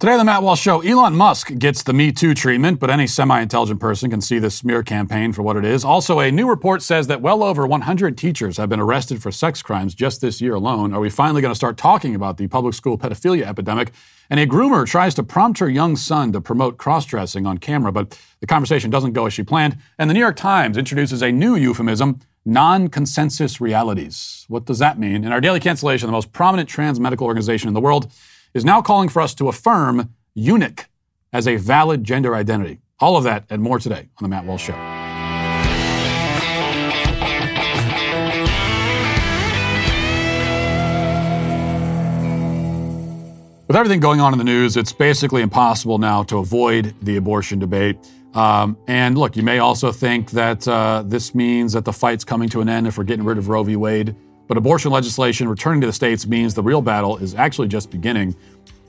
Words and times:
Today 0.00 0.14
on 0.14 0.18
the 0.18 0.24
Matt 0.24 0.42
Walsh 0.42 0.60
Show, 0.60 0.80
Elon 0.80 1.14
Musk 1.14 1.56
gets 1.56 1.84
the 1.84 1.92
Me 1.92 2.10
Too 2.10 2.34
treatment, 2.34 2.80
but 2.80 2.90
any 2.90 3.06
semi 3.06 3.40
intelligent 3.40 3.78
person 3.78 4.10
can 4.10 4.20
see 4.20 4.40
this 4.40 4.56
smear 4.56 4.82
campaign 4.82 5.32
for 5.32 5.42
what 5.42 5.56
it 5.56 5.64
is. 5.64 5.84
Also, 5.84 6.18
a 6.18 6.32
new 6.32 6.48
report 6.48 6.82
says 6.82 7.06
that 7.06 7.22
well 7.22 7.44
over 7.44 7.64
100 7.64 8.18
teachers 8.18 8.56
have 8.56 8.68
been 8.68 8.80
arrested 8.80 9.22
for 9.22 9.30
sex 9.30 9.62
crimes 9.62 9.94
just 9.94 10.20
this 10.20 10.40
year 10.40 10.54
alone. 10.54 10.92
Are 10.92 10.98
we 10.98 11.10
finally 11.10 11.40
going 11.40 11.52
to 11.52 11.56
start 11.56 11.76
talking 11.76 12.16
about 12.16 12.38
the 12.38 12.48
public 12.48 12.74
school 12.74 12.98
pedophilia 12.98 13.44
epidemic? 13.44 13.92
And 14.28 14.40
a 14.40 14.48
groomer 14.48 14.84
tries 14.84 15.14
to 15.14 15.22
prompt 15.22 15.60
her 15.60 15.70
young 15.70 15.94
son 15.94 16.32
to 16.32 16.40
promote 16.40 16.76
cross 16.76 17.06
dressing 17.06 17.46
on 17.46 17.58
camera, 17.58 17.92
but 17.92 18.18
the 18.40 18.48
conversation 18.48 18.90
doesn't 18.90 19.12
go 19.12 19.26
as 19.26 19.32
she 19.32 19.44
planned. 19.44 19.78
And 19.96 20.10
the 20.10 20.14
New 20.14 20.20
York 20.20 20.36
Times 20.36 20.76
introduces 20.76 21.22
a 21.22 21.30
new 21.30 21.54
euphemism 21.54 22.18
non 22.44 22.88
consensus 22.88 23.60
realities. 23.60 24.44
What 24.48 24.64
does 24.64 24.80
that 24.80 24.98
mean? 24.98 25.24
In 25.24 25.30
our 25.30 25.40
daily 25.40 25.60
cancellation, 25.60 26.08
the 26.08 26.12
most 26.12 26.32
prominent 26.32 26.68
trans 26.68 26.98
medical 26.98 27.28
organization 27.28 27.68
in 27.68 27.74
the 27.74 27.80
world 27.80 28.10
is 28.54 28.64
now 28.64 28.80
calling 28.80 29.08
for 29.08 29.20
us 29.20 29.34
to 29.34 29.48
affirm 29.48 30.14
eunuch 30.32 30.88
as 31.32 31.48
a 31.48 31.56
valid 31.56 32.04
gender 32.04 32.34
identity. 32.34 32.80
All 33.00 33.16
of 33.16 33.24
that 33.24 33.44
and 33.50 33.60
more 33.60 33.80
today 33.80 34.08
on 34.18 34.22
The 34.22 34.28
Matt 34.28 34.46
Walsh 34.46 34.66
Show. 34.66 35.04
With 43.66 43.76
everything 43.76 43.98
going 43.98 44.20
on 44.20 44.32
in 44.32 44.38
the 44.38 44.44
news, 44.44 44.76
it's 44.76 44.92
basically 44.92 45.42
impossible 45.42 45.98
now 45.98 46.22
to 46.24 46.38
avoid 46.38 46.94
the 47.02 47.16
abortion 47.16 47.58
debate. 47.58 47.96
Um, 48.34 48.76
and 48.86 49.18
look, 49.18 49.36
you 49.36 49.42
may 49.42 49.58
also 49.58 49.90
think 49.90 50.30
that 50.30 50.68
uh, 50.68 51.02
this 51.04 51.34
means 51.34 51.72
that 51.72 51.84
the 51.84 51.92
fight's 51.92 52.24
coming 52.24 52.48
to 52.50 52.60
an 52.60 52.68
end 52.68 52.86
if 52.86 52.98
we're 52.98 53.04
getting 53.04 53.24
rid 53.24 53.38
of 53.38 53.48
Roe 53.48 53.64
v. 53.64 53.74
Wade. 53.74 54.14
But 54.46 54.56
abortion 54.56 54.90
legislation 54.90 55.48
returning 55.48 55.80
to 55.80 55.86
the 55.86 55.92
states 55.92 56.26
means 56.26 56.54
the 56.54 56.62
real 56.62 56.82
battle 56.82 57.16
is 57.16 57.34
actually 57.34 57.68
just 57.68 57.90
beginning. 57.90 58.36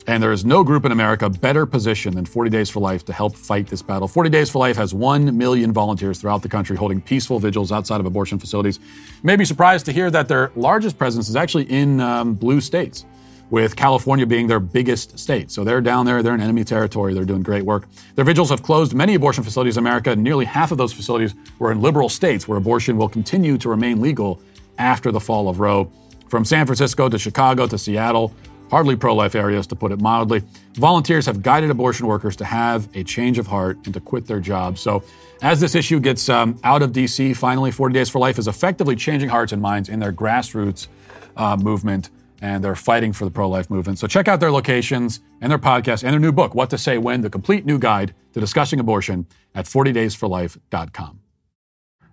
And 0.08 0.22
there 0.22 0.32
is 0.32 0.46
no 0.46 0.64
group 0.64 0.86
in 0.86 0.92
America 0.92 1.30
better 1.30 1.66
positioned 1.66 2.16
than 2.16 2.26
40 2.26 2.52
Days 2.52 2.70
for 2.70 2.80
Life 2.80 3.06
to 3.06 3.14
help 3.14 3.36
fight 3.36 3.66
this 3.68 3.82
battle. 3.82 4.08
40 4.08 4.30
Days 4.30 4.52
for 4.52 4.60
Life 4.60 4.76
has 4.78 4.94
1 4.94 5.36
million 5.36 5.74
volunteers 5.74 6.20
throughout 6.20 6.44
the 6.44 6.50
country 6.50 6.78
holding 6.78 7.02
peaceful 7.02 7.40
vigils 7.40 7.72
outside 7.72 8.00
of 8.00 8.06
abortion 8.06 8.38
facilities. 8.38 8.78
You 8.78 9.24
may 9.24 9.36
be 9.36 9.46
surprised 9.46 9.86
to 9.88 9.92
hear 9.92 10.12
that 10.12 10.28
their 10.28 10.52
largest 10.56 11.00
presence 11.00 11.28
is 11.28 11.36
actually 11.36 11.64
in 11.72 12.00
um, 12.02 12.36
blue 12.36 12.62
states, 12.62 13.06
with 13.50 13.76
California 13.76 14.26
being 14.26 14.48
their 14.48 14.60
biggest 14.60 15.18
state. 15.18 15.52
So 15.52 15.64
they're 15.64 15.82
down 15.82 16.06
there, 16.06 16.22
they're 16.24 16.34
in 16.34 16.42
enemy 16.42 16.64
territory, 16.64 17.14
they're 17.14 17.26
doing 17.26 17.44
great 17.44 17.64
work. 17.64 17.88
Their 18.16 18.26
vigils 18.26 18.50
have 18.50 18.64
closed 18.64 18.94
many 18.94 19.16
abortion 19.16 19.44
facilities 19.44 19.78
in 19.78 19.84
America. 19.84 20.16
Nearly 20.16 20.46
half 20.46 20.72
of 20.72 20.78
those 20.78 20.94
facilities 20.94 21.36
were 21.60 21.72
in 21.72 21.82
liberal 21.82 22.10
states 22.10 22.48
where 22.48 22.58
abortion 22.58 22.98
will 22.98 23.10
continue 23.10 23.58
to 23.58 23.70
remain 23.70 24.02
legal 24.02 24.42
after 24.78 25.12
the 25.12 25.20
fall 25.20 25.50
of 25.50 25.60
Roe. 25.60 25.92
From 26.28 26.44
San 26.44 26.66
Francisco 26.66 27.08
to 27.10 27.20
Chicago 27.20 27.68
to 27.68 27.78
Seattle, 27.78 28.34
hardly 28.70 28.96
pro 28.96 29.16
life 29.16 29.36
areas 29.36 29.68
to 29.68 29.76
put 29.76 29.92
it 29.92 30.02
mildly, 30.02 30.44
volunteers 30.74 31.26
have 31.26 31.42
guided 31.42 31.70
abortion 31.70 32.08
workers 32.08 32.36
to 32.38 32.46
have 32.46 32.90
a 32.96 33.04
change 33.04 33.38
of 33.38 33.48
heart 33.48 33.78
and 33.86 33.94
to 33.94 34.00
quit 34.00 34.26
their 34.26 34.40
jobs. 34.40 34.82
So, 34.82 35.04
as 35.42 35.60
this 35.60 35.76
issue 35.76 36.00
gets 36.00 36.30
um, 36.30 36.60
out 36.64 36.82
of 36.82 36.92
DC, 36.92 37.36
finally, 37.36 37.72
40 37.72 37.94
Days 37.94 38.10
for 38.10 38.20
Life 38.20 38.40
is 38.40 38.48
effectively 38.48 38.96
changing 38.96 39.30
hearts 39.30 39.52
and 39.52 39.62
minds 39.62 39.90
in 39.90 40.00
their 40.00 40.14
grassroots 40.14 40.88
uh, 41.38 41.58
movement. 41.58 42.10
And 42.42 42.64
they're 42.64 42.76
fighting 42.76 43.14
for 43.14 43.26
the 43.26 43.32
pro 43.32 43.48
life 43.48 43.70
movement. 43.70 43.98
So 43.98 44.08
check 44.08 44.28
out 44.28 44.40
their 44.40 44.52
locations 44.52 45.22
and 45.42 45.50
their 45.50 45.58
podcast 45.58 46.04
and 46.04 46.14
their 46.14 46.20
new 46.20 46.34
book, 46.34 46.54
What 46.54 46.70
to 46.72 46.78
Say 46.78 46.98
When, 46.98 47.22
the 47.22 47.30
complete 47.30 47.66
new 47.66 47.80
guide 47.80 48.14
to 48.34 48.40
discussing 48.40 48.80
abortion 48.80 49.26
at 49.56 49.66
40daysforlife.com. 49.66 51.25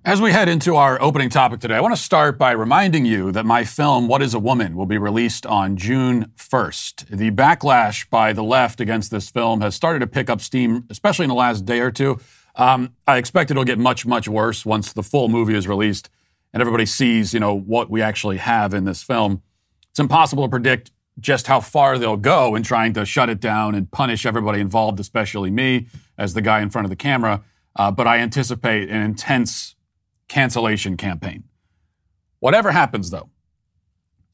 As 0.05 0.21
we 0.21 0.33
head 0.33 0.49
into 0.49 0.75
our 0.75 1.01
opening 1.01 1.31
topic 1.31 1.61
today, 1.61 1.77
I 1.77 1.81
want 1.81 1.95
to 1.95 2.01
start 2.01 2.37
by 2.37 2.51
reminding 2.51 3.07
you 3.07 3.31
that 3.31 3.47
my 3.47 3.63
film, 3.63 4.09
What 4.09 4.21
is 4.21 4.35
a 4.35 4.41
Woman, 4.41 4.75
will 4.75 4.85
be 4.85 4.99
released 4.99 5.47
on 5.47 5.77
June 5.77 6.33
1st. 6.37 7.07
The 7.17 7.31
backlash 7.31 8.11
by 8.11 8.33
the 8.33 8.43
left 8.43 8.81
against 8.81 9.13
this 9.13 9.31
film 9.31 9.61
has 9.61 9.77
started 9.77 10.01
to 10.01 10.09
pick 10.09 10.29
up 10.29 10.41
steam, 10.41 10.87
especially 10.91 11.23
in 11.23 11.29
the 11.29 11.37
last 11.37 11.65
day 11.65 11.79
or 11.79 11.93
two. 11.93 12.19
Um, 12.57 12.97
I 13.07 13.17
expect 13.17 13.53
it'll 13.53 13.63
get 13.63 13.79
much, 13.79 14.05
much 14.05 14.27
worse 14.27 14.67
once 14.67 14.93
the 14.93 15.05
full 15.05 15.29
movie 15.29 15.55
is 15.55 15.69
released 15.69 16.11
and 16.53 16.61
everybody 16.61 16.85
sees, 16.85 17.33
you 17.33 17.39
know, 17.39 17.55
what 17.55 17.89
we 17.89 18.03
actually 18.03 18.39
have 18.39 18.75
in 18.75 18.85
this 18.85 19.05
film. 19.05 19.41
It's 19.91 20.01
impossible 20.01 20.43
to 20.43 20.51
predict 20.51 20.91
just 21.21 21.47
how 21.47 21.61
far 21.61 21.97
they'll 21.97 22.17
go 22.17 22.57
in 22.57 22.65
trying 22.65 22.93
to 22.95 23.07
shut 23.07 23.31
it 23.31 23.39
down 23.39 23.77
and 23.77 23.89
punish 23.89 24.27
everybody 24.27 24.59
involved, 24.59 24.99
especially 24.99 25.53
me 25.53 25.87
as 26.19 26.35
the 26.35 26.43
guy 26.43 26.61
in 26.61 26.71
front 26.71 26.87
of 26.87 26.91
the 26.91 26.97
camera. 26.97 27.45
Uh, 27.77 27.93
but 27.93 28.09
I 28.09 28.19
anticipate 28.19 28.91
an 28.91 29.01
intense 29.01 29.77
cancellation 30.33 30.97
campaign. 30.97 31.45
Whatever 32.41 32.73
happens, 32.73 33.11
though, 33.11 33.29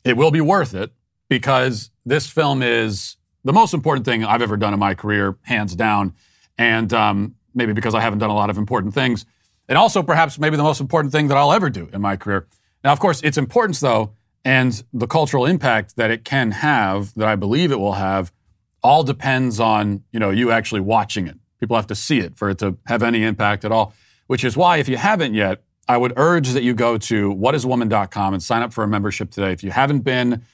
it 0.05 0.17
will 0.17 0.31
be 0.31 0.41
worth 0.41 0.73
it 0.73 0.93
because 1.29 1.91
this 2.07 2.31
film 2.31 2.63
is 2.63 3.17
the 3.43 3.53
most 3.53 3.75
important 3.75 4.07
thing 4.07 4.25
I've 4.25 4.41
ever 4.41 4.57
done 4.57 4.73
in 4.73 4.79
my 4.79 4.95
career, 4.95 5.37
hands 5.43 5.75
down. 5.75 6.15
And 6.57 6.93
um, 6.93 7.35
maybe 7.53 7.73
because 7.73 7.97
I 7.97 8.01
haven't 8.01 8.21
done 8.21 8.31
a 8.31 8.35
lot 8.35 8.49
of 8.49 8.59
important 8.59 8.95
things. 8.95 9.27
And 9.69 9.77
also, 9.77 10.05
perhaps, 10.05 10.39
maybe 10.39 10.57
the 10.57 10.63
most 10.63 10.81
important 10.81 11.13
thing 11.13 11.27
that 11.29 11.37
I'll 11.37 11.53
ever 11.53 11.69
do 11.69 11.91
in 11.93 12.01
my 12.01 12.17
career. 12.17 12.47
Now, 12.85 12.93
of 12.93 13.01
course, 13.01 13.21
its 13.23 13.37
importance, 13.37 13.81
though, 13.81 14.13
and 14.45 14.81
the 14.93 15.09
cultural 15.09 15.47
impact 15.47 15.97
that 15.97 16.13
it 16.13 16.25
can 16.25 16.53
have, 16.53 17.13
that 17.15 17.27
I 17.27 17.35
believe 17.35 17.73
it 17.73 17.81
will 17.81 17.95
have, 17.95 18.33
all 18.85 19.03
depends 19.03 19.59
on 19.59 20.05
you 20.13 20.21
know 20.21 20.31
you 20.31 20.53
actually 20.53 20.81
watching 20.81 21.27
it. 21.27 21.37
People 21.59 21.75
have 21.75 21.89
to 21.89 21.97
see 21.97 22.21
it 22.21 22.39
for 22.39 22.49
it 22.51 22.59
to 22.59 22.79
have 22.87 23.03
any 23.03 23.25
impact 23.25 23.65
at 23.65 23.73
all. 23.73 23.93
Which 24.29 24.45
is 24.45 24.57
why, 24.57 24.77
if 24.77 24.89
you 24.89 24.97
haven't 24.97 25.35
yet, 25.35 25.65
I 25.89 25.97
would 25.97 26.13
urge 26.17 26.51
that 26.51 26.63
you 26.63 26.75
go 26.75 26.99
to 26.99 27.35
whatiswoman.com 27.35 28.35
and 28.35 28.43
sign 28.43 28.63
up 28.63 28.73
for 28.73 28.85
a 28.85 28.89
membership 28.89 29.31
today. 29.31 29.53
If 29.53 29.65
you 29.65 29.71
haven't 29.71 30.01
been 30.01 30.45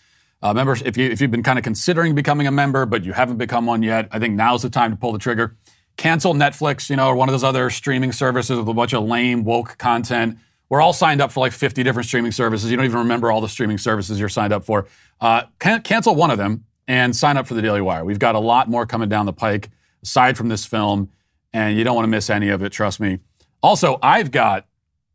a 0.40 0.54
member, 0.54 0.76
if, 0.84 0.96
you, 0.96 1.10
if 1.10 1.20
you've 1.20 1.30
been 1.30 1.42
kind 1.42 1.58
of 1.58 1.64
considering 1.64 2.14
becoming 2.14 2.46
a 2.46 2.52
member, 2.52 2.86
but 2.86 3.04
you 3.04 3.12
haven't 3.12 3.38
become 3.38 3.66
one 3.66 3.82
yet, 3.82 4.08
I 4.12 4.18
think 4.18 4.34
now's 4.34 4.62
the 4.62 4.70
time 4.70 4.92
to 4.92 4.96
pull 4.96 5.12
the 5.12 5.18
trigger. 5.18 5.56
Cancel 5.96 6.34
Netflix, 6.34 6.88
you 6.88 6.96
know, 6.96 7.08
or 7.08 7.16
one 7.16 7.28
of 7.28 7.32
those 7.32 7.44
other 7.44 7.70
streaming 7.70 8.12
services 8.12 8.58
with 8.58 8.68
a 8.68 8.74
bunch 8.74 8.94
of 8.94 9.04
lame, 9.04 9.44
woke 9.44 9.76
content. 9.78 10.38
We're 10.68 10.80
all 10.80 10.92
signed 10.92 11.20
up 11.20 11.32
for 11.32 11.40
like 11.40 11.52
50 11.52 11.82
different 11.82 12.06
streaming 12.06 12.32
services. 12.32 12.70
You 12.70 12.76
don't 12.76 12.86
even 12.86 12.98
remember 12.98 13.30
all 13.30 13.40
the 13.40 13.48
streaming 13.48 13.78
services 13.78 14.18
you're 14.18 14.28
signed 14.28 14.52
up 14.52 14.64
for. 14.64 14.86
Uh, 15.20 15.42
can- 15.58 15.82
cancel 15.82 16.14
one 16.14 16.30
of 16.30 16.38
them 16.38 16.64
and 16.86 17.14
sign 17.14 17.36
up 17.36 17.46
for 17.46 17.54
the 17.54 17.62
Daily 17.62 17.80
Wire. 17.80 18.04
We've 18.04 18.18
got 18.18 18.34
a 18.34 18.40
lot 18.40 18.68
more 18.68 18.86
coming 18.86 19.08
down 19.08 19.26
the 19.26 19.32
pike 19.32 19.70
aside 20.02 20.36
from 20.36 20.48
this 20.48 20.64
film, 20.64 21.10
and 21.52 21.76
you 21.76 21.84
don't 21.84 21.94
want 21.94 22.04
to 22.04 22.10
miss 22.10 22.28
any 22.28 22.48
of 22.50 22.62
it, 22.62 22.70
trust 22.70 23.00
me. 23.00 23.18
Also, 23.62 23.98
I've 24.02 24.30
got 24.30 24.66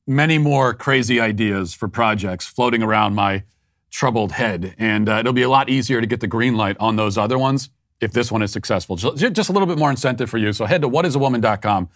many 0.09 0.39
more 0.39 0.73
crazy 0.73 1.19
ideas 1.19 1.73
for 1.75 1.87
projects 1.87 2.47
floating 2.47 2.81
around 2.81 3.13
my 3.13 3.43
troubled 3.91 4.33
head. 4.33 4.75
And 4.79 5.07
uh, 5.07 5.17
it'll 5.19 5.33
be 5.33 5.43
a 5.43 5.49
lot 5.49 5.69
easier 5.69 6.01
to 6.01 6.07
get 6.07 6.19
the 6.19 6.27
green 6.27 6.57
light 6.57 6.75
on 6.79 6.95
those 6.95 7.17
other 7.17 7.37
ones 7.37 7.69
if 8.01 8.11
this 8.11 8.31
one 8.31 8.41
is 8.41 8.51
successful. 8.51 8.95
Just 8.95 9.49
a 9.49 9.53
little 9.53 9.67
bit 9.67 9.77
more 9.77 9.91
incentive 9.91 10.29
for 10.29 10.37
you. 10.37 10.51
So 10.51 10.65
head 10.65 10.81
to 10.81 10.89
whatisawoman.com 10.89 11.89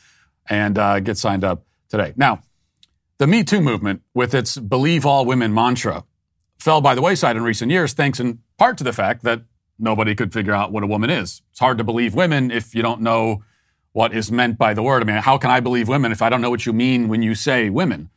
and 0.48 0.78
uh, 0.78 1.00
get 1.00 1.18
signed 1.18 1.44
up 1.44 1.66
today. 1.90 2.14
Now, 2.16 2.42
the 3.18 3.26
Me 3.26 3.44
Too 3.44 3.62
movement, 3.62 4.02
with 4.14 4.34
its 4.34 4.58
believe 4.58 5.06
all 5.06 5.26
women 5.26 5.54
mantra, 5.54 6.04
fell 6.60 6.82
by 6.82 6.94
the 6.94 7.02
wayside 7.02 7.36
in 7.36 7.44
recent 7.44 7.72
years, 7.72 7.94
thanks 7.94 8.20
in 8.20 8.40
part 8.58 8.78
to 8.78 8.84
the 8.84 8.94
fact 8.94 9.24
that 9.24 9.42
nobody 9.80 10.14
could 10.14 10.34
figure 10.34 10.54
out 10.54 10.72
what 10.72 10.84
a 10.84 10.88
woman 10.88 11.10
is. 11.10 11.42
It's 11.52 11.60
hard 11.60 11.78
to 11.78 11.84
believe 11.84 12.14
women 12.14 12.52
if 12.52 12.76
you 12.76 12.82
don't 12.82 13.02
know 13.02 13.44
what 13.94 14.14
is 14.14 14.32
meant 14.32 14.58
by 14.58 14.74
the 14.74 14.84
word. 14.84 15.02
I 15.02 15.06
mean, 15.06 15.22
how 15.22 15.38
can 15.38 15.50
I 15.50 15.60
believe 15.60 15.88
women 15.88 16.12
if 16.12 16.22
I 16.22 16.30
don't 16.30 16.42
know 16.42 16.50
what 16.50 16.66
you 16.66 16.74
mean 16.74 17.08
when 17.08 17.22
you 17.22 17.36
say 17.36 17.70
women? 17.70 18.10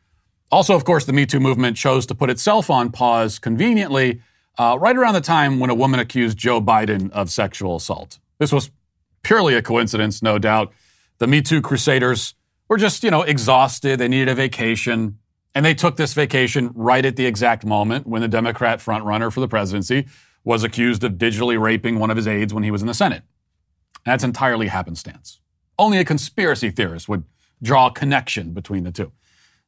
Also, 0.51 0.75
of 0.75 0.85
course, 0.85 1.05
the 1.05 1.13
Me 1.13 1.25
Too 1.25 1.39
movement 1.39 1.77
chose 1.77 2.05
to 2.07 2.15
put 2.15 2.29
itself 2.29 2.69
on 2.69 2.91
pause 2.91 3.37
conveniently 3.37 4.21
uh, 4.57 4.77
right 4.79 4.95
around 4.95 5.13
the 5.13 5.21
time 5.21 5.59
when 5.59 5.69
a 5.69 5.75
woman 5.75 5.99
accused 5.99 6.37
Joe 6.37 6.61
Biden 6.61 7.11
of 7.11 7.29
sexual 7.29 7.75
assault. 7.75 8.19
This 8.39 8.51
was 8.51 8.71
purely 9.23 9.55
a 9.55 9.61
coincidence, 9.61 10.21
no 10.21 10.37
doubt. 10.37 10.71
The 11.19 11.27
Me 11.27 11.41
Too 11.41 11.61
crusaders 11.61 12.33
were 12.69 12.77
just, 12.77 13.03
you 13.03 13.11
know, 13.11 13.21
exhausted. 13.21 13.99
They 13.99 14.07
needed 14.07 14.29
a 14.29 14.35
vacation. 14.35 15.19
And 15.53 15.65
they 15.65 15.73
took 15.73 15.95
this 15.95 16.13
vacation 16.13 16.71
right 16.75 17.05
at 17.05 17.15
the 17.15 17.25
exact 17.25 17.65
moment 17.65 18.07
when 18.07 18.21
the 18.21 18.27
Democrat 18.27 18.79
frontrunner 18.79 19.31
for 19.31 19.39
the 19.39 19.47
presidency 19.47 20.07
was 20.43 20.63
accused 20.63 21.03
of 21.03 21.13
digitally 21.13 21.59
raping 21.59 21.99
one 21.99 22.09
of 22.09 22.15
his 22.15 22.27
aides 22.27 22.53
when 22.53 22.63
he 22.63 22.71
was 22.71 22.81
in 22.81 22.87
the 22.87 22.93
Senate. 22.93 23.23
That's 24.05 24.23
entirely 24.23 24.67
happenstance. 24.67 25.41
Only 25.79 25.99
a 25.99 26.05
conspiracy 26.05 26.71
theorist 26.71 27.07
would 27.07 27.23
draw 27.61 27.87
a 27.87 27.91
connection 27.91 28.53
between 28.53 28.83
the 28.83 28.91
two. 28.91 29.11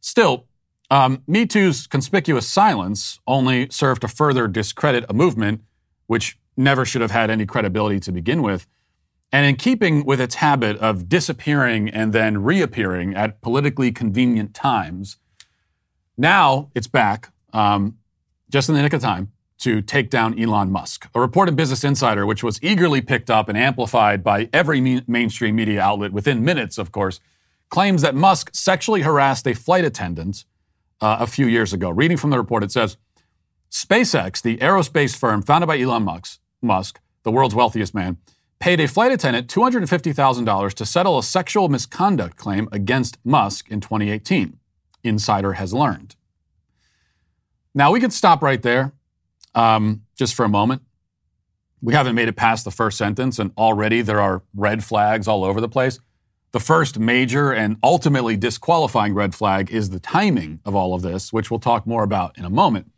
Still, 0.01 0.45
um, 0.91 1.23
Me 1.27 1.45
Too's 1.45 1.87
conspicuous 1.87 2.47
silence 2.47 3.19
only 3.27 3.69
served 3.69 4.01
to 4.01 4.07
further 4.07 4.47
discredit 4.47 5.05
a 5.07 5.13
movement 5.13 5.61
which 6.07 6.37
never 6.57 6.85
should 6.85 7.01
have 7.01 7.11
had 7.11 7.29
any 7.29 7.45
credibility 7.45 7.99
to 7.99 8.11
begin 8.11 8.41
with. 8.41 8.67
And 9.31 9.45
in 9.45 9.55
keeping 9.55 10.05
with 10.05 10.19
its 10.19 10.35
habit 10.35 10.77
of 10.77 11.07
disappearing 11.07 11.89
and 11.89 12.13
then 12.13 12.43
reappearing 12.43 13.13
at 13.15 13.41
politically 13.41 13.91
convenient 13.91 14.55
times, 14.55 15.17
now 16.17 16.71
it's 16.73 16.87
back, 16.87 17.31
um, 17.53 17.97
just 18.49 18.69
in 18.69 18.75
the 18.75 18.81
nick 18.81 18.93
of 18.93 19.01
time, 19.01 19.31
to 19.59 19.81
take 19.81 20.09
down 20.09 20.39
Elon 20.39 20.71
Musk. 20.71 21.07
A 21.13 21.19
report 21.19 21.49
in 21.49 21.55
Business 21.55 21.83
Insider, 21.83 22.25
which 22.25 22.43
was 22.43 22.59
eagerly 22.63 23.01
picked 23.01 23.29
up 23.29 23.49
and 23.49 23.57
amplified 23.57 24.23
by 24.23 24.49
every 24.53 24.79
me- 24.81 25.03
mainstream 25.07 25.55
media 25.55 25.81
outlet 25.81 26.13
within 26.13 26.43
minutes, 26.43 26.77
of 26.77 26.91
course, 26.91 27.19
claims 27.69 28.01
that 28.01 28.15
Musk 28.15 28.49
sexually 28.53 29.01
harassed 29.01 29.45
a 29.47 29.53
flight 29.53 29.85
attendant 29.85 30.45
uh, 31.01 31.17
a 31.19 31.27
few 31.27 31.45
years 31.45 31.73
ago. 31.73 31.89
Reading 31.89 32.17
from 32.17 32.29
the 32.29 32.37
report, 32.37 32.63
it 32.63 32.71
says 32.71 32.97
SpaceX, 33.69 34.41
the 34.41 34.57
aerospace 34.57 35.15
firm 35.15 35.41
founded 35.41 35.67
by 35.67 35.79
Elon 35.79 36.03
Musk, 36.03 36.39
Musk 36.61 36.99
the 37.23 37.31
world's 37.31 37.55
wealthiest 37.55 37.93
man, 37.93 38.17
paid 38.59 38.79
a 38.79 38.87
flight 38.87 39.11
attendant 39.11 39.47
$250,000 39.47 40.73
to 40.73 40.85
settle 40.85 41.17
a 41.17 41.23
sexual 41.23 41.69
misconduct 41.69 42.37
claim 42.37 42.67
against 42.71 43.17
Musk 43.23 43.69
in 43.69 43.79
2018. 43.79 44.57
Insider 45.03 45.53
has 45.53 45.73
learned. 45.73 46.15
Now, 47.73 47.91
we 47.91 47.99
could 47.99 48.11
stop 48.11 48.41
right 48.41 48.61
there 48.61 48.93
um, 49.55 50.03
just 50.17 50.35
for 50.35 50.45
a 50.45 50.49
moment. 50.49 50.81
We 51.81 51.93
haven't 51.93 52.15
made 52.15 52.27
it 52.27 52.35
past 52.35 52.65
the 52.65 52.71
first 52.71 52.97
sentence, 52.97 53.39
and 53.39 53.51
already 53.57 54.01
there 54.01 54.19
are 54.19 54.43
red 54.53 54.83
flags 54.83 55.27
all 55.27 55.45
over 55.45 55.61
the 55.61 55.69
place. 55.69 55.99
The 56.51 56.59
first 56.59 56.97
major 56.97 57.51
and 57.51 57.77
ultimately 57.83 58.35
disqualifying 58.35 59.13
red 59.13 59.35
flag 59.35 59.71
is 59.71 59.91
the 59.91 59.99
timing 59.99 60.59
of 60.65 60.75
all 60.75 60.93
of 60.93 61.03
this, 61.03 61.31
which 61.31 61.51
we'll 61.51 61.59
talk 61.59 61.85
more 61.85 62.03
about 62.03 62.37
in 62.37 62.43
a 62.43 62.49
moment. 62.49 62.91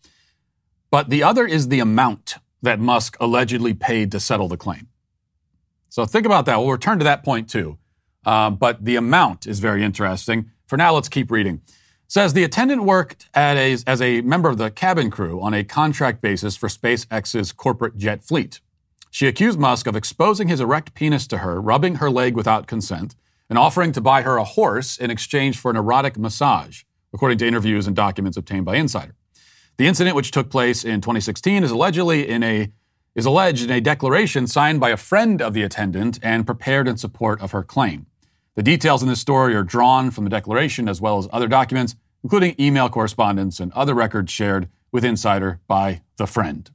But 0.89 1.09
the 1.09 1.23
other 1.23 1.45
is 1.45 1.67
the 1.67 1.79
amount 1.79 2.35
that 2.61 2.79
Musk 2.79 3.17
allegedly 3.19 3.73
paid 3.73 4.11
to 4.11 4.19
settle 4.19 4.47
the 4.47 4.57
claim. 4.57 4.87
So 5.89 6.05
think 6.05 6.25
about 6.25 6.45
that. 6.45 6.57
We'll 6.57 6.71
return 6.71 6.99
to 6.99 7.03
that 7.05 7.23
point 7.23 7.49
too. 7.49 7.77
Uh, 8.25 8.49
but 8.51 8.85
the 8.85 8.95
amount 8.95 9.47
is 9.47 9.59
very 9.59 9.83
interesting. 9.83 10.51
For 10.67 10.77
now, 10.77 10.93
let's 10.93 11.09
keep 11.09 11.31
reading. 11.31 11.61
Says 12.11 12.33
the 12.33 12.43
attendant 12.43 12.83
worked 12.83 13.29
a, 13.37 13.77
as 13.87 14.01
a 14.01 14.19
member 14.19 14.49
of 14.49 14.57
the 14.57 14.69
cabin 14.69 15.09
crew 15.09 15.41
on 15.41 15.53
a 15.53 15.63
contract 15.63 16.19
basis 16.21 16.57
for 16.57 16.67
SpaceX's 16.67 17.53
corporate 17.53 17.95
jet 17.95 18.21
fleet. 18.21 18.59
She 19.11 19.27
accused 19.27 19.57
Musk 19.57 19.87
of 19.87 19.95
exposing 19.95 20.49
his 20.49 20.59
erect 20.59 20.93
penis 20.93 21.25
to 21.27 21.37
her, 21.37 21.61
rubbing 21.61 21.95
her 21.95 22.11
leg 22.11 22.35
without 22.35 22.67
consent, 22.67 23.15
and 23.49 23.57
offering 23.57 23.93
to 23.93 24.01
buy 24.01 24.23
her 24.23 24.35
a 24.35 24.43
horse 24.43 24.97
in 24.97 25.09
exchange 25.09 25.57
for 25.57 25.71
an 25.71 25.77
erotic 25.77 26.17
massage, 26.17 26.83
according 27.13 27.37
to 27.37 27.47
interviews 27.47 27.87
and 27.87 27.95
documents 27.95 28.35
obtained 28.35 28.65
by 28.65 28.75
Insider. 28.75 29.15
The 29.77 29.87
incident, 29.87 30.17
which 30.17 30.31
took 30.31 30.49
place 30.49 30.83
in 30.83 30.99
2016, 30.99 31.63
is 31.63 31.71
allegedly 31.71 32.27
in 32.27 32.43
a 32.43 32.73
is 33.15 33.25
alleged 33.25 33.63
in 33.63 33.71
a 33.71 33.79
declaration 33.79 34.47
signed 34.47 34.81
by 34.81 34.89
a 34.89 34.97
friend 34.97 35.41
of 35.41 35.53
the 35.53 35.63
attendant 35.63 36.19
and 36.21 36.45
prepared 36.45 36.89
in 36.89 36.97
support 36.97 37.39
of 37.39 37.51
her 37.51 37.63
claim. 37.63 38.07
The 38.55 38.63
details 38.63 39.01
in 39.01 39.07
this 39.07 39.21
story 39.21 39.55
are 39.55 39.63
drawn 39.63 40.11
from 40.11 40.25
the 40.25 40.29
declaration 40.29 40.89
as 40.89 40.99
well 40.99 41.17
as 41.17 41.27
other 41.31 41.47
documents, 41.47 41.95
including 42.23 42.55
email 42.59 42.89
correspondence 42.89 43.59
and 43.59 43.71
other 43.71 43.93
records 43.93 44.31
shared 44.31 44.67
with 44.91 45.05
Insider 45.05 45.61
by 45.67 46.01
the 46.17 46.27
friend. 46.27 46.69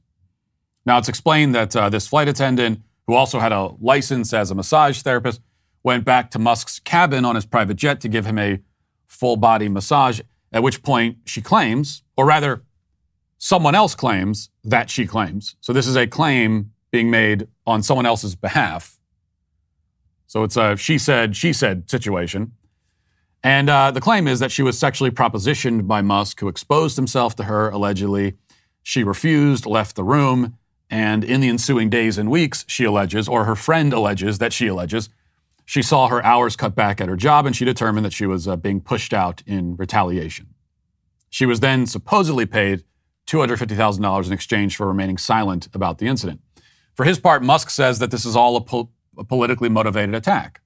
Now, 0.85 0.97
it's 0.97 1.09
explained 1.09 1.53
that 1.53 1.75
uh, 1.75 1.89
this 1.89 2.07
flight 2.07 2.27
attendant, 2.27 2.81
who 3.05 3.13
also 3.13 3.39
had 3.39 3.51
a 3.51 3.75
license 3.79 4.33
as 4.33 4.49
a 4.49 4.55
massage 4.55 5.01
therapist, 5.01 5.39
went 5.83 6.03
back 6.03 6.31
to 6.31 6.39
Musk's 6.39 6.79
cabin 6.79 7.25
on 7.25 7.35
his 7.35 7.45
private 7.45 7.77
jet 7.77 8.01
to 8.01 8.07
give 8.07 8.25
him 8.25 8.39
a 8.39 8.59
full 9.05 9.37
body 9.37 9.69
massage, 9.69 10.19
at 10.51 10.63
which 10.63 10.81
point 10.81 11.17
she 11.25 11.41
claims, 11.41 12.03
or 12.15 12.25
rather, 12.25 12.63
someone 13.37 13.75
else 13.75 13.93
claims 13.93 14.49
that 14.63 14.89
she 14.89 15.05
claims. 15.05 15.55
So 15.61 15.73
this 15.73 15.87
is 15.87 15.95
a 15.95 16.07
claim 16.07 16.71
being 16.91 17.11
made 17.11 17.47
on 17.65 17.83
someone 17.83 18.05
else's 18.05 18.35
behalf. 18.35 18.96
So 20.27 20.43
it's 20.43 20.57
a 20.57 20.75
she 20.77 20.97
said, 20.97 21.35
she 21.35 21.53
said 21.53 21.89
situation. 21.89 22.53
And 23.43 23.69
uh, 23.69 23.91
the 23.91 24.01
claim 24.01 24.27
is 24.27 24.39
that 24.39 24.51
she 24.51 24.63
was 24.63 24.77
sexually 24.77 25.11
propositioned 25.11 25.87
by 25.87 26.01
Musk, 26.01 26.39
who 26.39 26.47
exposed 26.47 26.95
himself 26.95 27.35
to 27.37 27.43
her 27.43 27.69
allegedly. 27.69 28.35
She 28.83 29.03
refused, 29.03 29.65
left 29.65 29.95
the 29.95 30.03
room, 30.03 30.57
and 30.89 31.23
in 31.23 31.41
the 31.41 31.49
ensuing 31.49 31.89
days 31.89 32.17
and 32.17 32.31
weeks, 32.31 32.65
she 32.67 32.83
alleges, 32.83 33.27
or 33.27 33.45
her 33.45 33.55
friend 33.55 33.93
alleges 33.93 34.37
that 34.39 34.53
she 34.53 34.67
alleges, 34.67 35.09
she 35.65 35.81
saw 35.81 36.07
her 36.07 36.23
hours 36.23 36.55
cut 36.55 36.75
back 36.75 37.01
at 37.01 37.09
her 37.09 37.17
job 37.17 37.45
and 37.45 37.53
she 37.53 37.65
determined 37.65 38.05
that 38.05 38.13
she 38.13 38.25
was 38.25 38.47
uh, 38.47 38.55
being 38.55 38.79
pushed 38.79 39.13
out 39.13 39.43
in 39.45 39.75
retaliation. 39.75 40.47
She 41.29 41.45
was 41.45 41.59
then 41.59 41.85
supposedly 41.85 42.45
paid 42.45 42.85
$250,000 43.27 44.27
in 44.27 44.31
exchange 44.31 44.77
for 44.77 44.87
remaining 44.87 45.17
silent 45.17 45.67
about 45.73 45.97
the 45.97 46.07
incident. 46.07 46.39
For 46.95 47.03
his 47.03 47.19
part, 47.19 47.43
Musk 47.43 47.69
says 47.69 47.99
that 47.99 48.11
this 48.11 48.25
is 48.25 48.33
all 48.33 48.55
a, 48.55 48.61
po- 48.61 48.89
a 49.17 49.23
politically 49.23 49.69
motivated 49.69 50.15
attack. 50.15 50.61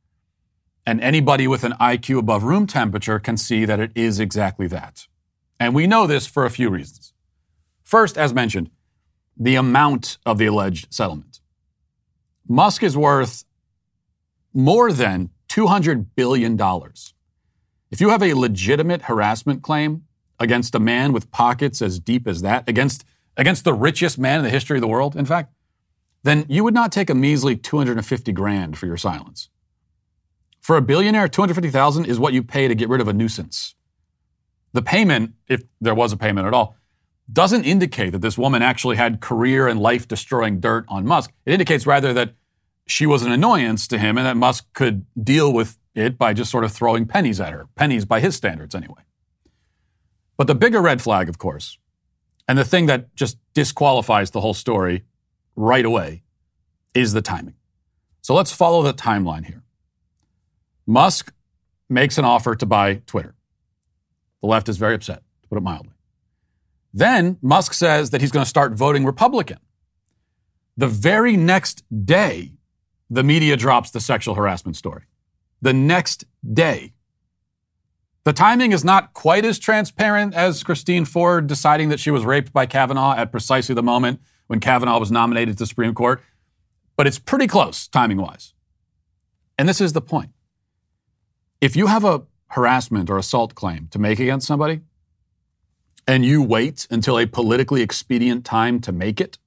And 0.86 1.00
anybody 1.02 1.48
with 1.48 1.64
an 1.64 1.74
IQ 1.74 2.20
above 2.20 2.44
room 2.44 2.68
temperature 2.68 3.20
can 3.20 3.38
see 3.38 3.66
that 3.66 3.80
it 3.80 3.92
is 3.96 4.20
exactly 4.20 4.68
that. 4.68 5.08
And 5.60 5.76
we 5.76 5.88
know 5.88 6.08
this 6.08 6.26
for 6.26 6.46
a 6.46 6.50
few 6.50 6.70
reasons. 6.70 7.14
First, 7.84 8.18
as 8.18 8.34
mentioned, 8.34 8.72
the 9.38 9.56
amount 9.56 10.18
of 10.26 10.38
the 10.38 10.48
alleged 10.48 10.94
settlement. 10.94 11.40
Musk 12.48 12.84
is 12.84 12.98
worth 12.98 13.46
more 14.54 14.92
than 14.92 15.30
$200 15.50 16.08
billion. 16.16 16.60
If 17.92 18.02
you 18.02 18.10
have 18.10 18.24
a 18.24 18.34
legitimate 18.34 19.04
harassment 19.04 19.62
claim, 19.62 20.04
against 20.42 20.74
a 20.74 20.80
man 20.80 21.14
with 21.14 21.32
pockets 21.32 21.82
as 21.82 22.00
deep 22.00 22.28
as 22.28 22.42
that, 22.42 22.68
against, 22.68 23.06
against 23.38 23.64
the 23.64 23.74
richest 23.74 24.18
man 24.18 24.40
in 24.40 24.44
the 24.44 24.50
history 24.50 24.76
of 24.76 24.82
the 24.82 24.88
world, 24.88 25.16
in 25.16 25.26
fact, 25.26 25.54
then 26.24 26.46
you 26.48 26.64
would 26.64 26.74
not 26.74 26.92
take 26.92 27.10
a 27.10 27.16
measly 27.16 27.56
250 27.56 28.32
grand 28.32 28.78
for 28.78 28.86
your 28.86 28.98
silence. 28.98 29.50
For 30.62 30.78
a 30.78 30.82
billionaire, 30.82 31.28
250,000 31.28 32.06
is 32.06 32.20
what 32.20 32.34
you 32.34 32.44
pay 32.44 32.68
to 32.68 32.76
get 32.76 32.90
rid 32.90 33.02
of 33.02 33.08
a 33.08 33.14
nuisance. 33.14 33.76
The 34.74 34.82
payment, 34.82 35.34
if 35.48 35.64
there 35.80 35.96
was 35.96 36.14
a 36.14 36.18
payment 36.18 36.48
at 36.48 36.54
all, 36.54 36.76
doesn't 37.32 37.64
indicate 37.64 38.12
that 38.12 38.22
this 38.22 38.38
woman 38.38 38.62
actually 38.62 38.98
had 38.98 39.22
career 39.22 39.68
and 39.68 39.80
life 39.80 40.08
destroying 40.08 40.60
dirt 40.60 40.86
on 40.88 41.06
Musk. 41.06 41.32
It 41.46 41.54
indicates 41.54 41.88
rather 41.88 42.14
that 42.14 42.36
she 42.88 43.06
was 43.06 43.24
an 43.24 43.32
annoyance 43.32 43.88
to 43.88 43.98
him 43.98 44.18
and 44.18 44.28
that 44.28 44.38
Musk 44.38 44.72
could 44.74 45.06
deal 45.22 45.52
with 45.52 45.78
it 45.96 46.18
by 46.18 46.34
just 46.34 46.52
sort 46.52 46.64
of 46.64 46.72
throwing 46.72 47.06
pennies 47.06 47.40
at 47.40 47.54
her. 47.54 47.68
Pennies 47.76 48.06
by 48.06 48.20
his 48.20 48.36
standards, 48.36 48.76
anyway. 48.76 49.02
But 50.38 50.48
the 50.48 50.56
bigger 50.56 50.82
red 50.82 51.02
flag, 51.02 51.30
of 51.30 51.38
course, 51.38 51.78
and 52.48 52.58
the 52.58 52.66
thing 52.66 52.86
that 52.88 53.16
just 53.16 53.38
disqualifies 53.54 54.32
the 54.32 54.42
whole 54.42 54.54
story 54.54 55.04
right 55.56 55.86
away 55.86 56.24
is 56.94 57.14
the 57.14 57.22
timing. 57.22 57.56
So 58.22 58.34
let's 58.34 58.52
follow 58.52 58.84
the 58.84 58.94
timeline 58.94 59.46
here. 59.46 59.64
Musk 60.86 61.34
makes 61.90 62.18
an 62.18 62.26
offer 62.26 62.56
to 62.56 62.66
buy 62.66 63.02
Twitter. 63.06 63.36
The 64.42 64.48
left 64.48 64.70
is 64.70 64.78
very 64.78 64.96
upset, 64.96 65.24
to 65.44 65.48
put 65.48 65.58
it 65.58 65.62
mildly. 65.62 65.94
Then 66.94 67.38
Musk 67.42 67.74
says 67.74 68.10
that 68.10 68.22
he's 68.22 68.32
going 68.32 68.44
to 68.44 68.50
start 68.50 68.74
voting 68.74 69.06
Republican. 69.06 69.60
The 70.78 70.88
very 70.88 71.38
next 71.38 71.84
day, 72.06 72.54
the 73.10 73.24
media 73.24 73.58
drops 73.58 73.92
the 73.92 74.00
sexual 74.00 74.36
harassment 74.36 74.76
story. 74.78 75.04
The 75.62 75.74
next 75.74 76.26
day, 76.54 76.94
the 78.24 78.34
timing 78.34 78.72
is 78.72 78.84
not 78.84 79.14
quite 79.14 79.46
as 79.46 79.58
transparent 79.58 80.34
as 80.34 80.64
Christine 80.64 81.06
Ford 81.06 81.48
deciding 81.48 81.90
that 81.90 82.00
she 82.00 82.12
was 82.12 82.24
raped 82.24 82.54
by 82.54 82.66
Kavanaugh 82.66 83.16
at 83.16 83.32
precisely 83.32 83.74
the 83.74 83.84
moment 83.84 84.22
when 84.52 84.60
Kavanaugh 84.60 85.00
was 85.00 85.10
nominated 85.10 85.56
to 85.56 85.64
the 85.64 85.66
Supreme 85.66 85.94
Court, 85.94 86.22
but 86.98 87.08
it's 87.08 87.18
pretty 87.18 87.48
close 87.48 87.88
timing 87.88 88.18
wise. 88.18 88.54
And 89.58 89.70
this 89.70 89.80
is 89.80 89.94
the 89.94 90.02
point. 90.02 90.32
If 91.62 91.78
you 91.78 91.88
have 91.88 92.04
a 92.04 92.24
harassment 92.48 93.10
or 93.10 93.18
assault 93.18 93.56
claim 93.56 93.88
to 93.92 93.98
make 93.98 94.20
against 94.20 94.46
somebody, 94.46 94.82
and 96.06 96.26
you 96.26 96.44
wait 96.44 96.86
until 96.92 97.18
a 97.18 97.26
politically 97.26 97.82
expedient 97.82 98.44
time 98.44 98.82
to 98.82 98.92
make 98.92 99.22
it, 99.22 99.38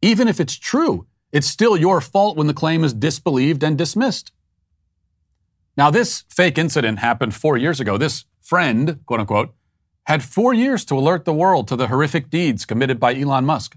even 0.00 0.26
if 0.26 0.40
it's 0.40 0.56
true, 0.56 1.06
it's 1.30 1.46
still 1.46 1.76
your 1.76 2.00
fault 2.00 2.38
when 2.38 2.46
the 2.46 2.54
claim 2.54 2.82
is 2.82 2.94
disbelieved 2.94 3.62
and 3.62 3.76
dismissed. 3.76 4.32
Now, 5.76 5.90
this 5.90 6.24
fake 6.30 6.56
incident 6.56 7.00
happened 7.00 7.34
four 7.34 7.58
years 7.58 7.78
ago. 7.78 7.98
This 7.98 8.24
friend, 8.40 9.00
quote 9.04 9.20
unquote, 9.20 9.54
had 10.04 10.22
four 10.22 10.54
years 10.54 10.82
to 10.86 10.96
alert 10.96 11.26
the 11.26 11.34
world 11.34 11.68
to 11.68 11.76
the 11.76 11.88
horrific 11.88 12.30
deeds 12.30 12.64
committed 12.64 12.98
by 12.98 13.14
Elon 13.14 13.44
Musk. 13.44 13.76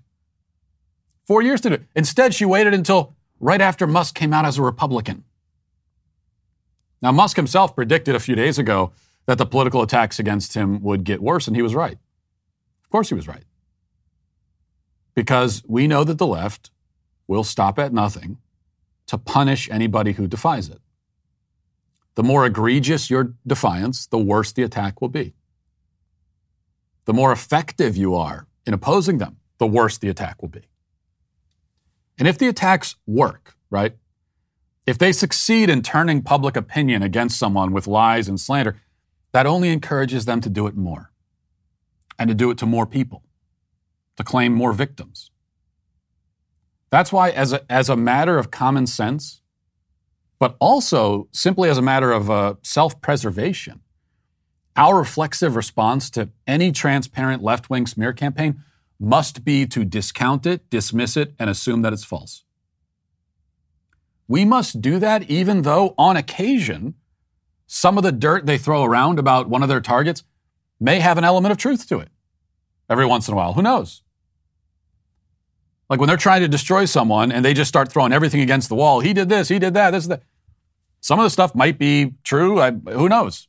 Four 1.27 1.41
years 1.41 1.59
to 1.61 1.69
do 1.69 1.75
it. 1.75 1.83
Instead, 1.93 2.33
she 2.33 2.45
waited 2.45 2.73
until 2.73 3.13
right 3.41 3.59
after 3.59 3.85
Musk 3.85 4.15
came 4.15 4.33
out 4.33 4.45
as 4.45 4.57
a 4.57 4.61
Republican. 4.61 5.25
Now, 7.01 7.11
Musk 7.11 7.35
himself 7.35 7.75
predicted 7.75 8.15
a 8.15 8.19
few 8.19 8.33
days 8.33 8.57
ago 8.57 8.93
that 9.25 9.37
the 9.37 9.45
political 9.45 9.81
attacks 9.81 10.19
against 10.19 10.53
him 10.53 10.81
would 10.81 11.03
get 11.03 11.21
worse, 11.21 11.45
and 11.45 11.55
he 11.55 11.61
was 11.61 11.75
right. 11.75 11.97
Of 12.85 12.89
course, 12.89 13.09
he 13.09 13.15
was 13.15 13.27
right. 13.27 13.43
Because 15.15 15.63
we 15.67 15.85
know 15.85 16.05
that 16.05 16.17
the 16.17 16.25
left 16.25 16.71
will 17.27 17.43
stop 17.43 17.77
at 17.77 17.91
nothing 17.91 18.37
to 19.07 19.17
punish 19.17 19.69
anybody 19.69 20.13
who 20.13 20.27
defies 20.27 20.69
it. 20.69 20.79
The 22.15 22.23
more 22.23 22.45
egregious 22.45 23.09
your 23.09 23.33
defiance, 23.45 24.07
the 24.07 24.17
worse 24.17 24.53
the 24.53 24.63
attack 24.63 25.01
will 25.01 25.09
be. 25.09 25.33
The 27.05 27.13
more 27.13 27.33
effective 27.33 27.97
you 27.97 28.15
are 28.15 28.47
in 28.65 28.73
opposing 28.73 29.17
them, 29.17 29.37
the 29.57 29.67
worse 29.67 29.97
the 29.97 30.09
attack 30.09 30.41
will 30.41 30.49
be. 30.49 30.63
And 32.17 32.27
if 32.27 32.37
the 32.37 32.47
attacks 32.47 32.95
work, 33.05 33.55
right? 33.69 33.95
if 34.87 34.97
they 34.97 35.11
succeed 35.11 35.69
in 35.69 35.81
turning 35.83 36.23
public 36.23 36.55
opinion 36.55 37.03
against 37.03 37.37
someone 37.37 37.73
with 37.73 37.85
lies 37.85 38.29
and 38.29 38.39
slander, 38.39 38.79
that 39.33 39.45
only 39.45 39.69
encourages 39.69 40.23
them 40.23 40.39
to 40.39 40.49
do 40.49 40.65
it 40.65 40.77
more 40.77 41.11
and 42.17 42.29
to 42.29 42.33
do 42.33 42.49
it 42.49 42.57
to 42.59 42.65
more 42.65 42.87
people, 42.87 43.21
to 44.15 44.23
claim 44.23 44.53
more 44.53 44.71
victims. 44.71 45.29
That's 46.89 47.11
why, 47.11 47.31
as 47.31 47.51
a, 47.51 47.69
as 47.69 47.89
a 47.89 47.97
matter 47.97 48.37
of 48.37 48.49
common 48.49 48.87
sense, 48.87 49.41
but 50.39 50.55
also 50.59 51.27
simply 51.33 51.69
as 51.69 51.77
a 51.77 51.81
matter 51.81 52.13
of 52.13 52.31
uh, 52.31 52.55
self 52.63 53.01
preservation, 53.01 53.81
our 54.77 54.97
reflexive 54.97 55.57
response 55.57 56.09
to 56.11 56.29
any 56.47 56.71
transparent 56.71 57.43
left 57.43 57.69
wing 57.69 57.87
smear 57.87 58.13
campaign 58.13 58.63
must 58.99 59.43
be 59.43 59.65
to 59.67 59.85
discount 59.85 60.45
it, 60.45 60.69
dismiss 60.69 61.15
it, 61.15 61.33
and 61.37 61.49
assume 61.49 61.81
that 61.83 61.93
it's 61.93 62.03
false. 62.03 62.43
We 64.27 64.43
must 64.43 64.81
do 64.81 64.99
that 64.99 65.29
even 65.29 65.61
though, 65.61 65.93
on 65.97 66.17
occasion, 66.17 66.95
some 67.67 67.97
of 67.97 68.03
the 68.03 68.11
dirt 68.11 68.45
they 68.45 68.57
throw 68.57 68.83
around 68.83 69.19
about 69.19 69.49
one 69.49 69.63
of 69.63 69.69
their 69.69 69.81
targets 69.81 70.23
may 70.79 70.99
have 70.99 71.17
an 71.17 71.23
element 71.23 71.51
of 71.51 71.57
truth 71.57 71.87
to 71.89 71.99
it. 71.99 72.09
Every 72.89 73.05
once 73.05 73.27
in 73.27 73.33
a 73.33 73.37
while. 73.37 73.53
Who 73.53 73.61
knows? 73.61 74.03
Like 75.89 75.99
when 75.99 76.07
they're 76.07 76.17
trying 76.17 76.41
to 76.41 76.47
destroy 76.47 76.85
someone 76.85 77.31
and 77.31 77.43
they 77.43 77.53
just 77.53 77.69
start 77.69 77.91
throwing 77.91 78.13
everything 78.13 78.41
against 78.41 78.69
the 78.69 78.75
wall. 78.75 78.99
He 79.01 79.13
did 79.13 79.29
this, 79.29 79.47
he 79.49 79.59
did 79.59 79.73
that, 79.73 79.91
this, 79.91 80.07
that. 80.07 80.23
Some 80.99 81.19
of 81.19 81.23
the 81.23 81.29
stuff 81.29 81.53
might 81.53 81.77
be 81.77 82.13
true. 82.23 82.59
I, 82.59 82.71
who 82.71 83.07
knows? 83.07 83.47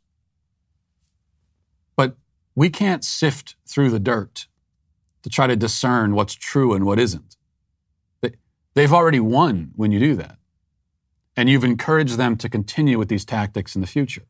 But 1.96 2.16
we 2.54 2.70
can't 2.70 3.04
sift 3.04 3.56
through 3.66 3.90
the 3.90 3.98
dirt 3.98 4.47
to 5.22 5.28
try 5.28 5.46
to 5.46 5.56
discern 5.56 6.14
what's 6.14 6.34
true 6.34 6.74
and 6.74 6.84
what 6.84 6.98
isn't. 6.98 7.36
They've 8.74 8.92
already 8.92 9.18
won 9.18 9.72
when 9.74 9.90
you 9.90 9.98
do 9.98 10.14
that 10.14 10.38
and 11.36 11.48
you've 11.48 11.64
encouraged 11.64 12.16
them 12.16 12.36
to 12.36 12.48
continue 12.48 12.98
with 12.98 13.08
these 13.08 13.24
tactics 13.24 13.74
in 13.74 13.80
the 13.80 13.86
future. 13.86 14.22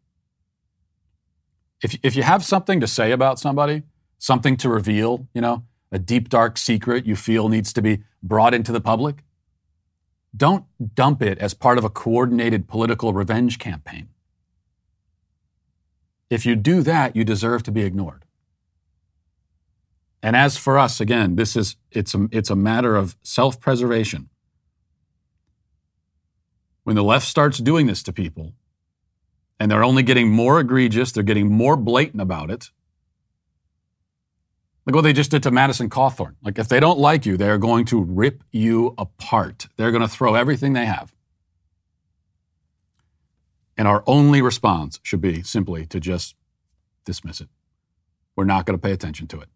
If, 1.82 1.98
if 2.02 2.16
you 2.16 2.22
have 2.22 2.44
something 2.44 2.80
to 2.80 2.86
say 2.86 3.12
about 3.12 3.38
somebody, 3.38 3.82
something 4.18 4.56
to 4.58 4.68
reveal, 4.68 5.26
you 5.34 5.40
know, 5.40 5.64
a 5.92 5.98
deep, 5.98 6.28
dark 6.28 6.58
secret 6.58 7.06
you 7.06 7.16
feel 7.16 7.48
needs 7.48 7.72
to 7.72 7.82
be 7.82 8.04
brought 8.22 8.54
into 8.54 8.72
the 8.72 8.80
public, 8.80 9.24
don't 10.36 10.64
dump 10.94 11.22
it 11.22 11.38
as 11.38 11.54
part 11.54 11.78
of 11.78 11.84
a 11.84 11.90
coordinated 11.90 12.68
political 12.68 13.12
revenge 13.12 13.58
campaign. 13.58 14.08
If 16.28 16.44
you 16.44 16.56
do 16.56 16.82
that, 16.82 17.16
you 17.16 17.24
deserve 17.24 17.62
to 17.64 17.70
be 17.70 17.82
ignored. 17.82 18.24
And 20.22 20.34
as 20.34 20.56
for 20.56 20.78
us, 20.78 21.00
again, 21.00 21.36
this 21.36 21.56
is 21.56 21.76
it's 21.90 22.14
a, 22.14 22.28
it's 22.32 22.50
a 22.50 22.56
matter 22.56 22.96
of 22.96 23.16
self-preservation 23.22 24.28
when 26.88 26.96
the 26.96 27.04
left 27.04 27.26
starts 27.26 27.58
doing 27.58 27.86
this 27.86 28.02
to 28.02 28.14
people, 28.14 28.54
and 29.60 29.70
they're 29.70 29.84
only 29.84 30.02
getting 30.02 30.30
more 30.30 30.58
egregious, 30.58 31.12
they're 31.12 31.22
getting 31.22 31.52
more 31.52 31.76
blatant 31.76 32.22
about 32.22 32.50
it. 32.50 32.70
Look 34.86 34.94
what 34.94 35.02
they 35.02 35.12
just 35.12 35.30
did 35.30 35.42
to 35.42 35.50
Madison 35.50 35.90
Cawthorn. 35.90 36.36
Like, 36.42 36.58
if 36.58 36.66
they 36.66 36.80
don't 36.80 36.98
like 36.98 37.26
you, 37.26 37.36
they're 37.36 37.58
going 37.58 37.84
to 37.84 38.02
rip 38.02 38.42
you 38.52 38.94
apart. 38.96 39.68
They're 39.76 39.90
going 39.90 40.00
to 40.00 40.08
throw 40.08 40.34
everything 40.34 40.72
they 40.72 40.86
have. 40.86 41.14
And 43.76 43.86
our 43.86 44.02
only 44.06 44.40
response 44.40 44.98
should 45.02 45.20
be 45.20 45.42
simply 45.42 45.84
to 45.84 46.00
just 46.00 46.36
dismiss 47.04 47.42
it. 47.42 47.50
We're 48.34 48.44
not 48.44 48.64
going 48.64 48.78
to 48.78 48.82
pay 48.82 48.92
attention 48.92 49.26
to 49.26 49.40
it. 49.40 49.48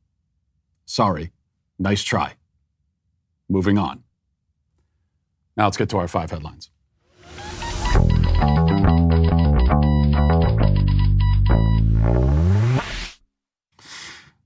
Sorry. 0.84 1.30
Nice 1.78 2.02
try. 2.02 2.34
Moving 3.48 3.78
on. 3.78 4.02
Now 5.56 5.64
let's 5.64 5.76
get 5.76 5.88
to 5.90 5.98
our 5.98 6.08
five 6.08 6.30
headlines. 6.30 6.70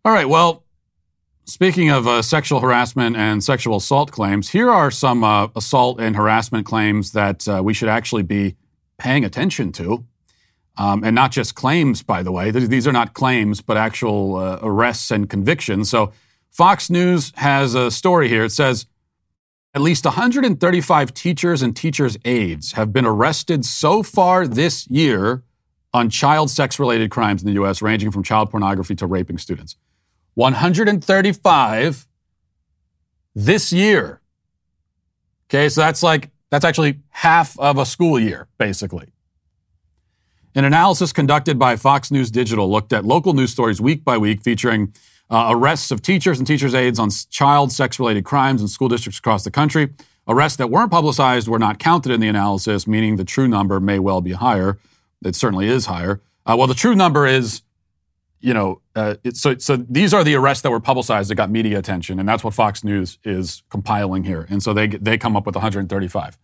All 0.05 0.13
right, 0.13 0.29
well, 0.29 0.65
speaking 1.47 1.91
of 1.91 2.07
uh, 2.07 2.23
sexual 2.23 2.61
harassment 2.61 3.17
and 3.17 3.43
sexual 3.43 3.77
assault 3.77 4.13
claims, 4.13 4.49
here 4.49 4.71
are 4.71 4.91
some 4.91 5.25
uh, 5.25 5.49
assault 5.57 6.01
and 6.01 6.15
harassment 6.15 6.65
claims 6.65 7.11
that 7.13 7.49
uh, 7.49 7.61
we 7.65 7.75
should 7.75 7.89
actually 7.89 8.23
be 8.23 8.57
paying 8.99 9.25
attention 9.25 9.73
to. 9.73 10.05
Um, 10.79 11.03
and 11.03 11.15
not 11.15 11.33
just 11.33 11.55
claims, 11.55 12.03
by 12.03 12.23
the 12.23 12.31
way. 12.31 12.51
These 12.51 12.87
are 12.87 12.93
not 12.93 13.15
claims, 13.15 13.63
but 13.63 13.79
actual 13.79 14.37
uh, 14.37 14.59
arrests 14.63 15.11
and 15.11 15.29
convictions. 15.29 15.89
So 15.89 16.13
Fox 16.51 16.89
News 16.91 17.33
has 17.37 17.75
a 17.75 17.91
story 17.91 18.29
here. 18.29 18.45
It 18.45 18.53
says 18.53 18.87
at 19.75 19.83
least 19.83 20.07
135 20.07 21.13
teachers 21.13 21.61
and 21.61 21.77
teachers' 21.77 22.17
aides 22.25 22.73
have 22.73 22.93
been 22.93 23.05
arrested 23.05 23.65
so 23.65 24.03
far 24.03 24.47
this 24.47 24.89
year 24.89 25.43
on 25.93 26.09
child 26.09 26.51
sex 26.51 26.79
related 26.79 27.11
crimes 27.11 27.43
in 27.43 27.47
the 27.47 27.55
U.S., 27.55 27.83
ranging 27.83 28.11
from 28.11 28.23
child 28.23 28.51
pornography 28.51 28.95
to 28.95 29.07
raping 29.07 29.39
students. 29.39 29.77
135 30.35 32.07
this 33.35 33.73
year. 33.73 34.21
Okay, 35.49 35.69
so 35.69 35.81
that's 35.83 36.03
like, 36.03 36.31
that's 36.51 36.65
actually 36.65 37.01
half 37.11 37.59
of 37.59 37.79
a 37.79 37.87
school 37.87 38.19
year, 38.19 38.49
basically. 38.59 39.13
An 40.55 40.65
analysis 40.65 41.13
conducted 41.13 41.59
by 41.59 41.77
Fox 41.77 42.11
News 42.11 42.31
Digital 42.31 42.71
looked 42.71 42.95
at 42.95 43.05
local 43.05 43.35
news 43.35 43.53
stories 43.53 43.79
week 43.79 44.05
by 44.05 44.17
week 44.17 44.41
featuring 44.41 44.95
uh, 45.31 45.49
arrests 45.51 45.91
of 45.91 46.03
teachers 46.03 46.39
and 46.39 46.47
teachers' 46.47 46.75
aides 46.75 46.99
on 46.99 47.11
child 47.31 47.73
sex 47.73 47.99
related 47.99 48.25
crimes 48.25 48.61
in 48.63 48.69
school 48.69 48.89
districts 48.89 49.19
across 49.19 49.45
the 49.45 49.51
country. 49.51 49.93
Arrests 50.29 50.57
that 50.59 50.71
weren't 50.71 50.91
publicized 50.91 51.49
were 51.49 51.59
not 51.59 51.79
counted 51.79 52.13
in 52.13 52.21
the 52.21 52.29
analysis, 52.29 52.87
meaning 52.87 53.17
the 53.17 53.25
true 53.25 53.47
number 53.47 53.81
may 53.81 53.99
well 53.99 54.21
be 54.21 54.33
higher. 54.33 54.79
It 55.25 55.37
certainly 55.37 55.69
is 55.69 55.87
higher. 55.87 56.21
Uh, 56.45 56.57
well, 56.59 56.67
the 56.67 56.75
true 56.75 56.95
number 56.95 57.27
is 57.27 57.63
you 58.41 58.55
know, 58.55 58.81
uh, 58.95 59.17
so 59.33 59.57
so 59.59 59.77
these 59.77 60.13
are 60.13 60.23
the 60.23 60.35
arrests 60.35 60.63
that 60.63 60.71
were 60.71 60.81
publicized 60.81 61.31
that 61.31 61.35
got 61.37 61.51
media 61.51 61.79
attention, 61.79 62.21
and 62.21 62.29
that's 62.29 62.45
what 62.45 62.55
Fox 62.55 62.85
News 62.85 63.19
is 63.25 63.63
compiling 63.71 64.25
here. 64.25 64.47
And 64.49 64.63
so 64.63 64.73
they 64.73 64.87
they 64.87 65.19
come 65.19 65.37
up 65.37 65.47
with 65.47 65.55
135. 65.55 66.39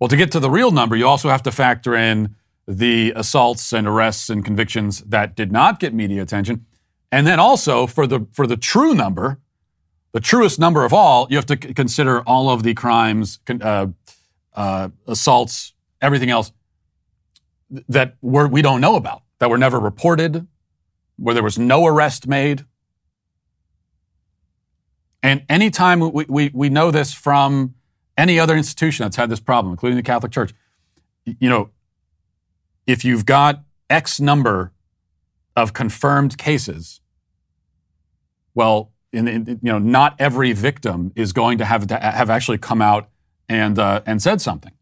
Well, 0.00 0.08
to 0.08 0.16
get 0.16 0.32
to 0.32 0.40
the 0.40 0.50
real 0.50 0.70
number, 0.70 0.96
you 0.96 1.06
also 1.06 1.28
have 1.28 1.42
to 1.44 1.52
factor 1.52 1.94
in 1.94 2.34
the 2.66 3.12
assaults 3.16 3.72
and 3.72 3.86
arrests 3.86 4.28
and 4.28 4.44
convictions 4.44 5.00
that 5.02 5.34
did 5.34 5.52
not 5.52 5.80
get 5.80 5.94
media 5.94 6.22
attention, 6.22 6.66
and 7.10 7.26
then 7.26 7.40
also 7.40 7.86
for 7.86 8.06
the 8.06 8.26
for 8.32 8.46
the 8.46 8.56
true 8.56 8.94
number, 8.94 9.38
the 10.12 10.20
truest 10.20 10.58
number 10.58 10.84
of 10.84 10.92
all, 10.92 11.26
you 11.30 11.36
have 11.36 11.46
to 11.46 11.58
c- 11.60 11.74
consider 11.74 12.20
all 12.22 12.50
of 12.50 12.62
the 12.62 12.74
crimes, 12.74 13.40
uh, 13.60 13.86
uh, 14.54 14.88
assaults, 15.06 15.74
everything 16.00 16.30
else 16.30 16.52
that 17.88 18.16
we're, 18.22 18.48
we 18.48 18.62
don't 18.62 18.80
know 18.80 18.96
about, 18.96 19.22
that 19.38 19.50
were 19.50 19.58
never 19.58 19.78
reported, 19.78 20.46
where 21.16 21.34
there 21.34 21.42
was 21.42 21.58
no 21.58 21.86
arrest 21.86 22.26
made. 22.26 22.64
And 25.22 25.44
anytime 25.48 26.00
we, 26.00 26.24
we, 26.28 26.50
we 26.54 26.68
know 26.68 26.90
this 26.90 27.12
from 27.12 27.74
any 28.16 28.40
other 28.40 28.56
institution 28.56 29.04
that's 29.04 29.16
had 29.16 29.28
this 29.28 29.40
problem, 29.40 29.72
including 29.72 29.96
the 29.96 30.02
Catholic 30.02 30.32
Church, 30.32 30.54
you 31.24 31.48
know, 31.48 31.70
if 32.86 33.04
you've 33.04 33.26
got 33.26 33.62
X 33.90 34.18
number 34.20 34.72
of 35.58 35.72
confirmed 35.72 36.38
cases, 36.38 37.00
well, 38.54 38.92
in, 39.12 39.28
in, 39.28 39.46
you 39.46 39.72
know, 39.72 39.78
not 39.78 40.14
every 40.18 40.52
victim 40.52 41.12
is 41.16 41.32
going 41.32 41.58
to 41.58 41.64
have 41.64 41.86
to 41.86 41.96
have 41.98 42.30
actually 42.30 42.58
come 42.58 42.82
out 42.82 43.08
and 43.48 43.78
uh, 43.78 44.02
and 44.06 44.22
said 44.22 44.40
something. 44.40 44.72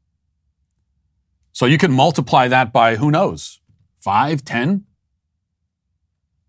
So 1.52 1.66
you 1.66 1.78
can 1.78 1.92
multiply 1.92 2.48
that 2.48 2.72
by 2.72 2.96
who 2.96 3.10
knows, 3.10 3.60
five, 3.98 4.44
ten, 4.44 4.84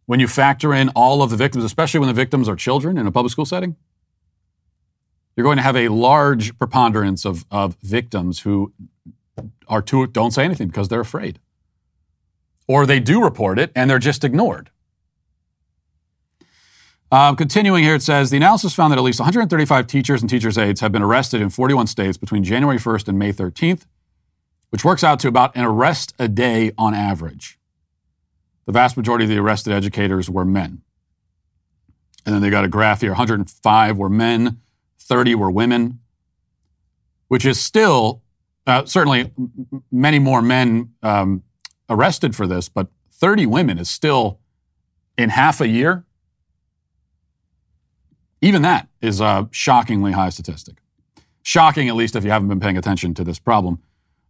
when 0.05 0.19
you 0.19 0.27
factor 0.27 0.73
in 0.73 0.89
all 0.89 1.21
of 1.21 1.29
the 1.29 1.37
victims, 1.37 1.63
especially 1.63 1.99
when 1.99 2.07
the 2.07 2.13
victims 2.13 2.49
are 2.49 2.55
children 2.55 2.97
in 2.97 3.07
a 3.07 3.11
public 3.11 3.31
school 3.31 3.45
setting, 3.45 3.75
you're 5.35 5.43
going 5.43 5.57
to 5.57 5.63
have 5.63 5.75
a 5.75 5.89
large 5.89 6.57
preponderance 6.57 7.25
of, 7.25 7.45
of 7.51 7.77
victims 7.81 8.39
who 8.39 8.73
are 9.67 9.81
too, 9.81 10.07
don't 10.07 10.31
say 10.31 10.43
anything 10.43 10.67
because 10.67 10.87
they're 10.87 10.99
afraid. 11.01 11.39
Or 12.67 12.85
they 12.85 12.99
do 12.99 13.23
report 13.23 13.59
it 13.59 13.71
and 13.75 13.89
they're 13.89 13.99
just 13.99 14.23
ignored. 14.23 14.69
Um, 17.09 17.37
continuing 17.37 17.83
here, 17.83 17.95
it 17.95 18.01
says 18.01 18.29
the 18.29 18.37
analysis 18.37 18.73
found 18.73 18.91
that 18.91 18.97
at 18.97 19.03
least 19.03 19.19
135 19.19 19.87
teachers 19.87 20.21
and 20.21 20.29
teachers' 20.29 20.57
aides 20.57 20.81
have 20.81 20.91
been 20.91 21.01
arrested 21.01 21.41
in 21.41 21.49
41 21.49 21.87
states 21.87 22.17
between 22.17 22.43
January 22.43 22.77
1st 22.77 23.07
and 23.07 23.17
May 23.17 23.31
13th, 23.31 23.85
which 24.71 24.83
works 24.83 25.05
out 25.05 25.19
to 25.21 25.29
about 25.29 25.55
an 25.55 25.63
arrest 25.63 26.13
a 26.19 26.27
day 26.27 26.73
on 26.77 26.93
average. 26.93 27.57
The 28.65 28.73
vast 28.73 28.97
majority 28.97 29.23
of 29.23 29.29
the 29.29 29.37
arrested 29.37 29.71
educators 29.71 30.29
were 30.29 30.43
men. 30.43 30.81
And 32.25 32.35
then 32.35 32.41
they 32.41 32.49
got 32.49 32.65
a 32.65 32.67
graph 32.67 32.99
here 32.99 33.11
105 33.11 33.97
were 33.97 34.09
men, 34.09 34.59
30 34.99 35.35
were 35.35 35.49
women, 35.49 35.99
which 37.29 37.45
is 37.45 37.57
still 37.57 38.21
uh, 38.65 38.83
certainly 38.83 39.31
many 39.89 40.19
more 40.19 40.41
men 40.41 40.93
um, 41.01 41.43
arrested 41.89 42.35
for 42.35 42.47
this, 42.47 42.69
but 42.69 42.87
30 43.11 43.45
women 43.45 43.79
is 43.79 43.89
still 43.89 44.39
in 45.17 45.29
half 45.29 45.59
a 45.61 45.67
year. 45.67 46.05
Even 48.41 48.61
that 48.61 48.87
is 49.01 49.19
a 49.19 49.49
shockingly 49.51 50.11
high 50.11 50.29
statistic. 50.29 50.77
Shocking, 51.41 51.87
at 51.89 51.95
least, 51.95 52.15
if 52.15 52.23
you 52.23 52.29
haven't 52.29 52.49
been 52.49 52.59
paying 52.59 52.77
attention 52.77 53.13
to 53.15 53.23
this 53.23 53.39
problem. 53.39 53.79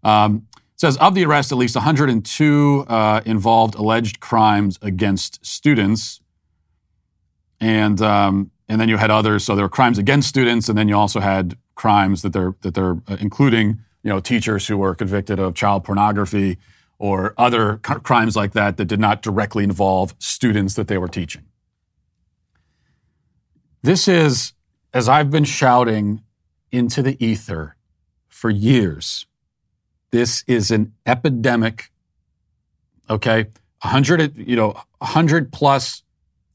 Um, 0.03 0.47
says 0.75 0.95
of 0.97 1.15
the 1.15 1.25
arrest, 1.25 1.51
at 1.51 1.57
least 1.57 1.75
102 1.75 2.85
uh, 2.87 3.21
involved 3.25 3.75
alleged 3.75 4.19
crimes 4.19 4.79
against 4.81 5.45
students, 5.45 6.21
and 7.59 8.01
um, 8.01 8.51
and 8.69 8.79
then 8.79 8.87
you 8.87 8.97
had 8.97 9.09
others. 9.09 9.43
So 9.43 9.55
there 9.55 9.65
were 9.65 9.69
crimes 9.69 9.97
against 9.97 10.29
students, 10.29 10.69
and 10.69 10.77
then 10.77 10.87
you 10.87 10.95
also 10.95 11.19
had 11.19 11.57
crimes 11.75 12.21
that 12.21 12.33
they're 12.33 12.55
that 12.61 12.75
they're 12.75 12.97
uh, 13.07 13.17
including 13.19 13.79
you 14.03 14.09
know 14.09 14.19
teachers 14.19 14.67
who 14.67 14.77
were 14.77 14.93
convicted 14.95 15.39
of 15.39 15.55
child 15.55 15.83
pornography 15.83 16.57
or 16.99 17.33
other 17.37 17.79
c- 17.85 17.95
crimes 17.95 18.35
like 18.35 18.53
that 18.53 18.77
that 18.77 18.85
did 18.85 18.99
not 18.99 19.21
directly 19.21 19.63
involve 19.63 20.15
students 20.19 20.73
that 20.75 20.87
they 20.87 20.97
were 20.97 21.07
teaching. 21.07 21.43
This 23.83 24.07
is, 24.07 24.53
as 24.93 25.07
I've 25.07 25.29
been 25.29 25.43
shouting 25.43 26.21
into 26.71 27.01
the 27.01 27.23
ether 27.23 27.75
for 28.27 28.49
years, 28.49 29.25
this 30.11 30.43
is 30.47 30.71
an 30.71 30.93
epidemic. 31.05 31.91
Okay, 33.09 33.47
100, 33.81 34.35
you 34.37 34.55
know, 34.55 34.81
100 34.99 35.51
plus 35.51 36.03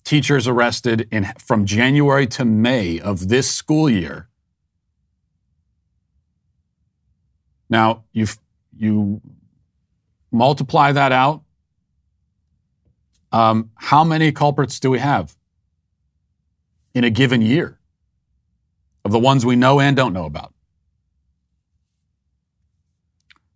teachers 0.05 0.49
arrested 0.49 1.07
in 1.11 1.33
from 1.39 1.65
January 1.65 2.27
to 2.27 2.45
May 2.45 2.99
of 2.99 3.29
this 3.29 3.51
school 3.51 3.89
year. 3.89 4.29
Now, 7.71 8.05
you 8.13 8.27
you 8.77 9.21
multiply 10.33 10.93
that 10.93 11.13
out. 11.13 11.43
Um, 13.31 13.71
how 13.77 14.05
many 14.05 14.33
culprits 14.33 14.81
do 14.81 14.91
we 14.91 14.99
have 14.99 15.37
in 16.95 17.05
a 17.05 17.11
given 17.11 17.41
year 17.41 17.79
of 19.05 19.13
the 19.13 19.19
ones 19.19 19.47
we 19.47 19.57
know 19.57 19.81
and 19.81 19.97
don't 19.97 20.13
know 20.13 20.27
about? 20.27 20.53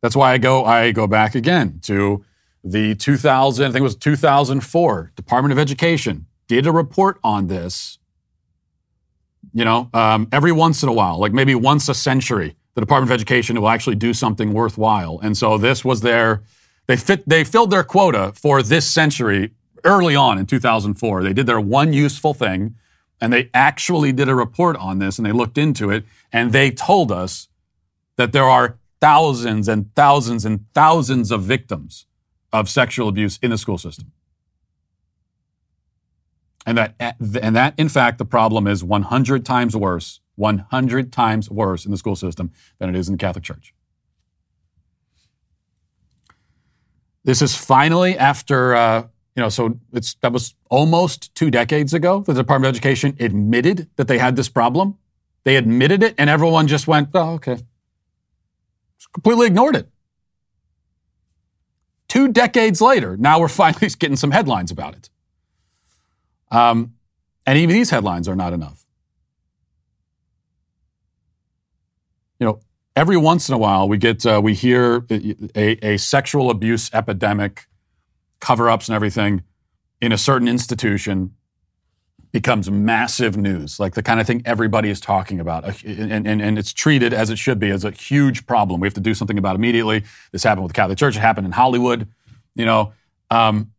That's 0.00 0.14
why 0.14 0.33
I 0.33 0.38
go 0.38 0.64
I 0.64 0.92
go 0.92 1.06
back 1.06 1.35
again 1.35 1.80
to 1.83 2.25
the 2.62 2.95
2000 2.95 3.64
I 3.64 3.68
think 3.68 3.80
it 3.80 3.83
was 3.83 3.97
2004 3.97 5.12
Department 5.16 5.52
of 5.52 5.59
Education 5.59 6.26
did 6.49 6.66
a 6.66 6.73
report 6.73 7.18
on 7.25 7.49
this. 7.49 7.99
You 9.52 9.64
know, 9.64 9.88
um, 9.95 10.28
every 10.33 10.52
once 10.52 10.83
in 10.83 10.88
a 10.88 10.92
while, 10.92 11.18
like 11.18 11.33
maybe 11.33 11.54
once 11.54 11.88
a 11.88 11.95
century, 11.95 12.56
the 12.75 12.80
Department 12.80 13.11
of 13.11 13.14
Education 13.14 13.59
will 13.61 13.68
actually 13.68 13.97
do 13.97 14.12
something 14.12 14.52
worthwhile. 14.52 15.18
And 15.23 15.37
so 15.37 15.56
this 15.56 15.85
was 15.85 16.02
their 16.02 16.42
they 16.86 16.96
fit 16.96 17.28
they 17.28 17.44
filled 17.44 17.70
their 17.70 17.84
quota 17.84 18.32
for 18.34 18.62
this 18.62 18.88
century 18.88 19.52
early 19.84 20.16
on 20.16 20.38
in 20.38 20.46
2004. 20.46 21.22
They 21.22 21.32
did 21.32 21.46
their 21.46 21.60
one 21.60 21.92
useful 21.92 22.34
thing 22.34 22.76
and 23.20 23.32
they 23.32 23.50
actually 23.54 24.12
did 24.12 24.28
a 24.28 24.34
report 24.34 24.76
on 24.76 24.98
this 24.98 25.18
and 25.18 25.26
they 25.26 25.32
looked 25.32 25.58
into 25.58 25.90
it 25.90 26.04
and 26.32 26.52
they 26.52 26.70
told 26.70 27.10
us 27.10 27.48
that 28.16 28.32
there 28.32 28.44
are 28.44 28.78
thousands 29.00 29.68
and 29.68 29.94
thousands 29.94 30.44
and 30.44 30.66
thousands 30.74 31.30
of 31.30 31.42
victims 31.42 32.06
of 32.52 32.68
sexual 32.68 33.08
abuse 33.08 33.38
in 33.42 33.50
the 33.50 33.58
school 33.58 33.78
system. 33.78 34.12
And 36.66 36.78
that, 36.78 36.96
and 36.98 37.54
that, 37.54 37.74
in 37.78 37.88
fact, 37.88 38.18
the 38.18 38.24
problem 38.24 38.66
is 38.66 38.82
100 38.82 39.44
times 39.46 39.76
worse, 39.76 40.20
100 40.34 41.12
times 41.12 41.48
worse 41.48 41.84
in 41.84 41.92
the 41.92 41.96
school 41.96 42.16
system 42.16 42.50
than 42.78 42.88
it 42.88 42.96
is 42.96 43.08
in 43.08 43.14
the 43.14 43.18
Catholic 43.18 43.44
Church. 43.44 43.72
This 47.26 47.42
is 47.42 47.56
finally 47.56 48.16
after, 48.16 48.76
uh, 48.76 49.02
you 49.35 49.42
know, 49.42 49.49
so 49.49 49.80
it's, 49.92 50.14
that 50.21 50.33
was 50.33 50.54
almost 50.71 51.35
two 51.35 51.50
decades 51.50 51.92
ago 51.92 52.21
the 52.21 52.33
Department 52.33 52.68
of 52.68 52.76
Education 52.76 53.16
admitted 53.18 53.90
that 53.97 54.06
they 54.06 54.18
had 54.18 54.37
this 54.37 54.49
problem. 54.49 54.97
They 55.42 55.56
admitted 55.56 56.04
it, 56.04 56.14
and 56.18 56.30
everyone 56.30 56.68
just 56.68 56.87
went, 56.87 57.09
oh, 57.14 57.33
okay. 57.33 57.56
Just 58.97 59.12
completely 59.12 59.49
ignored 59.49 59.75
it. 59.75 59.88
Two 62.06 62.28
decades 62.28 62.80
later, 62.80 63.16
now 63.16 63.40
we're 63.40 63.49
finally 63.65 63.89
getting 63.99 64.17
some 64.17 64.30
headlines 64.30 64.71
about 64.71 64.95
it. 64.95 65.10
Um, 66.52 66.95
and 67.45 67.58
even 67.58 67.75
these 67.75 67.91
headlines 67.91 68.28
are 68.28 68.36
not 68.36 68.52
enough. 68.52 68.86
You 72.39 72.47
know, 72.47 72.60
every 72.97 73.17
once 73.17 73.49
in 73.49 73.54
a 73.54 73.59
while 73.59 73.89
we 73.89 73.99
get 73.99 74.26
uh, 74.26 74.41
we 74.43 74.54
hear 74.54 75.04
a, 75.54 75.87
a 75.87 75.97
sexual 75.99 76.50
abuse 76.50 76.91
epidemic, 76.93 77.67
cover-ups 78.41 78.89
and 78.89 78.97
everything 78.97 79.45
in 80.00 80.11
a 80.13 80.19
certain 80.19 80.49
institution 80.49 81.35
becomes 82.32 82.71
massive 82.71 83.37
news, 83.37 83.80
like 83.80 83.95
the 83.95 84.02
kind 84.02 84.21
of 84.21 84.26
thing 84.26 84.43
everybody 84.45 84.91
is 84.91 85.00
talking 85.00 85.41
about. 85.41 85.82
And, 85.85 86.26
and, 86.26 86.43
and 86.43 86.59
it's 86.59 86.73
treated 86.73 87.15
as 87.15 87.30
it 87.30 87.39
should 87.39 87.59
be, 87.59 87.71
as 87.71 87.82
a 87.82 87.91
huge 87.91 88.47
problem. 88.47 88.80
We 88.80 88.87
have 88.87 88.95
to 88.95 89.00
do 89.00 89.15
something 89.15 89.39
about 89.39 89.56
immediately. 89.56 90.04
This 90.32 90.43
happened 90.43 90.65
with 90.65 90.73
the 90.73 90.76
Catholic 90.76 90.99
Church. 90.99 91.17
It 91.17 91.21
happened 91.21 91.47
in 91.47 91.52
Hollywood. 91.52 92.09
You 92.54 92.67
know, 92.67 92.93
um, 93.30 93.73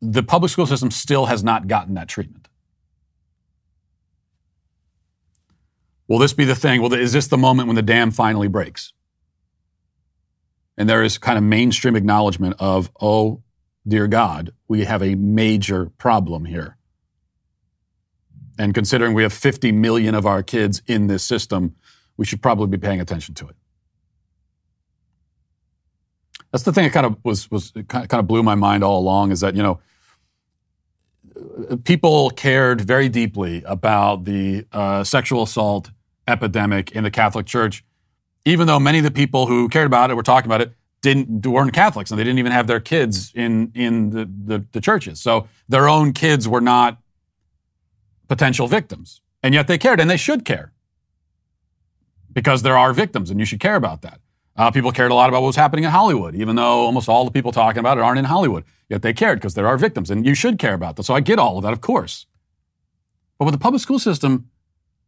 the 0.00 0.24
public 0.24 0.50
school 0.50 0.66
system 0.66 0.90
still 0.90 1.26
has 1.26 1.44
not 1.44 1.68
gotten 1.68 1.94
that 1.94 2.08
treatment. 2.08 2.47
Will 6.08 6.18
this 6.18 6.32
be 6.32 6.44
the 6.44 6.54
thing? 6.54 6.80
Well, 6.80 6.92
is 6.94 7.12
this 7.12 7.26
the 7.26 7.36
moment 7.36 7.68
when 7.68 7.76
the 7.76 7.82
dam 7.82 8.10
finally 8.10 8.48
breaks? 8.48 8.94
And 10.76 10.88
there 10.88 11.02
is 11.02 11.18
kind 11.18 11.36
of 11.36 11.44
mainstream 11.44 11.96
acknowledgement 11.96 12.56
of, 12.58 12.90
oh, 13.00 13.42
dear 13.86 14.06
God, 14.06 14.52
we 14.68 14.84
have 14.84 15.02
a 15.02 15.14
major 15.16 15.90
problem 15.98 16.46
here. 16.46 16.76
And 18.58 18.74
considering 18.74 19.14
we 19.14 19.22
have 19.22 19.32
50 19.32 19.70
million 19.72 20.14
of 20.14 20.26
our 20.26 20.42
kids 20.42 20.82
in 20.86 21.06
this 21.06 21.22
system, 21.22 21.76
we 22.16 22.24
should 22.24 22.42
probably 22.42 22.66
be 22.66 22.78
paying 22.78 23.00
attention 23.00 23.34
to 23.36 23.48
it. 23.48 23.56
That's 26.50 26.64
the 26.64 26.72
thing 26.72 26.84
that 26.84 26.92
kind 26.92 27.06
of 27.06 27.16
was 27.24 27.50
was 27.50 27.72
kind 27.88 28.14
of 28.14 28.26
blew 28.26 28.42
my 28.42 28.54
mind 28.54 28.82
all 28.82 28.98
along 28.98 29.32
is 29.32 29.40
that 29.40 29.54
you 29.54 29.62
know 29.62 29.80
people 31.84 32.30
cared 32.30 32.80
very 32.80 33.10
deeply 33.10 33.62
about 33.64 34.24
the 34.24 34.64
uh, 34.72 35.04
sexual 35.04 35.42
assault 35.42 35.90
epidemic 36.28 36.92
in 36.92 37.04
the 37.04 37.10
Catholic 37.10 37.46
Church, 37.46 37.84
even 38.44 38.66
though 38.66 38.78
many 38.78 38.98
of 38.98 39.04
the 39.04 39.10
people 39.10 39.46
who 39.46 39.68
cared 39.68 39.86
about 39.86 40.10
it 40.10 40.14
were 40.14 40.22
talking 40.22 40.48
about 40.48 40.60
it 40.60 40.72
didn't 41.00 41.46
weren't 41.46 41.72
Catholics 41.72 42.10
and 42.10 42.18
they 42.18 42.24
didn't 42.24 42.38
even 42.38 42.52
have 42.52 42.66
their 42.66 42.80
kids 42.80 43.32
in 43.34 43.72
in 43.74 44.10
the, 44.10 44.28
the, 44.44 44.64
the 44.72 44.80
churches. 44.80 45.20
So 45.20 45.48
their 45.68 45.88
own 45.88 46.12
kids 46.12 46.48
were 46.48 46.60
not 46.60 46.98
potential 48.28 48.66
victims, 48.66 49.20
and 49.42 49.54
yet 49.54 49.66
they 49.66 49.78
cared, 49.78 50.00
and 50.00 50.10
they 50.10 50.16
should 50.16 50.44
care 50.44 50.72
because 52.32 52.62
there 52.62 52.76
are 52.76 52.92
victims, 52.92 53.30
and 53.30 53.40
you 53.40 53.46
should 53.46 53.60
care 53.60 53.76
about 53.76 54.02
that. 54.02 54.20
Uh, 54.56 54.70
people 54.72 54.90
cared 54.90 55.12
a 55.12 55.14
lot 55.14 55.28
about 55.28 55.40
what 55.40 55.48
was 55.48 55.56
happening 55.56 55.84
in 55.84 55.90
Hollywood, 55.90 56.34
even 56.34 56.56
though 56.56 56.80
almost 56.80 57.08
all 57.08 57.24
the 57.24 57.30
people 57.30 57.52
talking 57.52 57.78
about 57.78 57.96
it 57.96 58.02
aren't 58.02 58.18
in 58.18 58.24
Hollywood. 58.24 58.64
Yet 58.88 59.02
they 59.02 59.12
cared 59.12 59.38
because 59.38 59.54
there 59.54 59.68
are 59.68 59.78
victims, 59.78 60.10
and 60.10 60.26
you 60.26 60.34
should 60.34 60.58
care 60.58 60.74
about 60.74 60.96
that. 60.96 61.04
So 61.04 61.14
I 61.14 61.20
get 61.20 61.38
all 61.38 61.58
of 61.58 61.62
that, 61.62 61.72
of 61.72 61.80
course. 61.80 62.26
But 63.38 63.44
with 63.44 63.54
the 63.54 63.58
public 63.58 63.80
school 63.80 64.00
system, 64.00 64.50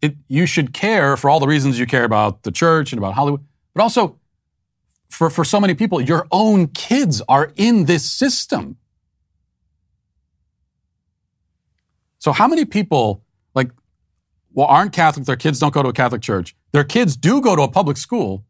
it, 0.02 0.16
you 0.28 0.46
should 0.46 0.72
care 0.72 1.16
for 1.16 1.28
all 1.28 1.40
the 1.40 1.46
reasons 1.46 1.78
you 1.78 1.86
care 1.86 2.04
about 2.04 2.42
the 2.42 2.50
church 2.50 2.92
and 2.92 2.98
about 2.98 3.14
Hollywood, 3.14 3.44
but 3.74 3.82
also 3.82 4.18
for, 5.10 5.28
for 5.28 5.44
so 5.44 5.60
many 5.60 5.74
people, 5.74 6.00
your 6.00 6.26
own 6.30 6.68
kids 6.68 7.20
are 7.28 7.52
in 7.56 7.84
this 7.84 8.10
system. 8.10 8.76
So 12.18 12.32
how 12.32 12.46
many 12.48 12.64
people, 12.64 13.24
like, 13.54 13.70
well, 14.52 14.66
aren't 14.66 14.92
Catholic, 14.92 15.26
their 15.26 15.36
kids 15.36 15.58
don't 15.58 15.74
go 15.74 15.82
to 15.82 15.88
a 15.88 15.92
Catholic 15.92 16.22
church, 16.22 16.54
their 16.72 16.84
kids 16.84 17.16
do 17.16 17.40
go 17.40 17.56
to 17.56 17.62
a 17.62 17.68
public 17.68 17.96
school, 17.96 18.44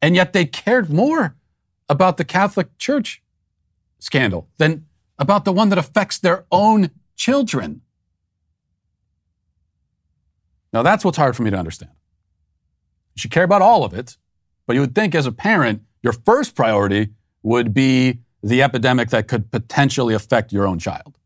and 0.00 0.14
yet 0.14 0.32
they 0.32 0.44
cared 0.44 0.90
more 0.90 1.36
about 1.88 2.16
the 2.16 2.24
Catholic 2.24 2.76
Church 2.78 3.22
scandal 3.98 4.48
than 4.58 4.86
about 5.18 5.44
the 5.44 5.52
one 5.52 5.68
that 5.70 5.78
affects 5.78 6.18
their 6.18 6.44
own 6.52 6.90
children. 7.16 7.80
Now, 10.72 10.82
that's 10.82 11.04
what's 11.04 11.16
hard 11.16 11.36
for 11.36 11.42
me 11.42 11.50
to 11.50 11.56
understand. 11.56 11.92
You 13.14 13.20
should 13.20 13.30
care 13.30 13.44
about 13.44 13.62
all 13.62 13.84
of 13.84 13.94
it, 13.94 14.16
but 14.66 14.74
you 14.74 14.80
would 14.80 14.94
think 14.94 15.14
as 15.14 15.26
a 15.26 15.32
parent, 15.32 15.82
your 16.02 16.12
first 16.12 16.54
priority 16.54 17.10
would 17.42 17.72
be 17.72 18.20
the 18.42 18.62
epidemic 18.62 19.10
that 19.10 19.28
could 19.28 19.50
potentially 19.50 20.14
affect 20.14 20.52
your 20.52 20.66
own 20.66 20.78
child. 20.78 21.18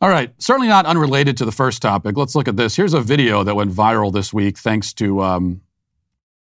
All 0.00 0.08
right, 0.08 0.34
certainly 0.38 0.66
not 0.66 0.84
unrelated 0.84 1.36
to 1.36 1.44
the 1.44 1.52
first 1.52 1.80
topic. 1.80 2.16
Let's 2.16 2.34
look 2.34 2.48
at 2.48 2.56
this. 2.56 2.74
Here's 2.74 2.92
a 2.92 3.00
video 3.00 3.44
that 3.44 3.54
went 3.54 3.70
viral 3.70 4.12
this 4.12 4.32
week 4.32 4.58
thanks 4.58 4.92
to 4.94 5.22
um, 5.22 5.60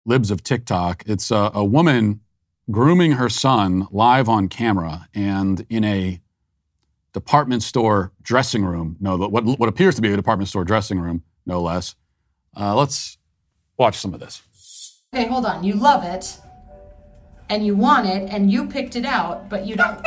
libs 0.04 0.30
of 0.30 0.42
TikTok. 0.42 1.02
It's 1.06 1.30
a, 1.30 1.50
a 1.54 1.64
woman 1.64 2.20
grooming 2.70 3.12
her 3.12 3.30
son 3.30 3.88
live 3.90 4.28
on 4.28 4.48
camera 4.48 5.08
and 5.14 5.64
in 5.70 5.82
a 5.82 6.20
department 7.12 7.62
store 7.62 8.12
dressing 8.22 8.64
room. 8.64 8.96
No, 9.00 9.16
what, 9.16 9.44
what 9.44 9.68
appears 9.68 9.94
to 9.96 10.02
be 10.02 10.12
a 10.12 10.16
department 10.16 10.48
store 10.48 10.64
dressing 10.64 11.00
room, 11.00 11.22
no 11.46 11.60
less. 11.60 11.94
Uh, 12.56 12.74
let's 12.74 13.18
watch 13.76 13.96
some 13.96 14.14
of 14.14 14.20
this. 14.20 14.42
Okay, 15.14 15.26
hold 15.26 15.46
on. 15.46 15.64
You 15.64 15.74
love 15.74 16.04
it, 16.04 16.38
and 17.48 17.64
you 17.64 17.74
want 17.74 18.06
it, 18.06 18.30
and 18.30 18.50
you 18.50 18.66
picked 18.66 18.96
it 18.96 19.04
out, 19.04 19.48
but 19.48 19.66
you 19.66 19.76
don't. 19.76 20.04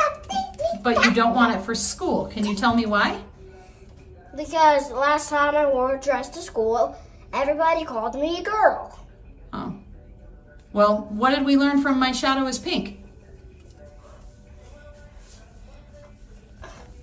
But 0.84 1.04
you 1.06 1.14
don't 1.14 1.36
want 1.36 1.56
it 1.56 1.62
for 1.62 1.76
school. 1.76 2.28
Can 2.28 2.46
you 2.46 2.56
tell 2.56 2.76
me 2.76 2.86
why? 2.86 3.22
Because 4.36 4.92
last 4.92 5.30
time 5.30 5.56
I 5.56 5.66
wore 5.66 5.96
a 5.96 6.00
dress 6.00 6.30
to 6.30 6.40
school, 6.40 6.96
everybody 7.34 7.84
called 7.84 8.16
me 8.16 8.40
a 8.40 8.44
girl. 8.44 8.98
Oh. 9.54 9.76
Well, 10.74 11.08
what 11.10 11.36
did 11.36 11.46
we 11.46 11.58
learn 11.58 11.82
from 11.82 12.00
My 12.00 12.14
Shadow 12.14 12.48
is 12.48 12.58
Pink? 12.58 13.01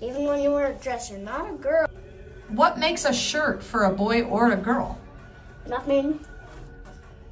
Even 0.01 0.25
when 0.25 0.41
you 0.41 0.53
wear 0.53 0.73
a 0.73 0.75
dress, 0.75 1.11
you're 1.11 1.19
not 1.19 1.49
a 1.51 1.55
girl. 1.55 1.89
What 2.49 2.79
makes 2.79 3.05
a 3.05 3.13
shirt 3.13 3.63
for 3.63 3.85
a 3.85 3.93
boy 3.93 4.23
or 4.23 4.53
a 4.53 4.57
girl? 4.57 4.99
Nothing. 5.69 6.21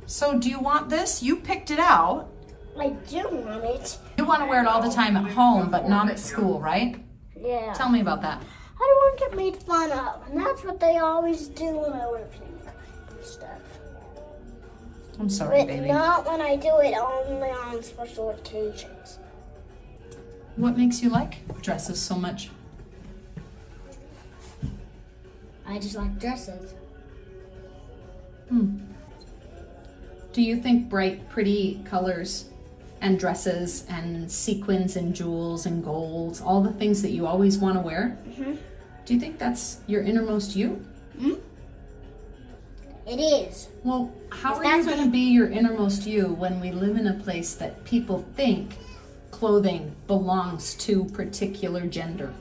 So, 0.07 0.39
do 0.39 0.51
you 0.51 0.61
want 0.61 0.89
this? 0.91 1.23
You 1.23 1.37
picked 1.37 1.71
it 1.71 1.79
out. 1.79 2.29
I 2.79 2.91
do 2.91 3.29
want 3.31 3.65
it. 3.65 3.99
You 4.19 4.25
want 4.25 4.43
to 4.43 4.47
wear 4.47 4.61
it 4.61 4.67
all 4.67 4.83
the 4.83 4.91
time 4.95 5.17
at 5.17 5.31
home, 5.33 5.71
but 5.71 5.89
not 5.89 6.11
at 6.11 6.19
school, 6.19 6.61
right? 6.61 6.97
Yeah. 7.37 7.73
Tell 7.73 7.89
me 7.89 8.01
about 8.01 8.21
that. 8.23 8.41
I 8.41 8.79
don't 8.79 8.97
want 8.97 9.19
to 9.19 9.25
get 9.25 9.37
made 9.37 9.57
fun 9.63 9.91
of, 9.93 10.29
and 10.29 10.39
that's 10.39 10.63
what 10.63 10.79
they 10.79 10.99
always 10.99 11.49
do 11.49 11.65
when 11.79 11.93
I 11.93 12.07
wear 12.11 12.27
pink 12.27 12.45
stuff. 13.23 13.61
I'm 15.19 15.31
sorry, 15.31 15.61
But 15.61 15.69
baby. 15.69 15.89
not 15.89 16.27
when 16.27 16.43
I 16.43 16.57
do 16.57 16.77
it 16.81 16.95
only 16.95 17.49
on 17.49 17.83
special 17.83 18.31
occasions. 18.31 19.19
What 20.57 20.77
makes 20.77 21.03
you 21.03 21.09
like 21.09 21.39
dresses 21.63 22.01
so 22.01 22.17
much? 22.17 22.51
I 25.67 25.79
just 25.79 25.97
like 25.97 26.19
dresses. 26.19 26.75
Hmm. 28.49 28.79
Do 30.33 30.43
you 30.43 30.57
think 30.57 30.89
bright, 30.89 31.29
pretty 31.31 31.81
colors 31.85 32.47
and 33.01 33.19
dresses 33.19 33.85
and 33.89 34.31
sequins 34.31 34.97
and 34.97 35.15
jewels 35.15 35.67
and 35.67 35.83
golds, 35.85 36.41
all 36.41 36.63
the 36.63 36.73
things 36.73 37.03
that 37.03 37.11
you 37.11 37.27
always 37.27 37.59
want 37.59 37.77
to 37.77 37.81
wear, 37.81 38.19
do 39.05 39.15
you 39.15 39.21
think 39.21 39.39
that's 39.39 39.81
your 39.87 40.03
innermost 40.03 40.57
you? 40.57 40.85
hmm 41.19 41.35
It 43.07 43.19
is. 43.21 43.69
Well, 43.83 44.13
how 44.31 44.53
Is 44.55 44.59
are 44.59 44.79
you 44.79 44.85
going 44.85 45.05
to 45.05 45.11
be 45.11 45.31
your 45.31 45.49
innermost 45.49 46.07
you 46.07 46.29
when 46.35 46.61
we 46.61 46.71
live 46.71 46.97
in 46.97 47.07
a 47.07 47.15
place 47.15 47.55
that 47.55 47.85
people 47.85 48.27
think 48.35 48.77
clothing 49.31 49.95
belongs 50.07 50.75
to 50.77 51.05
particular 51.07 51.87
gender? 51.87 52.33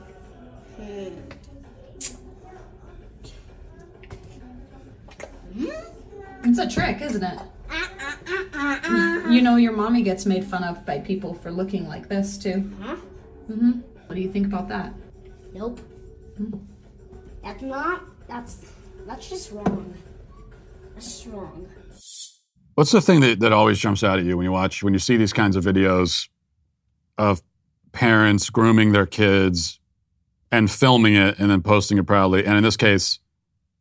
It's 6.44 6.58
a 6.58 6.68
trick, 6.68 7.00
isn't 7.00 7.22
it? 7.22 7.40
You 9.30 9.42
know, 9.42 9.56
your 9.56 9.72
mommy 9.72 10.02
gets 10.02 10.26
made 10.26 10.44
fun 10.44 10.62
of 10.64 10.86
by 10.86 10.98
people 11.00 11.34
for 11.34 11.50
looking 11.50 11.88
like 11.88 12.08
this 12.08 12.38
too. 12.38 12.70
Huh? 12.80 12.96
hmm 13.46 13.80
What 14.06 14.14
do 14.14 14.20
you 14.20 14.30
think 14.30 14.46
about 14.46 14.68
that? 14.68 14.92
Nope. 15.52 15.80
That's 17.42 17.62
not. 17.62 18.02
That's. 18.28 18.72
That's 19.06 19.28
just 19.28 19.52
wrong. 19.52 19.94
That's 20.94 21.06
just 21.06 21.26
wrong. 21.26 21.68
What's 22.74 22.90
the 22.90 23.00
thing 23.00 23.20
that, 23.20 23.40
that 23.40 23.52
always 23.52 23.78
jumps 23.78 24.02
out 24.02 24.18
at 24.18 24.24
you 24.24 24.36
when 24.36 24.44
you 24.44 24.52
watch, 24.52 24.82
when 24.82 24.92
you 24.92 24.98
see 24.98 25.16
these 25.16 25.32
kinds 25.32 25.56
of 25.56 25.64
videos 25.64 26.28
of 27.16 27.40
parents 27.92 28.50
grooming 28.50 28.92
their 28.92 29.06
kids 29.06 29.80
and 30.52 30.70
filming 30.70 31.14
it 31.14 31.38
and 31.38 31.50
then 31.50 31.62
posting 31.62 31.98
it 31.98 32.06
proudly? 32.06 32.44
And 32.44 32.56
in 32.56 32.62
this 32.64 32.76
case, 32.76 33.20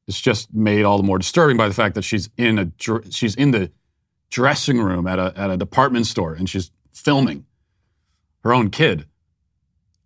it's 0.08 0.22
just 0.22 0.54
made 0.54 0.84
all 0.84 0.98
the 0.98 1.04
more 1.04 1.18
disturbing 1.18 1.58
by 1.58 1.68
the 1.68 1.74
fact 1.74 1.96
that 1.96 2.04
she's 2.04 2.30
in 2.38 2.60
a 2.60 2.72
she's 3.10 3.36
in 3.36 3.52
the 3.52 3.72
dressing 4.30 4.80
room 4.80 5.08
at 5.08 5.20
a 5.20 5.34
at 5.36 5.50
a 5.50 5.58
department 5.58 6.06
store 6.06 6.34
and 6.34 6.50
she's 6.50 6.72
filming 6.94 7.46
her 8.44 8.54
own 8.54 8.70
kid. 8.70 9.06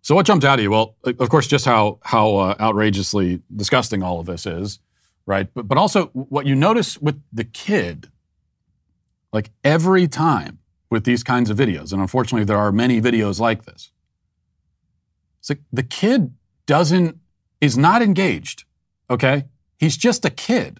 So 0.02 0.14
what 0.14 0.24
jumped 0.24 0.44
out 0.44 0.58
at 0.58 0.62
you? 0.62 0.70
Well, 0.70 0.96
of 1.04 1.28
course, 1.28 1.46
just 1.46 1.66
how 1.66 1.98
how 2.02 2.36
uh, 2.36 2.54
outrageously 2.58 3.42
disgusting 3.54 4.02
all 4.02 4.18
of 4.18 4.26
this 4.26 4.46
is, 4.46 4.78
right? 5.26 5.48
But 5.52 5.68
but 5.68 5.76
also 5.76 6.06
what 6.06 6.46
you 6.46 6.54
notice 6.54 6.98
with 6.98 7.20
the 7.32 7.44
kid, 7.44 8.10
like 9.32 9.50
every 9.62 10.08
time 10.08 10.58
with 10.90 11.04
these 11.04 11.22
kinds 11.22 11.50
of 11.50 11.58
videos, 11.58 11.92
and 11.92 12.00
unfortunately 12.00 12.44
there 12.44 12.58
are 12.58 12.72
many 12.72 13.00
videos 13.00 13.38
like 13.38 13.66
this. 13.66 13.92
It's 15.40 15.50
like 15.50 15.60
the 15.70 15.82
kid 15.82 16.34
doesn't 16.64 17.18
is 17.60 17.76
not 17.76 18.00
engaged. 18.00 18.64
Okay, 19.10 19.44
he's 19.80 19.96
just 19.96 20.24
a 20.24 20.30
kid. 20.30 20.78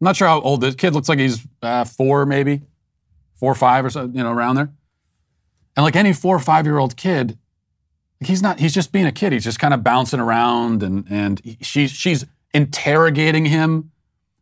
I'm 0.00 0.04
not 0.04 0.16
sure 0.16 0.28
how 0.28 0.40
old 0.40 0.60
this 0.60 0.76
kid 0.76 0.94
looks 0.94 1.08
like. 1.08 1.18
He's 1.18 1.46
uh, 1.60 1.84
four, 1.84 2.24
maybe 2.24 2.62
four 3.34 3.52
or 3.52 3.56
five 3.56 3.84
or 3.84 3.90
so, 3.90 4.04
you 4.04 4.22
know, 4.22 4.32
around 4.32 4.54
there. 4.54 4.70
And 5.76 5.84
like 5.84 5.96
any 5.96 6.12
four 6.12 6.36
or 6.36 6.40
five 6.40 6.64
year 6.64 6.78
old 6.78 6.96
kid, 6.96 7.36
he's 8.20 8.40
not. 8.40 8.58
He's 8.60 8.72
just 8.72 8.92
being 8.92 9.06
a 9.06 9.12
kid. 9.12 9.32
He's 9.32 9.44
just 9.44 9.58
kind 9.58 9.74
of 9.74 9.84
bouncing 9.84 10.20
around, 10.20 10.82
and 10.82 11.04
and 11.10 11.56
she's 11.60 11.90
she's 11.90 12.24
interrogating 12.54 13.44
him, 13.44 13.90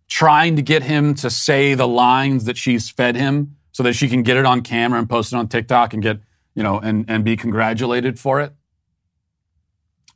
trying 0.09 0.57
to 0.57 0.63
get 0.63 0.83
him 0.83 1.15
to 1.17 1.31
say 1.31 1.75
the 1.75 1.89
lines 1.89 2.45
that 2.45 2.57
she's 2.57 2.89
fed 2.89 3.17
him, 3.17 3.57
so 3.73 3.83
that 3.83 3.95
she 3.95 4.09
can 4.09 4.23
get 4.23 4.37
it 4.37 4.47
on 4.47 4.63
camera 4.63 4.99
and 4.99 5.09
post 5.09 5.33
it 5.33 5.37
on 5.37 5.49
TikTok 5.49 5.93
and 5.93 6.03
get 6.03 6.21
you 6.55 6.63
know 6.63 6.79
and 6.79 7.05
and 7.09 7.25
be 7.25 7.37
congratulated 7.37 8.19
for 8.19 8.41
it. 8.41 8.53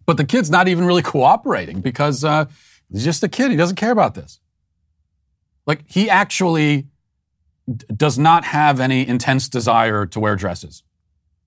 But 0.07 0.17
the 0.17 0.25
kid's 0.25 0.51
not 0.51 0.69
even 0.69 0.87
really 0.87 1.03
cooperating 1.03 1.81
because 1.81 2.25
uh, 2.25 2.47
he's 2.91 3.05
just 3.05 3.23
a 3.23 3.29
kid. 3.29 3.51
He 3.51 3.57
doesn't 3.57 3.77
care 3.77 3.93
about 3.93 4.15
this. 4.15 4.41
Like 5.67 5.85
he 5.87 6.11
actually 6.11 6.89
d- 7.73 7.87
does 7.95 8.19
not 8.19 8.45
have 8.45 8.81
any 8.81 9.07
intense 9.07 9.49
desire 9.49 10.07
to 10.07 10.21
wear 10.21 10.37
dresses. 10.37 10.83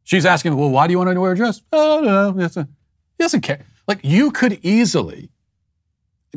She's 0.03 0.25
asking, 0.25 0.55
well, 0.57 0.69
why 0.69 0.87
do 0.87 0.91
you 0.91 0.97
want 0.97 1.11
to 1.11 1.19
wear 1.19 1.31
a 1.31 1.35
dress? 1.35 1.61
Oh, 1.71 2.01
no, 2.03 2.31
no. 2.31 2.67
He 3.17 3.23
doesn't 3.23 3.41
care. 3.41 3.65
Like 3.87 3.99
you 4.03 4.31
could 4.31 4.59
easily, 4.61 5.29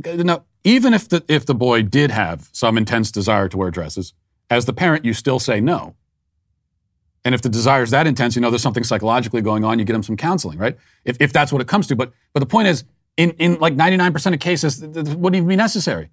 now, 0.05 0.45
even 0.65 0.95
if 0.95 1.09
the 1.09 1.25
if 1.29 1.47
the 1.47 1.55
boy 1.55 1.83
did 1.83 2.11
have 2.11 2.49
some 2.53 2.77
intense 2.77 3.11
desire 3.11 3.49
to 3.49 3.57
wear 3.57 3.71
dresses, 3.71 4.15
as 4.51 4.65
the 4.65 4.73
parent, 4.73 5.05
you 5.05 5.13
still 5.13 5.39
say 5.39 5.61
no. 5.61 5.95
And 7.25 7.35
if 7.35 7.43
the 7.43 7.49
desire 7.49 7.83
is 7.83 7.91
that 7.91 8.07
intense, 8.07 8.37
you 8.37 8.43
know 8.43 8.51
there's 8.51 8.63
something 8.63 8.85
psychologically 8.85 9.43
going 9.43 9.65
on. 9.65 9.79
You 9.79 9.85
get 9.85 9.97
him 9.97 10.03
some 10.03 10.17
counseling, 10.17 10.59
right? 10.59 10.77
If, 11.05 11.17
if 11.21 11.33
that's 11.33 11.53
what 11.53 11.61
it 11.61 11.69
comes 11.69 11.87
to. 11.89 11.97
But 11.97 12.13
but 12.33 12.41
the 12.41 12.47
point 12.47 12.69
is, 12.69 12.85
in 13.17 13.31
in 13.33 13.55
like 13.57 13.75
99% 13.75 14.35
of 14.35 14.41
cases, 14.41 14.81
th- 14.81 14.95
wouldn't 14.95 15.37
even 15.37 15.49
be 15.49 15.57
necessary. 15.57 16.11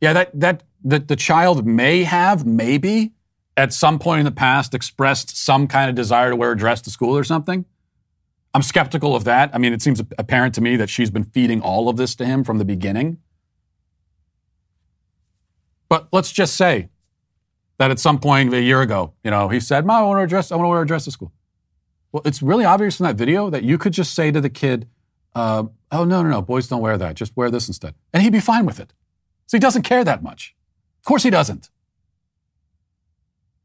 Yeah, 0.00 0.12
that 0.12 0.38
that 0.38 0.62
the, 0.84 0.98
the 0.98 1.16
child 1.16 1.66
may 1.66 2.04
have 2.04 2.46
maybe 2.46 3.12
at 3.56 3.72
some 3.72 3.98
point 3.98 4.20
in 4.20 4.24
the 4.24 4.30
past 4.30 4.74
expressed 4.74 5.36
some 5.36 5.66
kind 5.66 5.90
of 5.90 5.96
desire 5.96 6.30
to 6.30 6.36
wear 6.36 6.52
a 6.52 6.56
dress 6.56 6.80
to 6.82 6.90
school 6.90 7.16
or 7.16 7.24
something. 7.24 7.64
I'm 8.54 8.62
skeptical 8.62 9.14
of 9.16 9.24
that. 9.24 9.50
I 9.52 9.58
mean, 9.58 9.72
it 9.72 9.82
seems 9.82 10.00
apparent 10.18 10.54
to 10.54 10.60
me 10.60 10.76
that 10.76 10.88
she's 10.88 11.10
been 11.10 11.24
feeding 11.24 11.60
all 11.60 11.88
of 11.88 11.96
this 11.96 12.14
to 12.16 12.24
him 12.24 12.44
from 12.44 12.58
the 12.58 12.64
beginning. 12.64 13.18
But 15.88 16.08
let's 16.12 16.30
just 16.30 16.56
say 16.56 16.88
that 17.78 17.90
at 17.90 17.98
some 17.98 18.18
point 18.18 18.52
a 18.52 18.60
year 18.60 18.80
ago, 18.80 19.14
you 19.24 19.30
know, 19.30 19.48
he 19.48 19.60
said, 19.60 19.86
"Mom, 19.86 19.96
I 19.96 20.06
want 20.06 20.14
to 20.14 20.18
wear 20.18 20.24
a 20.24 20.28
dress. 20.28 20.52
I 20.52 20.56
want 20.56 20.66
to 20.66 20.70
wear 20.70 20.82
a 20.82 20.86
dress 20.86 21.04
to 21.04 21.10
school." 21.10 21.32
Well, 22.12 22.22
it's 22.24 22.42
really 22.42 22.64
obvious 22.64 22.96
from 22.96 23.04
that 23.04 23.16
video 23.16 23.50
that 23.50 23.64
you 23.64 23.76
could 23.76 23.92
just 23.92 24.14
say 24.14 24.30
to 24.30 24.40
the 24.40 24.48
kid, 24.48 24.88
uh, 25.38 25.64
"Oh 25.92 26.04
no, 26.04 26.22
no, 26.22 26.28
no, 26.28 26.42
boys 26.42 26.68
don't 26.68 26.80
wear 26.80 26.98
that. 26.98 27.14
Just 27.14 27.36
wear 27.36 27.50
this 27.50 27.68
instead," 27.68 27.94
and 28.12 28.22
he'd 28.22 28.32
be 28.32 28.40
fine 28.40 28.66
with 28.66 28.80
it. 28.80 28.92
So 29.46 29.56
he 29.56 29.60
doesn't 29.60 29.82
care 29.82 30.04
that 30.04 30.22
much. 30.22 30.54
Of 31.00 31.04
course, 31.04 31.22
he 31.22 31.30
doesn't. 31.30 31.70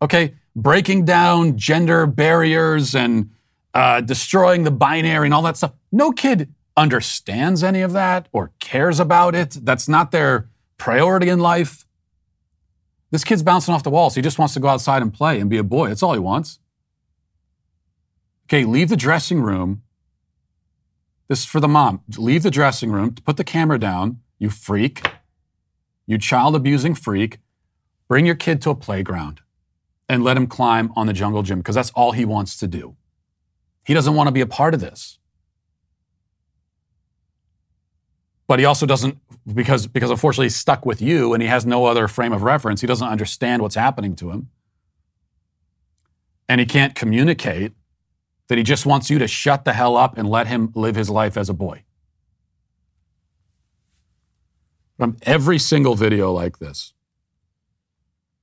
Okay, 0.02 0.36
breaking 0.56 1.06
down 1.06 1.58
gender 1.58 2.06
barriers 2.06 2.94
and 2.94 3.32
uh, 3.74 4.02
destroying 4.02 4.64
the 4.64 4.72
binary 4.72 5.28
and 5.28 5.34
all 5.34 5.42
that 5.44 5.58
stuff. 5.58 5.74
No 5.92 6.12
kid 6.12 6.54
understands 6.76 7.64
any 7.64 7.82
of 7.82 7.94
that 7.94 8.28
or 8.32 8.52
cares 8.60 9.00
about 9.00 9.36
it. 9.36 9.58
That's 9.62 9.88
not 9.88 10.12
their 10.12 10.50
priority 10.78 11.30
in 11.30 11.40
life. 11.40 11.86
This 13.12 13.24
kid's 13.24 13.44
bouncing 13.44 13.74
off 13.74 13.84
the 13.84 13.92
walls. 13.92 14.16
He 14.16 14.22
just 14.22 14.40
wants 14.40 14.56
to 14.56 14.60
go 14.60 14.68
outside 14.68 15.02
and 15.02 15.14
play 15.14 15.40
and 15.40 15.50
be 15.50 15.58
a 15.58 15.64
boy. 15.64 15.90
That's 15.90 16.04
all 16.04 16.14
he 16.14 16.20
wants. 16.20 16.60
Okay, 18.48 18.66
leave 18.66 18.90
the 18.90 18.98
dressing 18.98 19.42
room. 19.42 19.83
This 21.34 21.40
is 21.40 21.46
for 21.48 21.60
the 21.60 21.68
mom. 21.68 22.04
Leave 22.16 22.44
the 22.44 22.52
dressing 22.52 22.92
room, 22.92 23.16
put 23.16 23.38
the 23.38 23.44
camera 23.44 23.80
down, 23.80 24.20
you 24.38 24.52
freak, 24.52 25.10
you 26.06 26.20
child 26.20 26.56
abusing 26.56 26.94
freak. 26.94 27.40
Bring 28.08 28.28
your 28.28 28.36
kid 28.36 28.62
to 28.62 28.70
a 28.70 28.76
playground 28.76 29.42
and 30.08 30.24
let 30.24 30.38
him 30.38 30.46
climb 30.46 30.94
on 30.96 31.08
the 31.08 31.14
jungle 31.14 31.42
gym 31.42 31.58
because 31.58 31.74
that's 31.74 31.90
all 31.96 32.12
he 32.12 32.24
wants 32.24 32.56
to 32.58 32.68
do. 32.68 32.96
He 33.84 33.96
doesn't 33.96 34.14
want 34.14 34.28
to 34.28 34.32
be 34.32 34.42
a 34.42 34.46
part 34.46 34.76
of 34.76 34.80
this. 34.80 35.18
But 38.46 38.60
he 38.60 38.66
also 38.66 38.86
doesn't 38.86 39.18
because 39.52 39.88
because 39.88 40.12
unfortunately 40.12 40.46
he's 40.46 40.56
stuck 40.56 40.86
with 40.86 41.02
you 41.02 41.34
and 41.34 41.42
he 41.42 41.50
has 41.50 41.66
no 41.66 41.86
other 41.86 42.08
frame 42.08 42.34
of 42.34 42.44
reference. 42.44 42.80
He 42.82 42.86
doesn't 42.86 43.08
understand 43.08 43.64
what's 43.64 43.74
happening 43.74 44.16
to 44.18 44.30
him. 44.30 44.52
And 46.48 46.60
he 46.60 46.68
can't 46.68 46.94
communicate 46.94 47.72
that 48.54 48.60
he 48.60 48.64
just 48.64 48.86
wants 48.86 49.10
you 49.10 49.18
to 49.18 49.28
shut 49.28 49.66
the 49.66 49.74
hell 49.74 49.98
up 49.98 50.16
and 50.16 50.30
let 50.30 50.46
him 50.46 50.72
live 50.76 50.96
his 50.96 51.10
life 51.10 51.38
as 51.38 51.50
a 51.50 51.56
boy. 51.56 51.82
From 54.96 55.18
every 55.24 55.58
single 55.58 55.96
video 55.96 56.32
like 56.32 56.60
this. 56.60 56.94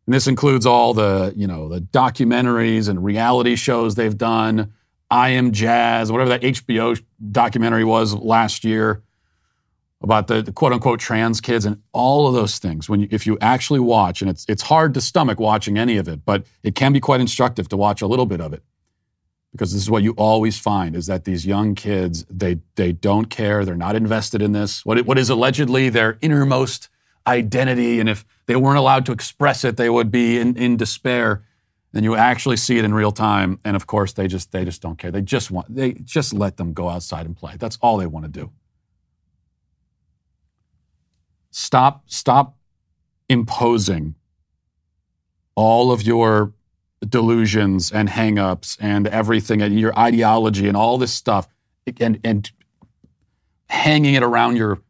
And 0.07 0.13
this 0.13 0.27
includes 0.27 0.67
all 0.67 0.95
the, 0.95 1.33
you 1.37 1.47
know, 1.47 1.69
the 1.69 1.81
documentaries 1.81 2.89
and 2.89 3.05
reality 3.05 3.55
shows 3.55 3.95
they've 3.95 4.19
done. 4.19 4.73
I 5.13 5.29
Am 5.29 5.53
Jazz, 5.53 6.11
whatever 6.11 6.31
that 6.31 6.41
HBO 6.41 7.01
documentary 7.31 7.85
was 7.85 8.13
last 8.13 8.65
year. 8.65 9.05
about 10.03 10.27
the, 10.27 10.43
the 10.43 10.51
quote 10.51 10.73
unquote 10.73 10.99
trans 10.99 11.41
kids 11.41 11.65
and 11.67 11.81
all 11.93 12.27
of 12.27 12.35
those 12.35 12.59
things. 12.59 12.89
When 12.89 13.03
you, 13.03 13.09
if 13.13 13.29
you 13.29 13.39
actually 13.41 13.79
watch, 13.79 14.23
and 14.23 14.29
it's 14.29 14.45
it's 14.49 14.63
hard 14.63 14.93
to 14.95 15.01
stomach 15.01 15.39
watching 15.39 15.79
any 15.79 15.99
of 15.99 16.09
it, 16.09 16.25
but 16.25 16.47
it 16.65 16.75
can 16.75 16.93
be 16.93 16.99
quite 16.99 17.21
instructive 17.21 17.69
to 17.69 17.77
watch 17.77 18.03
a 18.03 18.09
little 18.09 18.27
bit 18.27 18.41
of 18.41 18.53
it 18.53 18.65
because 19.53 19.73
this 19.73 19.83
is 19.83 19.91
what 19.91 20.03
you 20.03 20.13
always 20.13 20.59
find 20.59 20.95
is 20.95 21.07
that 21.07 21.25
these 21.25 21.45
young 21.45 21.75
kids 21.75 22.25
they 22.31 22.59
they 22.77 22.93
don't 22.93 23.27
care. 23.27 23.65
They're 23.65 23.77
not 23.77 23.97
invested 23.97 24.43
in 24.43 24.53
this. 24.53 24.85
What 24.85 25.05
what 25.07 25.19
is 25.19 25.31
allegedly 25.31 25.89
their 25.89 26.19
innermost 26.21 26.89
identity 27.27 28.01
and 28.01 28.09
if 28.09 28.25
they 28.47 28.57
weren't 28.57 28.79
allowed 28.79 29.07
to 29.07 29.13
express 29.13 29.65
it 29.65 29.77
they 29.77 29.91
would 29.91 30.11
be 30.11 30.39
in, 30.39 30.57
in 30.57 30.77
despair. 30.77 31.45
Then 31.93 32.05
you 32.05 32.15
actually 32.15 32.57
see 32.57 32.79
it 32.79 32.85
in 32.85 32.95
real 32.95 33.11
time 33.11 33.59
and 33.65 33.75
of 33.75 33.87
course 33.87 34.13
they 34.13 34.29
just 34.29 34.53
they 34.53 34.65
just 34.65 34.81
don't 34.81 34.99
care. 34.99 35.11
They 35.11 35.23
just 35.23 35.51
want 35.51 35.75
they 35.75 35.93
just 35.93 36.33
let 36.33 36.57
them 36.57 36.73
go 36.73 36.89
outside 36.89 37.27
and 37.27 37.37
play. 37.37 37.57
That's 37.59 37.79
all 37.83 37.97
they 37.97 38.07
want 38.07 38.27
to 38.27 38.31
do. 38.31 38.51
Stop 41.51 42.05
stop 42.07 42.57
imposing 43.29 44.15
all 45.57 45.91
of 45.91 46.03
your 46.03 46.53
delusions 47.09 47.91
and 47.91 48.09
hangups 48.09 48.77
and 48.81 49.07
everything 49.07 49.63
and 49.63 49.79
your 49.79 49.99
ideology 49.99 50.69
and 50.69 50.77
all 50.77 50.99
this 50.99 51.13
stuff 51.13 51.49
and 51.99 52.21
and 52.25 52.51
hanging 53.69 54.15
it 54.15 54.23
around 54.23 54.57
your 54.57 54.81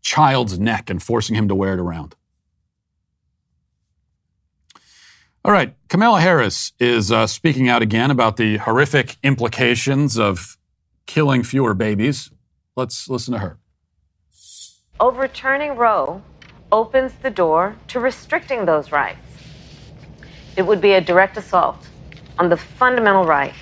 child's 0.00 0.58
neck 0.58 0.88
and 0.88 1.02
forcing 1.02 1.34
him 1.34 1.48
to 1.48 1.54
wear 1.54 1.74
it 1.74 1.80
around. 1.80 2.14
All 5.44 5.52
right, 5.52 5.74
Kamala 5.88 6.20
Harris 6.20 6.72
is 6.80 7.12
uh, 7.12 7.26
speaking 7.26 7.68
out 7.68 7.82
again 7.82 8.10
about 8.10 8.36
the 8.36 8.56
horrific 8.56 9.16
implications 9.22 10.18
of 10.18 10.56
killing 11.06 11.42
fewer 11.44 11.74
babies. 11.74 12.30
Let's 12.74 13.08
listen 13.08 13.32
to 13.32 13.38
her. 13.38 13.58
Overturning 14.98 15.76
Roe 15.76 16.22
opens 16.72 17.12
the 17.22 17.30
door 17.30 17.76
to 17.88 18.00
restricting 18.00 18.64
those 18.64 18.90
rights. 18.90 19.25
It 20.56 20.66
would 20.66 20.80
be 20.80 20.92
a 20.92 21.00
direct 21.00 21.36
assault 21.36 21.86
on 22.38 22.48
the 22.48 22.56
fundamental 22.56 23.24
right 23.24 23.54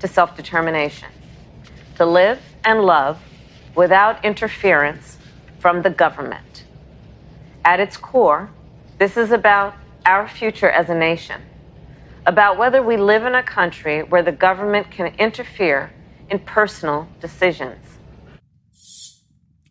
to 0.00 0.08
self 0.08 0.36
determination, 0.36 1.08
to 1.96 2.06
live 2.06 2.40
and 2.64 2.80
love 2.80 3.18
without 3.74 4.24
interference 4.24 5.18
from 5.58 5.82
the 5.82 5.90
government. 5.90 6.64
At 7.64 7.80
its 7.80 7.96
core, 7.96 8.50
this 8.98 9.16
is 9.16 9.30
about 9.30 9.74
our 10.06 10.26
future 10.26 10.70
as 10.70 10.88
a 10.88 10.94
nation, 10.94 11.42
about 12.24 12.56
whether 12.56 12.82
we 12.82 12.96
live 12.96 13.24
in 13.24 13.34
a 13.34 13.42
country 13.42 14.02
where 14.02 14.22
the 14.22 14.32
government 14.32 14.90
can 14.90 15.14
interfere 15.18 15.92
in 16.30 16.38
personal 16.38 17.08
decisions. 17.20 17.84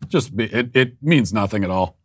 Just 0.06 0.32
it, 0.38 0.74
it 0.74 1.02
means 1.02 1.32
nothing 1.32 1.64
at 1.64 1.70
all. 1.70 1.96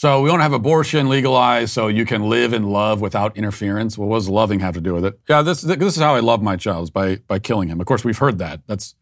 So 0.00 0.22
we 0.22 0.30
want 0.30 0.40
to 0.40 0.44
have 0.44 0.54
abortion 0.54 1.10
legalized 1.10 1.74
so 1.74 1.88
you 1.88 2.06
can 2.06 2.30
live 2.30 2.54
and 2.54 2.72
love 2.72 3.02
without 3.02 3.36
interference. 3.36 3.98
Well, 3.98 4.08
what 4.08 4.16
does 4.16 4.30
loving 4.30 4.60
have 4.60 4.72
to 4.72 4.80
do 4.80 4.94
with 4.94 5.04
it? 5.04 5.20
Yeah, 5.28 5.42
this 5.42 5.60
this 5.60 5.94
is 5.94 6.02
how 6.02 6.14
I 6.14 6.20
love 6.20 6.42
my 6.42 6.56
child 6.56 6.84
is 6.84 6.90
by 6.90 7.16
by 7.16 7.38
killing 7.38 7.68
him. 7.68 7.82
Of 7.82 7.86
course, 7.86 8.02
we've 8.02 8.16
heard 8.16 8.38
that. 8.38 8.62
That's 8.66 8.94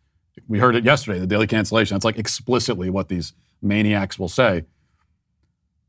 we 0.49 0.59
heard 0.59 0.75
it 0.75 0.85
yesterday. 0.85 1.21
The 1.21 1.27
daily 1.29 1.47
cancellation. 1.47 1.95
That's 1.95 2.05
like 2.05 2.19
explicitly 2.19 2.91
what 2.91 3.09
these 3.09 3.33
maniacs 3.63 4.19
will 4.19 4.29
say. 4.29 4.65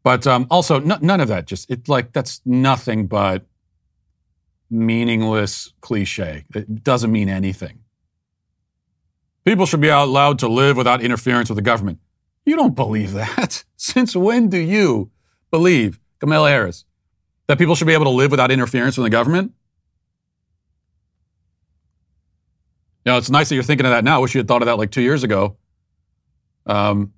But 0.03 0.27
um, 0.27 0.45
also, 0.51 0.79
n- 0.79 0.99
none 1.01 1.21
of 1.21 1.27
that. 1.27 1.47
Just 1.47 1.71
it 1.71 1.89
like 1.89 2.13
that's 2.13 2.39
nothing 2.45 3.07
but 3.07 3.47
meaningless 4.69 5.73
cliche. 5.81 6.45
It 6.53 6.83
doesn't 6.83 7.11
mean 7.11 7.29
anything. 7.29 7.79
People 9.43 9.65
should 9.65 9.81
be 9.81 9.89
allowed 9.89 10.37
to 10.37 10.47
live 10.47 10.77
without 10.77 11.01
interference 11.01 11.49
with 11.49 11.55
the 11.55 11.63
government. 11.63 11.97
You 12.49 12.55
don't 12.55 12.75
believe 12.75 13.11
that. 13.11 13.63
Since 13.77 14.15
when 14.15 14.49
do 14.49 14.57
you 14.57 15.11
believe, 15.51 15.99
Kamala 16.19 16.49
Harris, 16.49 16.83
that 17.45 17.59
people 17.59 17.75
should 17.75 17.85
be 17.85 17.93
able 17.93 18.05
to 18.05 18.09
live 18.09 18.31
without 18.31 18.49
interference 18.49 18.95
from 18.95 19.03
the 19.03 19.11
government? 19.11 19.53
You 23.05 23.11
know, 23.11 23.19
it's 23.19 23.29
nice 23.29 23.49
that 23.49 23.55
you're 23.55 23.63
thinking 23.63 23.85
of 23.85 23.91
that 23.91 24.03
now. 24.03 24.15
I 24.15 24.17
wish 24.17 24.33
you 24.33 24.39
had 24.39 24.47
thought 24.47 24.63
of 24.63 24.65
that 24.65 24.79
like 24.79 24.89
two 24.89 25.03
years 25.03 25.23
ago. 25.23 25.57
Um, 26.65 27.13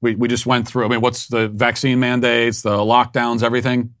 we, 0.00 0.14
we 0.14 0.28
just 0.28 0.46
went 0.46 0.68
through, 0.68 0.84
I 0.84 0.88
mean, 0.88 1.00
what's 1.00 1.26
the 1.26 1.48
vaccine 1.48 1.98
mandates, 1.98 2.62
the 2.62 2.76
lockdowns, 2.76 3.42
everything? 3.42 3.94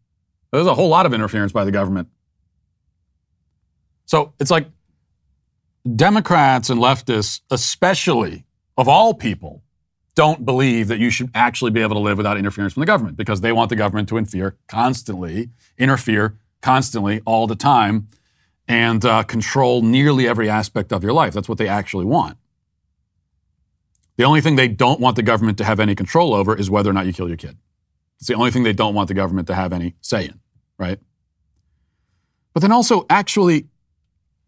There's 0.52 0.68
a 0.68 0.74
whole 0.74 0.88
lot 0.88 1.04
of 1.04 1.12
interference 1.12 1.50
by 1.50 1.64
the 1.64 1.72
government. 1.72 2.10
So 4.06 4.34
it's 4.38 4.52
like 4.52 4.68
Democrats 5.96 6.70
and 6.70 6.80
leftists, 6.80 7.40
especially 7.50 8.46
of 8.78 8.86
all 8.86 9.14
people, 9.14 9.63
don't 10.14 10.44
believe 10.44 10.88
that 10.88 10.98
you 10.98 11.10
should 11.10 11.30
actually 11.34 11.70
be 11.70 11.80
able 11.80 11.96
to 11.96 12.00
live 12.00 12.16
without 12.16 12.36
interference 12.36 12.74
from 12.74 12.80
the 12.80 12.86
government 12.86 13.16
because 13.16 13.40
they 13.40 13.52
want 13.52 13.68
the 13.68 13.76
government 13.76 14.08
to 14.08 14.16
interfere 14.16 14.56
constantly, 14.68 15.50
interfere 15.76 16.38
constantly 16.60 17.20
all 17.24 17.46
the 17.46 17.56
time, 17.56 18.08
and 18.68 19.04
uh, 19.04 19.22
control 19.24 19.82
nearly 19.82 20.28
every 20.28 20.48
aspect 20.48 20.92
of 20.92 21.02
your 21.02 21.12
life. 21.12 21.34
That's 21.34 21.48
what 21.48 21.58
they 21.58 21.68
actually 21.68 22.04
want. 22.04 22.38
The 24.16 24.24
only 24.24 24.40
thing 24.40 24.56
they 24.56 24.68
don't 24.68 25.00
want 25.00 25.16
the 25.16 25.22
government 25.22 25.58
to 25.58 25.64
have 25.64 25.80
any 25.80 25.94
control 25.94 26.34
over 26.34 26.56
is 26.56 26.70
whether 26.70 26.88
or 26.88 26.92
not 26.92 27.06
you 27.06 27.12
kill 27.12 27.28
your 27.28 27.36
kid. 27.36 27.58
It's 28.18 28.28
the 28.28 28.34
only 28.34 28.52
thing 28.52 28.62
they 28.62 28.72
don't 28.72 28.94
want 28.94 29.08
the 29.08 29.14
government 29.14 29.48
to 29.48 29.54
have 29.54 29.72
any 29.72 29.96
say 30.00 30.26
in, 30.26 30.40
right? 30.78 30.98
But 32.52 32.60
then 32.60 32.70
also, 32.70 33.04
actually, 33.10 33.66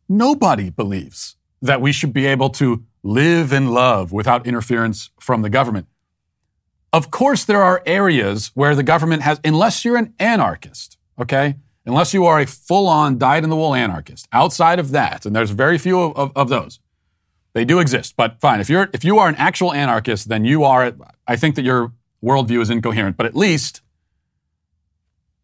nobody 0.09 0.71
believes 0.71 1.37
that 1.61 1.81
we 1.81 1.93
should 1.93 2.13
be 2.13 2.27
able 2.27 2.51
to 2.51 2.85
live 3.07 3.53
and 3.53 3.73
love 3.73 4.13
without 4.13 4.47
interference 4.47 5.11
from 5.21 5.43
the 5.43 5.49
government. 5.49 5.87
Of 6.93 7.11
course, 7.11 7.45
there 7.45 7.63
are 7.63 7.83
areas 7.87 8.51
where 8.55 8.75
the 8.75 8.83
government 8.83 9.23
has, 9.23 9.41
unless 9.45 9.85
you're 9.85 9.97
an 9.97 10.15
anarchist, 10.19 10.99
okay? 11.19 11.57
Unless 11.85 12.15
you 12.15 12.27
are 12.27 12.41
a 12.41 12.47
full 12.47 12.89
on, 12.89 13.17
dyed 13.19 13.45
in 13.45 13.51
the 13.51 13.57
wool 13.57 13.75
anarchist. 13.75 14.27
Outside 14.33 14.79
of 14.79 14.91
that, 14.91 15.25
and 15.25 15.37
there's 15.37 15.51
very 15.51 15.79
few 15.79 16.01
of, 16.01 16.17
of, 16.17 16.33
of, 16.35 16.49
those, 16.49 16.81
they 17.53 17.65
do 17.65 17.79
exist. 17.79 18.15
But 18.17 18.41
fine, 18.41 18.61
if 18.61 18.69
you're, 18.69 18.89
if 18.93 19.05
you 19.05 19.19
are 19.19 19.29
an 19.29 19.37
actual 19.37 19.73
anarchist, 19.73 20.29
then 20.29 20.45
you 20.45 20.65
are, 20.65 20.93
I 21.29 21.37
think 21.37 21.55
that 21.55 21.65
your 21.65 21.93
worldview 22.25 22.61
is 22.61 22.71
incoherent, 22.71 23.17
but 23.17 23.27
at 23.27 23.37
least, 23.37 23.83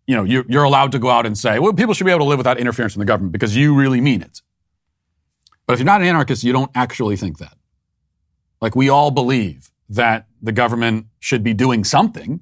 you 0.07 0.16
know, 0.16 0.25
you're, 0.25 0.44
you're 0.48 0.64
allowed 0.64 0.90
to 0.92 0.98
go 0.98 1.11
out 1.11 1.27
and 1.27 1.38
say, 1.38 1.61
well, 1.61 1.72
people 1.72 1.94
should 1.94 2.05
be 2.07 2.11
able 2.11 2.25
to 2.25 2.29
live 2.29 2.38
without 2.38 2.59
interference 2.59 2.94
from 2.94 3.01
the 3.01 3.07
government 3.07 3.33
because 3.33 3.57
you 3.57 3.75
really 3.75 4.01
mean 4.01 4.20
it. 4.20 4.42
But 5.73 5.77
if 5.77 5.81
you're 5.81 5.87
not 5.87 6.03
an 6.03 6.09
anarchist, 6.09 6.45
you 6.45 6.53
don't 6.53 6.71
actually 6.75 7.17
think 7.17 7.39
that. 7.39 7.57
Like 8.61 8.77
we 8.77 8.91
all 8.91 9.11
believe 9.11 9.71
that 9.89 10.27
the 10.43 10.53
government 10.53 11.07
should 11.19 11.43
be 11.43 11.55
doing 11.55 11.83
something. 11.83 12.41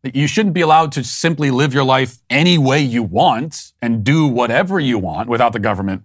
That 0.00 0.16
You 0.16 0.26
shouldn't 0.26 0.54
be 0.54 0.62
allowed 0.62 0.92
to 0.92 1.04
simply 1.04 1.50
live 1.50 1.74
your 1.74 1.84
life 1.84 2.16
any 2.30 2.56
way 2.56 2.80
you 2.80 3.02
want 3.02 3.74
and 3.82 4.02
do 4.02 4.26
whatever 4.26 4.80
you 4.80 4.98
want 4.98 5.28
without 5.28 5.52
the 5.52 5.58
government 5.58 6.04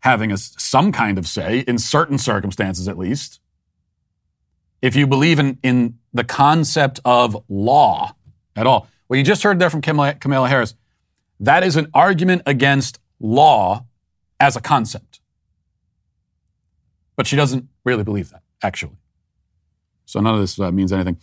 having 0.00 0.32
a, 0.32 0.38
some 0.38 0.92
kind 0.92 1.18
of 1.18 1.26
say, 1.26 1.58
in 1.68 1.76
certain 1.76 2.16
circumstances 2.16 2.88
at 2.88 2.96
least. 2.96 3.38
If 4.80 4.96
you 4.96 5.06
believe 5.06 5.38
in, 5.38 5.58
in 5.62 5.98
the 6.14 6.24
concept 6.24 7.00
of 7.04 7.36
law 7.50 8.14
at 8.56 8.66
all, 8.66 8.88
well, 9.10 9.18
you 9.18 9.24
just 9.24 9.42
heard 9.42 9.58
there 9.58 9.68
from 9.68 9.82
Kamala, 9.82 10.14
Kamala 10.14 10.48
Harris, 10.48 10.74
that 11.40 11.64
is 11.64 11.76
an 11.76 11.88
argument 11.92 12.40
against 12.46 12.98
law 13.20 13.84
as 14.40 14.56
a 14.56 14.60
concept. 14.60 15.20
But 17.16 17.26
she 17.26 17.36
doesn't 17.36 17.68
really 17.84 18.04
believe 18.04 18.30
that, 18.30 18.42
actually. 18.62 18.96
So 20.04 20.20
none 20.20 20.34
of 20.34 20.40
this 20.40 20.58
uh, 20.60 20.70
means 20.70 20.92
anything. 20.92 21.18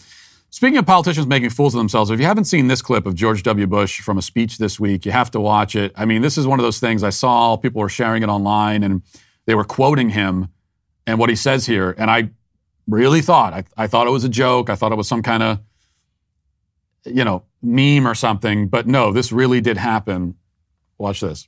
Speaking 0.49 0.77
of 0.77 0.85
politicians 0.85 1.25
making 1.25 1.49
fools 1.49 1.73
of 1.73 1.79
themselves, 1.79 2.11
if 2.11 2.19
you 2.19 2.25
haven't 2.25 2.45
seen 2.45 2.67
this 2.67 2.81
clip 2.81 3.07
of 3.07 3.15
George 3.15 3.41
W. 3.43 3.65
Bush 3.65 4.01
from 4.01 4.17
a 4.17 4.21
speech 4.21 4.59
this 4.59 4.79
week, 4.79 5.05
you 5.05 5.11
have 5.11 5.31
to 5.31 5.39
watch 5.39 5.75
it. 5.75 5.91
I 5.95 6.05
mean, 6.05 6.21
this 6.21 6.37
is 6.37 6.45
one 6.45 6.59
of 6.59 6.63
those 6.63 6.79
things 6.79 7.03
I 7.03 7.09
saw, 7.09 7.57
people 7.57 7.81
were 7.81 7.89
sharing 7.89 8.21
it 8.21 8.29
online 8.29 8.83
and 8.83 9.01
they 9.45 9.55
were 9.55 9.63
quoting 9.63 10.09
him 10.09 10.49
and 11.07 11.17
what 11.17 11.29
he 11.29 11.35
says 11.35 11.65
here. 11.65 11.95
And 11.97 12.11
I 12.11 12.29
really 12.87 13.21
thought, 13.21 13.53
I, 13.53 13.63
I 13.77 13.87
thought 13.87 14.05
it 14.07 14.11
was 14.11 14.23
a 14.23 14.29
joke. 14.29 14.69
I 14.69 14.75
thought 14.75 14.91
it 14.91 14.95
was 14.95 15.07
some 15.07 15.23
kind 15.23 15.41
of, 15.41 15.59
you 17.05 17.23
know, 17.23 17.43
meme 17.61 18.07
or 18.07 18.13
something. 18.15 18.67
But 18.67 18.87
no, 18.87 19.11
this 19.11 19.31
really 19.31 19.59
did 19.59 19.77
happen. 19.77 20.35
Watch 20.97 21.21
this. 21.21 21.47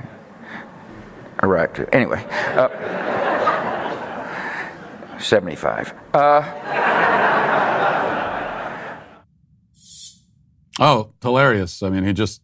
Right. 1.41 1.93
Anyway, 1.93 2.23
uh, 2.55 2.69
75. 5.19 5.93
Uh, 6.13 6.41
oh, 10.79 11.13
hilarious. 11.21 11.81
I 11.81 11.89
mean, 11.89 12.03
he 12.03 12.13
just 12.13 12.41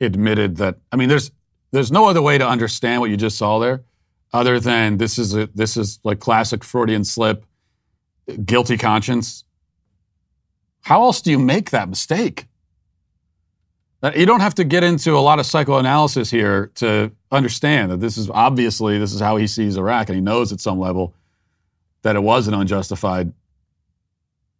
admitted 0.00 0.56
that. 0.56 0.78
I 0.90 0.96
mean, 0.96 1.08
there's 1.08 1.30
there's 1.70 1.92
no 1.92 2.06
other 2.06 2.22
way 2.22 2.38
to 2.38 2.46
understand 2.46 3.00
what 3.00 3.10
you 3.10 3.16
just 3.16 3.38
saw 3.38 3.58
there 3.58 3.84
other 4.32 4.60
than 4.60 4.98
this 4.98 5.18
is 5.18 5.34
a, 5.34 5.48
this 5.54 5.76
is 5.76 6.00
like 6.04 6.20
classic 6.20 6.64
Freudian 6.64 7.04
slip, 7.04 7.44
guilty 8.44 8.76
conscience. 8.76 9.44
How 10.82 11.02
else 11.02 11.20
do 11.20 11.30
you 11.30 11.38
make 11.38 11.70
that 11.70 11.88
mistake? 11.88 12.46
You 14.02 14.26
don't 14.26 14.40
have 14.40 14.54
to 14.54 14.64
get 14.64 14.84
into 14.84 15.16
a 15.16 15.18
lot 15.18 15.40
of 15.40 15.46
psychoanalysis 15.46 16.30
here 16.30 16.70
to 16.76 17.10
understand 17.32 17.90
that 17.90 17.98
this 17.98 18.16
is 18.16 18.30
obviously 18.30 18.96
this 18.98 19.12
is 19.12 19.20
how 19.20 19.36
he 19.36 19.46
sees 19.48 19.76
Iraq, 19.76 20.08
and 20.08 20.14
he 20.14 20.22
knows 20.22 20.52
at 20.52 20.60
some 20.60 20.78
level 20.78 21.14
that 22.02 22.14
it 22.14 22.22
was 22.22 22.46
an 22.46 22.54
unjustified 22.54 23.32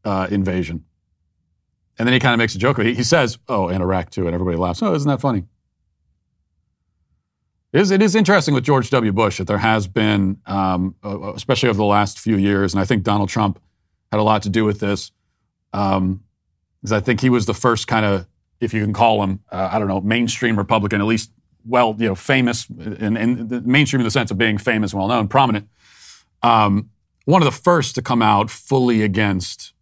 uh, 0.04 0.26
invasion. 0.30 0.84
And 1.98 2.06
then 2.06 2.12
he 2.12 2.20
kind 2.20 2.34
of 2.34 2.38
makes 2.38 2.54
a 2.54 2.58
joke. 2.58 2.80
He, 2.80 2.94
he 2.94 3.04
says, 3.04 3.38
"Oh, 3.48 3.68
and 3.68 3.80
Iraq 3.80 4.10
too," 4.10 4.26
and 4.26 4.34
everybody 4.34 4.56
laughs. 4.56 4.82
Oh, 4.82 4.92
isn't 4.94 5.08
that 5.08 5.20
funny? 5.20 5.44
It 7.72 7.82
is, 7.82 7.90
it 7.90 8.00
is 8.00 8.14
interesting 8.14 8.54
with 8.54 8.64
George 8.64 8.88
W. 8.90 9.12
Bush 9.12 9.38
that 9.38 9.46
there 9.46 9.58
has 9.58 9.86
been, 9.86 10.38
um, 10.46 10.94
uh, 11.04 11.34
especially 11.34 11.68
over 11.68 11.76
the 11.76 11.84
last 11.84 12.18
few 12.18 12.36
years, 12.36 12.72
and 12.72 12.80
I 12.80 12.86
think 12.86 13.02
Donald 13.02 13.28
Trump 13.28 13.60
had 14.10 14.18
a 14.18 14.22
lot 14.22 14.42
to 14.44 14.48
do 14.48 14.64
with 14.64 14.80
this, 14.80 15.12
because 15.70 15.96
um, 15.98 16.24
I 16.90 17.00
think 17.00 17.20
he 17.20 17.28
was 17.28 17.44
the 17.44 17.52
first 17.52 17.86
kind 17.86 18.06
of, 18.06 18.26
if 18.60 18.74
you 18.74 18.82
can 18.82 18.92
call 18.92 19.22
him, 19.22 19.40
uh, 19.50 19.70
I 19.72 19.78
don't 19.78 19.88
know, 19.88 20.00
mainstream 20.00 20.56
Republican, 20.56 21.00
at 21.00 21.06
least 21.06 21.30
well, 21.66 21.94
you 21.98 22.08
know, 22.08 22.14
famous 22.14 22.68
in 22.70 23.48
the 23.48 23.60
mainstream 23.60 24.00
in 24.00 24.04
the 24.04 24.10
sense 24.10 24.30
of 24.30 24.38
being 24.38 24.58
famous, 24.58 24.94
well 24.94 25.08
known, 25.08 25.28
prominent. 25.28 25.68
Um, 26.42 26.90
one 27.24 27.42
of 27.42 27.46
the 27.46 27.52
first 27.52 27.94
to 27.96 28.02
come 28.02 28.22
out 28.22 28.48
fully 28.48 29.02
against 29.02 29.74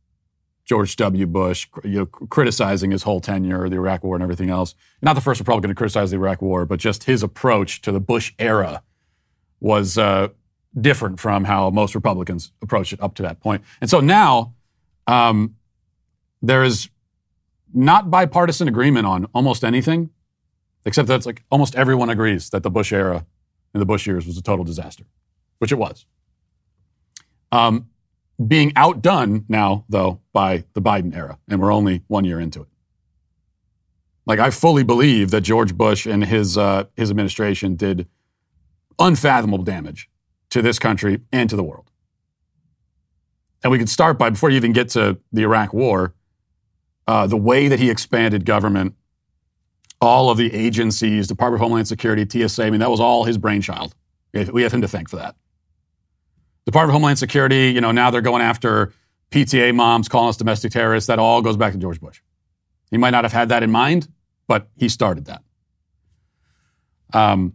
George 0.64 0.96
W. 0.96 1.26
Bush, 1.26 1.68
you 1.84 1.98
know, 2.00 2.06
criticizing 2.06 2.90
his 2.90 3.04
whole 3.04 3.20
tenure, 3.20 3.68
the 3.68 3.76
Iraq 3.76 4.02
War, 4.02 4.16
and 4.16 4.22
everything 4.22 4.50
else. 4.50 4.74
Not 5.00 5.12
the 5.12 5.20
first 5.20 5.38
Republican 5.38 5.68
to 5.68 5.74
criticize 5.76 6.10
the 6.10 6.16
Iraq 6.16 6.42
War, 6.42 6.66
but 6.66 6.80
just 6.80 7.04
his 7.04 7.22
approach 7.22 7.82
to 7.82 7.92
the 7.92 8.00
Bush 8.00 8.32
era 8.38 8.82
was 9.60 9.96
uh, 9.96 10.28
different 10.78 11.20
from 11.20 11.44
how 11.44 11.70
most 11.70 11.94
Republicans 11.94 12.50
approached 12.62 12.92
it 12.92 13.00
up 13.00 13.14
to 13.14 13.22
that 13.22 13.40
point. 13.40 13.62
And 13.80 13.88
so 13.88 14.00
now 14.00 14.54
um, 15.06 15.54
there 16.42 16.64
is 16.64 16.88
not 17.72 18.11
bipartisan 18.11 18.68
agreement 18.68 19.07
on 19.07 19.26
almost 19.35 19.64
anything, 19.64 20.11
except 20.85 21.09
that 21.09 21.26
like 21.26 21.42
almost 21.50 21.74
everyone 21.74 22.11
agrees 22.11 22.50
that 22.50 22.62
the 22.62 22.70
Bush 22.70 22.92
era 22.92 23.26
and 23.74 23.81
the 23.81 23.87
Bush 23.87 24.07
years 24.07 24.26
was 24.26 24.38
a 24.38 24.42
total 24.42 24.64
disaster, 24.64 25.05
which 25.59 25.72
it 25.72 25.76
was. 25.76 26.07
Um, 27.52 27.88
being 28.44 28.72
outdone 28.76 29.44
now, 29.48 29.85
though, 29.88 30.20
by 30.33 30.64
the 30.74 30.83
Biden 30.83 31.14
era, 31.14 31.38
and 31.48 31.61
we're 31.61 31.72
only 31.72 32.02
one 32.07 32.24
year 32.24 32.38
into 32.38 32.62
it. 32.62 32.68
Like 34.26 34.40
I 34.40 34.50
fully 34.50 34.83
believe 34.83 35.31
that 35.31 35.42
George 35.42 35.74
Bush 35.74 36.07
and 36.07 36.24
his 36.24 36.59
uh, 36.59 36.85
his 36.96 37.11
administration 37.11 37.76
did 37.76 38.09
unfathomable 38.98 39.64
damage 39.64 40.11
to 40.50 40.62
this 40.62 40.79
country 40.79 41.20
and 41.33 41.48
to 41.48 41.57
the 41.57 41.62
world. 41.62 41.90
And 43.62 43.70
we 43.70 43.79
could 43.79 43.88
start 43.88 44.18
by 44.18 44.31
before 44.31 44.50
you 44.50 44.57
even 44.57 44.72
get 44.72 44.88
to 44.90 45.18
the 45.33 45.42
Iraq 45.42 45.72
War, 45.72 46.14
uh, 47.06 47.26
the 47.26 47.36
way 47.36 47.68
that 47.68 47.78
he 47.78 47.90
expanded 47.90 48.44
government, 48.44 48.94
all 50.00 50.30
of 50.30 50.38
the 50.38 50.52
agencies, 50.52 51.26
Department 51.26 51.60
of 51.60 51.64
Homeland 51.64 51.88
Security, 51.88 52.26
TSA. 52.28 52.64
I 52.64 52.70
mean, 52.70 52.80
that 52.80 52.90
was 52.90 53.00
all 53.00 53.24
his 53.24 53.38
brainchild. 53.38 53.94
We 54.34 54.62
have 54.62 54.72
him 54.72 54.82
to 54.82 54.88
thank 54.88 55.08
for 55.08 55.16
that. 55.16 55.34
Department 56.66 56.90
of 56.90 56.94
Homeland 56.94 57.18
Security, 57.18 57.70
you 57.70 57.80
know, 57.80 57.92
now 57.92 58.10
they're 58.10 58.20
going 58.20 58.42
after 58.42 58.92
PTA 59.30 59.74
moms, 59.74 60.08
calling 60.08 60.28
us 60.28 60.36
domestic 60.36 60.72
terrorists. 60.72 61.06
That 61.06 61.18
all 61.18 61.40
goes 61.40 61.56
back 61.56 61.72
to 61.72 61.78
George 61.78 62.00
Bush. 62.00 62.20
He 62.90 62.98
might 62.98 63.10
not 63.10 63.24
have 63.24 63.32
had 63.32 63.48
that 63.48 63.62
in 63.62 63.70
mind, 63.70 64.08
but 64.46 64.68
he 64.76 64.88
started 64.88 65.26
that. 65.26 65.42
Um, 67.12 67.54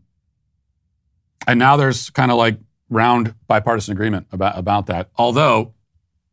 and 1.48 1.60
now 1.60 1.78
there's 1.78 2.10
kind 2.10 2.32
of 2.32 2.38
like 2.38 2.58
round 2.90 3.36
bipartisan 3.48 3.92
agreement 3.94 4.28
about, 4.32 4.58
about 4.58 4.86
that. 4.88 5.10
Although, 5.18 5.74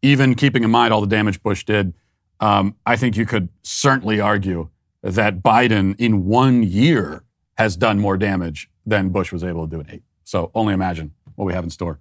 even 0.02 0.35
keeping 0.35 0.64
in 0.64 0.70
mind 0.70 0.92
all 0.92 1.00
the 1.00 1.07
damage 1.07 1.42
Bush 1.42 1.64
did, 1.64 1.94
um, 2.40 2.77
I 2.87 2.96
think 2.96 3.16
you 3.16 3.27
could 3.27 3.48
certainly 3.62 4.20
argue 4.20 4.70
that 5.03 5.42
Biden 5.42 5.94
in 5.98 6.24
one 6.27 6.62
year 6.62 7.24
has 7.57 7.77
done 7.77 7.98
more 7.98 8.16
damage 8.16 8.70
than 8.87 9.11
Bush 9.11 9.33
was 9.33 9.44
able 9.44 9.68
to 9.68 9.77
do 9.77 9.81
in 9.81 9.90
eight. 9.90 10.03
So 10.24 10.51
only 10.55 10.74
imagine 10.74 11.14
what 11.35 11.44
we 11.44 11.53
have 11.53 11.64
in 11.64 11.70
store 11.70 12.01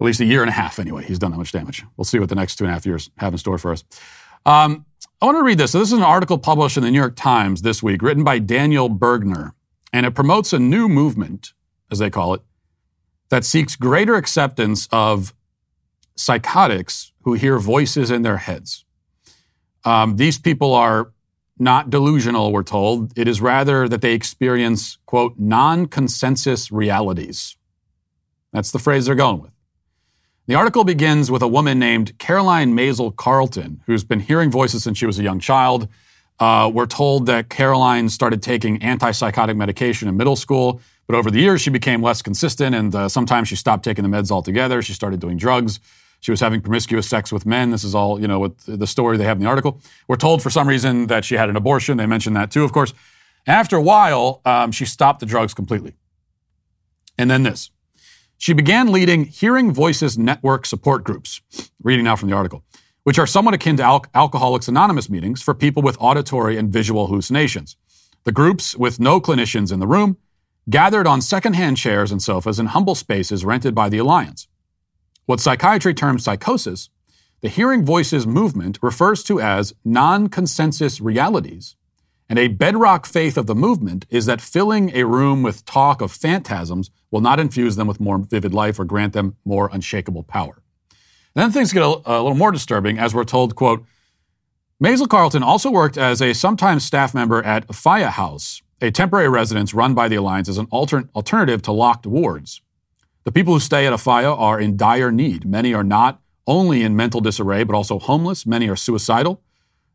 at 0.00 0.04
least 0.04 0.20
a 0.20 0.24
year 0.24 0.42
and 0.42 0.48
a 0.48 0.52
half 0.52 0.78
anyway. 0.78 1.04
He's 1.04 1.18
done 1.18 1.32
that 1.32 1.38
much 1.38 1.52
damage. 1.52 1.84
We'll 1.96 2.04
see 2.04 2.18
what 2.18 2.28
the 2.28 2.34
next 2.34 2.56
two 2.56 2.64
and 2.64 2.70
a 2.70 2.74
half 2.74 2.86
years 2.86 3.10
have 3.18 3.34
in 3.34 3.38
store 3.38 3.58
for 3.58 3.72
us. 3.72 3.84
Um, 4.46 4.86
I 5.20 5.26
want 5.26 5.38
to 5.38 5.42
read 5.42 5.58
this. 5.58 5.72
So 5.72 5.80
this 5.80 5.88
is 5.88 5.98
an 5.98 6.04
article 6.04 6.38
published 6.38 6.76
in 6.76 6.84
the 6.84 6.90
New 6.90 6.98
York 6.98 7.16
Times 7.16 7.62
this 7.62 7.82
week, 7.82 8.02
written 8.02 8.22
by 8.22 8.38
Daniel 8.38 8.88
Bergner, 8.88 9.52
and 9.92 10.06
it 10.06 10.12
promotes 10.12 10.52
a 10.52 10.58
new 10.58 10.88
movement, 10.88 11.52
as 11.90 11.98
they 11.98 12.10
call 12.10 12.34
it, 12.34 12.42
that 13.30 13.44
seeks 13.44 13.74
greater 13.74 14.14
acceptance 14.14 14.88
of 14.92 15.34
psychotics 16.16 17.12
who 17.22 17.34
hear 17.34 17.58
voices 17.58 18.10
in 18.10 18.22
their 18.22 18.36
heads. 18.38 18.84
Um, 19.88 20.16
these 20.16 20.38
people 20.38 20.74
are 20.74 21.12
not 21.58 21.88
delusional, 21.88 22.52
we're 22.52 22.62
told. 22.62 23.16
It 23.16 23.26
is 23.26 23.40
rather 23.40 23.88
that 23.88 24.02
they 24.02 24.12
experience, 24.12 24.98
quote, 25.06 25.38
non 25.38 25.86
consensus 25.86 26.70
realities. 26.70 27.56
That's 28.52 28.70
the 28.70 28.78
phrase 28.78 29.06
they're 29.06 29.14
going 29.14 29.40
with. 29.40 29.52
The 30.46 30.56
article 30.56 30.84
begins 30.84 31.30
with 31.30 31.40
a 31.40 31.48
woman 31.48 31.78
named 31.78 32.18
Caroline 32.18 32.74
Mazel 32.74 33.12
Carlton, 33.12 33.82
who's 33.86 34.04
been 34.04 34.20
hearing 34.20 34.50
voices 34.50 34.82
since 34.84 34.98
she 34.98 35.06
was 35.06 35.18
a 35.18 35.22
young 35.22 35.40
child. 35.40 35.88
Uh, 36.38 36.70
we're 36.72 36.86
told 36.86 37.24
that 37.24 37.48
Caroline 37.48 38.10
started 38.10 38.42
taking 38.42 38.78
antipsychotic 38.80 39.56
medication 39.56 40.06
in 40.06 40.18
middle 40.18 40.36
school, 40.36 40.82
but 41.06 41.16
over 41.16 41.30
the 41.30 41.40
years 41.40 41.62
she 41.62 41.70
became 41.70 42.02
less 42.02 42.20
consistent, 42.20 42.74
and 42.74 42.94
uh, 42.94 43.08
sometimes 43.08 43.48
she 43.48 43.56
stopped 43.56 43.84
taking 43.84 44.08
the 44.08 44.14
meds 44.14 44.30
altogether. 44.30 44.82
She 44.82 44.92
started 44.92 45.18
doing 45.18 45.38
drugs. 45.38 45.80
She 46.20 46.30
was 46.30 46.40
having 46.40 46.60
promiscuous 46.60 47.08
sex 47.08 47.32
with 47.32 47.46
men. 47.46 47.70
This 47.70 47.84
is 47.84 47.94
all, 47.94 48.20
you 48.20 48.26
know, 48.26 48.40
what 48.40 48.58
the 48.66 48.86
story 48.86 49.16
they 49.16 49.24
have 49.24 49.36
in 49.36 49.44
the 49.44 49.48
article. 49.48 49.80
We're 50.08 50.16
told 50.16 50.42
for 50.42 50.50
some 50.50 50.68
reason 50.68 51.06
that 51.06 51.24
she 51.24 51.36
had 51.36 51.48
an 51.48 51.56
abortion. 51.56 51.96
They 51.96 52.06
mentioned 52.06 52.36
that 52.36 52.50
too, 52.50 52.64
of 52.64 52.72
course. 52.72 52.92
After 53.46 53.76
a 53.76 53.82
while, 53.82 54.40
um, 54.44 54.72
she 54.72 54.84
stopped 54.84 55.20
the 55.20 55.26
drugs 55.26 55.54
completely. 55.54 55.94
And 57.16 57.30
then 57.30 57.44
this. 57.44 57.70
She 58.36 58.52
began 58.52 58.92
leading 58.92 59.24
Hearing 59.24 59.72
Voices 59.72 60.16
Network 60.18 60.66
support 60.66 61.02
groups, 61.02 61.40
reading 61.82 62.04
now 62.04 62.14
from 62.14 62.28
the 62.28 62.36
article, 62.36 62.64
which 63.02 63.18
are 63.18 63.26
somewhat 63.26 63.54
akin 63.54 63.76
to 63.78 63.82
Al- 63.82 64.06
Alcoholics 64.14 64.68
Anonymous 64.68 65.08
meetings 65.08 65.40
for 65.40 65.54
people 65.54 65.82
with 65.82 65.96
auditory 66.00 66.56
and 66.56 66.72
visual 66.72 67.06
hallucinations. 67.06 67.76
The 68.24 68.32
groups, 68.32 68.76
with 68.76 69.00
no 69.00 69.20
clinicians 69.20 69.72
in 69.72 69.80
the 69.80 69.86
room, 69.86 70.18
gathered 70.68 71.06
on 71.06 71.20
secondhand 71.20 71.76
chairs 71.78 72.12
and 72.12 72.20
sofas 72.20 72.58
in 72.58 72.66
humble 72.66 72.94
spaces 72.94 73.44
rented 73.44 73.74
by 73.74 73.88
the 73.88 73.98
Alliance. 73.98 74.47
What 75.28 75.40
psychiatry 75.40 75.92
terms 75.92 76.24
psychosis, 76.24 76.88
the 77.42 77.50
Hearing 77.50 77.84
Voices 77.84 78.26
movement 78.26 78.78
refers 78.80 79.22
to 79.24 79.38
as 79.42 79.74
non 79.84 80.28
consensus 80.28 81.02
realities 81.02 81.76
and 82.30 82.38
a 82.38 82.48
bedrock 82.48 83.04
faith 83.04 83.36
of 83.36 83.46
the 83.46 83.54
movement 83.54 84.06
is 84.08 84.24
that 84.24 84.40
filling 84.40 84.90
a 84.96 85.04
room 85.04 85.42
with 85.42 85.66
talk 85.66 86.00
of 86.00 86.12
phantasms 86.12 86.90
will 87.10 87.20
not 87.20 87.38
infuse 87.38 87.76
them 87.76 87.86
with 87.86 88.00
more 88.00 88.16
vivid 88.16 88.54
life 88.54 88.78
or 88.78 88.86
grant 88.86 89.12
them 89.12 89.36
more 89.44 89.68
unshakable 89.70 90.22
power. 90.22 90.62
And 91.34 91.42
then 91.42 91.52
things 91.52 91.74
get 91.74 91.82
a, 91.82 92.00
a 92.06 92.22
little 92.22 92.34
more 92.34 92.50
disturbing 92.50 92.98
as 92.98 93.14
we're 93.14 93.24
told, 93.24 93.54
quote, 93.54 93.84
Mazel 94.80 95.06
Carlton 95.06 95.42
also 95.42 95.70
worked 95.70 95.98
as 95.98 96.22
a 96.22 96.32
sometime 96.32 96.80
staff 96.80 97.12
member 97.12 97.42
at 97.42 97.68
Afiya 97.68 98.08
House, 98.08 98.62
a 98.80 98.90
temporary 98.90 99.28
residence 99.28 99.74
run 99.74 99.92
by 99.92 100.08
the 100.08 100.16
Alliance 100.16 100.48
as 100.48 100.56
an 100.56 100.68
alter- 100.70 101.10
alternative 101.14 101.60
to 101.60 101.72
locked 101.72 102.06
wards. 102.06 102.62
The 103.28 103.32
people 103.32 103.52
who 103.52 103.60
stay 103.60 103.86
at 103.86 103.92
Afiya 103.92 104.34
are 104.38 104.58
in 104.58 104.78
dire 104.78 105.12
need. 105.12 105.44
Many 105.44 105.74
are 105.74 105.84
not 105.84 106.22
only 106.46 106.82
in 106.82 106.96
mental 106.96 107.20
disarray, 107.20 107.62
but 107.62 107.76
also 107.76 107.98
homeless. 107.98 108.46
Many 108.46 108.70
are 108.70 108.74
suicidal. 108.74 109.42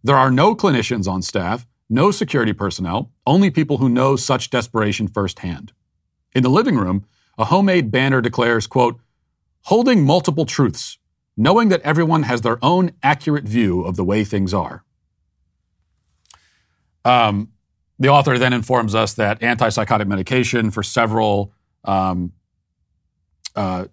There 0.04 0.16
are 0.16 0.30
no 0.30 0.56
clinicians 0.56 1.08
on 1.08 1.24
staff 1.24 1.66
no 1.90 2.12
security 2.12 2.54
personnel, 2.54 3.12
only 3.26 3.50
people 3.50 3.80
who 3.80 3.90
know 3.90 4.16
such 4.16 4.52
desperation 4.52 5.08
firsthand. 5.08 5.74
In 6.36 6.44
the 6.44 6.50
living 6.50 6.76
room, 6.76 7.08
a 7.36 7.46
homemade 7.46 7.90
banner 7.90 8.22
declares, 8.22 8.68
quote, 8.68 9.00
holding 9.62 10.06
multiple 10.06 10.46
truths, 10.46 11.00
knowing 11.36 11.70
that 11.70 11.82
everyone 11.82 12.24
has 12.24 12.42
their 12.42 12.64
own 12.64 12.92
accurate 13.02 13.46
view 13.46 13.82
of 13.82 13.96
the 13.96 14.04
way 14.04 14.24
things 14.24 14.54
are. 14.54 14.84
Um, 17.04 17.50
the 17.98 18.10
author 18.10 18.38
then 18.38 18.54
informs 18.54 18.94
us 18.94 19.16
that 19.16 19.40
antipsychotic 19.40 20.06
medication 20.06 20.70
for 20.70 20.84
several, 20.84 21.52
um, 21.84 22.32
uh, 23.56 23.86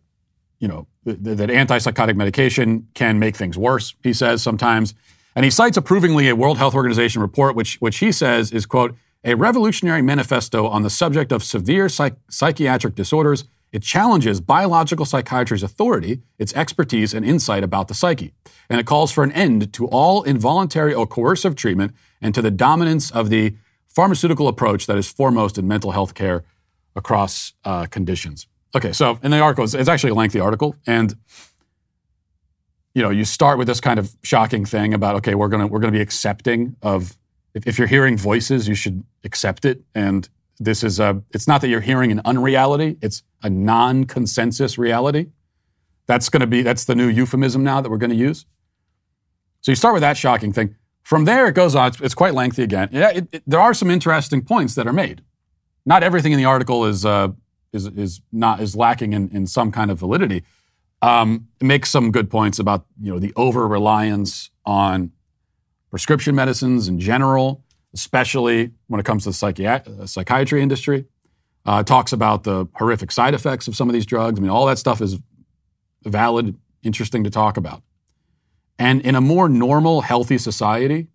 you 0.59 0.69
know, 0.69 0.87
th- 1.05 1.19
that 1.21 1.51
antipsychotic 1.51 2.17
medication 2.17 2.89
can 2.95 3.19
make 3.19 3.37
things 3.37 3.57
worse, 3.57 3.95
he 4.03 4.13
says 4.13 4.43
sometimes. 4.43 4.95
And 5.35 5.45
he 5.45 5.51
cites 5.51 5.77
approvingly 5.77 6.29
a 6.29 6.35
World 6.35 6.59
Health 6.59 6.75
Organization 6.75 7.23
report, 7.23 7.55
which, 7.55 7.77
which 7.81 7.99
he 7.99 8.13
says 8.13 8.53
is, 8.53 8.67
quote, 8.67 8.97
a 9.25 9.35
revolutionary 9.35 10.03
manifesto 10.03 10.67
on 10.67 10.83
the 10.83 10.91
subject 10.91 11.31
of 11.33 11.43
severe 11.45 11.89
psych- 11.89 12.17
psychiatric 12.29 12.95
disorders 12.95 13.45
It 13.73 13.83
challenges 13.83 14.41
biological 14.41 15.05
psychiatry's 15.05 15.63
authority, 15.63 16.21
its 16.39 16.53
expertise, 16.55 17.15
and 17.15 17.25
insight 17.25 17.63
about 17.63 17.89
the 17.89 17.95
psyche. 17.95 18.33
And 18.69 18.81
it 18.81 18.87
calls 18.87 19.13
for 19.13 19.23
an 19.23 19.33
end 19.33 19.73
to 19.75 19.87
all 19.87 20.23
involuntary 20.23 20.93
or 20.93 21.07
coercive 21.07 21.55
treatment 21.55 21.95
and 22.21 22.35
to 22.35 22.43
the 22.43 22.51
dominance 22.51 23.11
of 23.11 23.31
the 23.31 23.55
pharmaceutical 23.89 24.49
approach 24.49 24.87
that 24.87 24.99
is 24.99 25.11
foremost 25.11 25.57
in 25.57 25.69
mental 25.69 25.93
health 25.93 26.15
care 26.15 26.45
across 26.97 27.53
uh, 27.65 27.87
conditions. 27.87 28.47
Okay, 28.75 28.93
so 28.93 29.19
in 29.23 29.31
the 29.31 29.41
article, 29.41 29.65
it's, 29.65 29.75
it's 29.75 29.89
actually 29.89 30.11
a 30.11 30.15
lengthy 30.15 30.41
article, 30.41 30.77
and 30.87 31.17
you 32.95 33.03
know, 33.03 33.11
you 33.11 33.25
start 33.25 33.59
with 33.59 33.67
this 33.67 33.81
kind 33.81 33.99
of 33.99 34.17
shocking 34.23 34.65
thing 34.65 34.95
about 34.95 35.17
okay, 35.17 35.35
we're 35.35 35.49
gonna 35.49 35.67
we're 35.67 35.81
gonna 35.81 35.93
be 35.93 36.01
accepting 36.01 36.77
of 36.83 37.17
if, 37.55 37.67
if 37.67 37.79
you're 37.79 37.89
hearing 37.89 38.17
voices, 38.17 38.69
you 38.69 38.75
should 38.75 39.05
accept 39.25 39.65
it, 39.65 39.83
and 39.95 40.29
this 40.59 40.85
is 40.85 41.01
a. 41.01 41.23
It's 41.31 41.49
not 41.49 41.61
that 41.63 41.69
you're 41.69 41.81
hearing 41.81 42.13
an 42.13 42.21
unreality; 42.25 42.97
it's 43.01 43.23
a 43.43 43.51
non-consensus 43.51 44.79
reality. 44.79 45.27
That's 46.07 46.29
to 46.41 46.47
be 46.47 46.63
that's 46.63 46.85
the 46.85 46.95
new 46.95 47.09
euphemism 47.09 47.65
now 47.65 47.81
that 47.81 47.91
we're 47.91 47.99
to 48.11 48.17
use. 48.17 48.47
So 49.63 49.73
you 49.73 49.77
start 49.77 49.95
with 49.95 50.03
that 50.03 50.17
shocking 50.17 50.53
thing. 50.53 50.77
From 51.03 51.25
there, 51.25 51.49
it 51.49 51.55
goes 51.55 51.75
on. 51.75 51.89
It's, 51.89 52.01
it's 52.01 52.15
quite 52.15 52.35
lengthy 52.35 52.63
again. 52.63 52.89
Yeah, 52.93 53.11
it, 53.11 53.29
it, 53.33 53.43
there 53.47 53.61
are 53.61 53.75
some 53.75 53.91
interesting 53.91 54.43
points 54.43 54.75
that 54.75 54.87
are 54.87 54.93
made. 54.93 55.23
Not 55.87 56.03
everything 56.03 56.33
in 56.33 56.39
the 56.39 56.45
article 56.45 56.85
is 56.85 57.05
uh, 57.05 57.29
is 57.73 57.87
is 57.87 58.21
not 58.33 58.61
is 58.61 58.77
lacking 58.77 59.13
in, 59.13 59.29
in 59.31 59.47
some 59.47 59.73
kind 59.73 59.91
of 59.91 59.99
validity. 59.99 60.43
Um, 61.03 61.49
makes 61.63 61.91
some 61.91 62.11
good 62.11 62.29
points 62.29 62.59
about 62.59 62.85
you 63.01 63.13
know 63.13 63.19
the 63.19 63.33
over 63.37 63.67
reliance 63.67 64.51
on 64.67 65.13
prescription 65.91 66.35
medicines 66.35 66.89
in 66.89 67.01
general, 67.01 67.65
especially 67.95 68.71
when 68.89 69.01
it 69.01 69.07
comes 69.07 69.25
to 69.25 69.31
the 69.31 69.35
psychi- 69.35 70.09
psychiatry 70.09 70.63
industry. 70.63 71.07
Uh, 71.67 71.83
talks 71.83 72.13
about 72.13 72.45
the 72.45 72.67
horrific 72.75 73.13
side 73.13 73.35
effects 73.35 73.69
of 73.69 73.77
some 73.77 73.89
of 73.89 73.93
these 73.93 74.07
drugs. 74.07 74.39
I 74.39 74.43
mean, 74.43 74.51
all 74.51 74.65
that 74.67 74.79
stuff 74.79 75.03
is 75.03 75.19
valid, 76.05 76.57
interesting 76.83 77.23
to 77.25 77.31
talk 77.31 77.59
about. 77.59 77.83
And 78.79 79.03
in 79.03 79.15
a 79.15 79.21
more 79.21 79.47
normal, 79.47 80.01
healthy 80.01 80.39
society, 80.39 81.09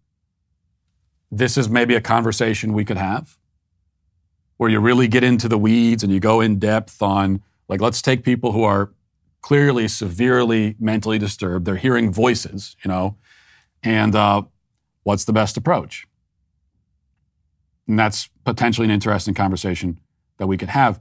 this 1.31 1.57
is 1.57 1.67
maybe 1.67 1.95
a 1.95 2.01
conversation 2.01 2.73
we 2.73 2.85
could 2.85 2.97
have 2.97 3.39
where 4.57 4.69
you 4.69 4.79
really 4.79 5.07
get 5.07 5.23
into 5.23 5.47
the 5.47 5.57
weeds 5.57 6.03
and 6.03 6.11
you 6.11 6.19
go 6.19 6.41
in 6.41 6.59
depth 6.59 7.01
on, 7.01 7.41
like, 7.67 7.81
let's 7.81 8.01
take 8.01 8.23
people 8.23 8.51
who 8.51 8.63
are 8.63 8.91
clearly 9.41 9.87
severely 9.87 10.75
mentally 10.79 11.19
disturbed. 11.19 11.65
They're 11.65 11.75
hearing 11.75 12.11
voices, 12.11 12.75
you 12.83 12.89
know, 12.89 13.17
and 13.83 14.15
uh, 14.15 14.43
what's 15.03 15.25
the 15.25 15.33
best 15.33 15.57
approach? 15.57 16.07
And 17.87 17.99
that's 17.99 18.29
potentially 18.43 18.85
an 18.85 18.91
interesting 18.91 19.33
conversation 19.33 19.99
that 20.37 20.47
we 20.47 20.57
could 20.57 20.69
have. 20.69 20.99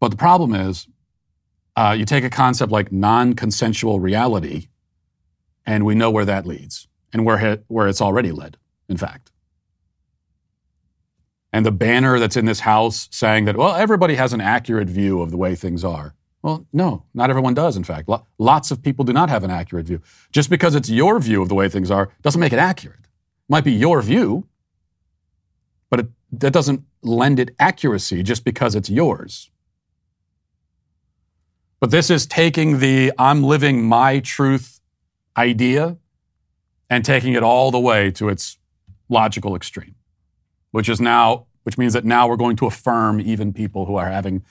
But 0.00 0.10
the 0.10 0.16
problem 0.16 0.54
is, 0.54 0.86
uh, 1.76 1.94
you 1.98 2.06
take 2.06 2.24
a 2.24 2.30
concept 2.30 2.72
like 2.72 2.90
non 2.90 3.34
consensual 3.34 4.00
reality, 4.00 4.68
and 5.66 5.84
we 5.84 5.94
know 5.94 6.10
where 6.10 6.24
that 6.24 6.46
leads 6.46 6.88
and 7.12 7.24
where, 7.24 7.58
where 7.68 7.88
it's 7.88 8.00
already 8.00 8.32
led, 8.32 8.56
in 8.88 8.96
fact. 8.96 9.30
And 11.56 11.64
the 11.64 11.72
banner 11.72 12.18
that's 12.18 12.36
in 12.36 12.44
this 12.44 12.60
house 12.60 13.08
saying 13.10 13.46
that, 13.46 13.56
well, 13.56 13.74
everybody 13.74 14.16
has 14.16 14.34
an 14.34 14.42
accurate 14.42 14.90
view 14.90 15.22
of 15.22 15.30
the 15.30 15.38
way 15.38 15.54
things 15.54 15.84
are. 15.84 16.14
Well, 16.42 16.66
no, 16.70 17.04
not 17.14 17.30
everyone 17.30 17.54
does, 17.54 17.78
in 17.78 17.82
fact. 17.82 18.10
Lots 18.36 18.70
of 18.70 18.82
people 18.82 19.06
do 19.06 19.14
not 19.14 19.30
have 19.30 19.42
an 19.42 19.50
accurate 19.50 19.86
view. 19.86 20.02
Just 20.30 20.50
because 20.50 20.74
it's 20.74 20.90
your 20.90 21.18
view 21.18 21.40
of 21.40 21.48
the 21.48 21.54
way 21.54 21.70
things 21.70 21.90
are 21.90 22.10
doesn't 22.20 22.42
make 22.42 22.52
it 22.52 22.58
accurate. 22.58 23.00
It 23.00 23.48
might 23.48 23.64
be 23.64 23.72
your 23.72 24.02
view, 24.02 24.46
but 25.88 26.00
it, 26.00 26.06
that 26.32 26.52
doesn't 26.52 26.84
lend 27.00 27.40
it 27.40 27.54
accuracy 27.58 28.22
just 28.22 28.44
because 28.44 28.74
it's 28.74 28.90
yours. 28.90 29.50
But 31.80 31.90
this 31.90 32.10
is 32.10 32.26
taking 32.26 32.80
the 32.80 33.14
I'm 33.16 33.42
living 33.42 33.82
my 33.82 34.20
truth 34.20 34.78
idea 35.38 35.96
and 36.90 37.02
taking 37.02 37.32
it 37.32 37.42
all 37.42 37.70
the 37.70 37.80
way 37.80 38.10
to 38.10 38.28
its 38.28 38.58
logical 39.08 39.56
extreme, 39.56 39.94
which 40.70 40.90
is 40.90 41.00
now, 41.00 41.45
which 41.66 41.76
means 41.76 41.94
that 41.94 42.04
now 42.04 42.28
we're 42.28 42.36
going 42.36 42.54
to 42.54 42.66
affirm 42.66 43.20
even 43.20 43.52
people 43.52 43.86
who 43.86 43.96
are 43.96 44.08
having 44.08 44.44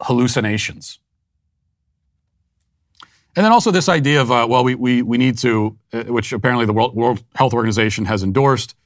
hallucinations. 0.00 1.00
And 3.34 3.44
then 3.44 3.50
also 3.50 3.72
this 3.72 3.88
idea 3.88 4.20
of, 4.22 4.30
uh, 4.30 4.46
well, 4.48 4.62
we, 4.62 4.76
we, 4.76 5.02
we 5.02 5.18
need 5.18 5.38
to, 5.38 5.76
uh, 5.92 6.04
which 6.04 6.32
apparently 6.32 6.66
the 6.66 6.72
World, 6.72 6.94
World 6.94 7.24
Health 7.34 7.52
Organization 7.52 8.04
has 8.04 8.22
endorsed, 8.22 8.76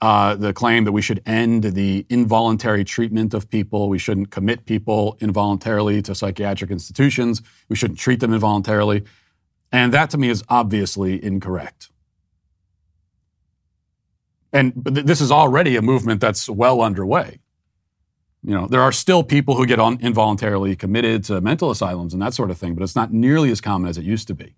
uh, 0.00 0.34
the 0.34 0.52
claim 0.52 0.82
that 0.84 0.92
we 0.92 1.00
should 1.00 1.22
end 1.24 1.62
the 1.62 2.04
involuntary 2.08 2.82
treatment 2.82 3.32
of 3.32 3.48
people. 3.48 3.88
We 3.88 3.98
shouldn't 3.98 4.30
commit 4.32 4.66
people 4.66 5.16
involuntarily 5.20 6.02
to 6.02 6.16
psychiatric 6.16 6.72
institutions. 6.72 7.42
We 7.68 7.76
shouldn't 7.76 8.00
treat 8.00 8.18
them 8.18 8.32
involuntarily. 8.34 9.04
And 9.70 9.94
that 9.94 10.10
to 10.10 10.18
me 10.18 10.30
is 10.30 10.42
obviously 10.48 11.22
incorrect. 11.24 11.90
And 14.52 14.72
this 14.76 15.20
is 15.20 15.30
already 15.30 15.76
a 15.76 15.82
movement 15.82 16.20
that's 16.20 16.48
well 16.48 16.80
underway. 16.80 17.40
You 18.42 18.54
know, 18.54 18.66
there 18.66 18.80
are 18.80 18.92
still 18.92 19.22
people 19.22 19.56
who 19.56 19.66
get 19.66 19.78
on 19.78 19.98
involuntarily 20.00 20.76
committed 20.76 21.24
to 21.24 21.40
mental 21.40 21.70
asylums 21.70 22.12
and 22.12 22.22
that 22.22 22.34
sort 22.34 22.50
of 22.50 22.56
thing, 22.56 22.74
but 22.74 22.82
it's 22.82 22.96
not 22.96 23.12
nearly 23.12 23.50
as 23.50 23.60
common 23.60 23.88
as 23.88 23.98
it 23.98 24.04
used 24.04 24.28
to 24.28 24.34
be. 24.34 24.54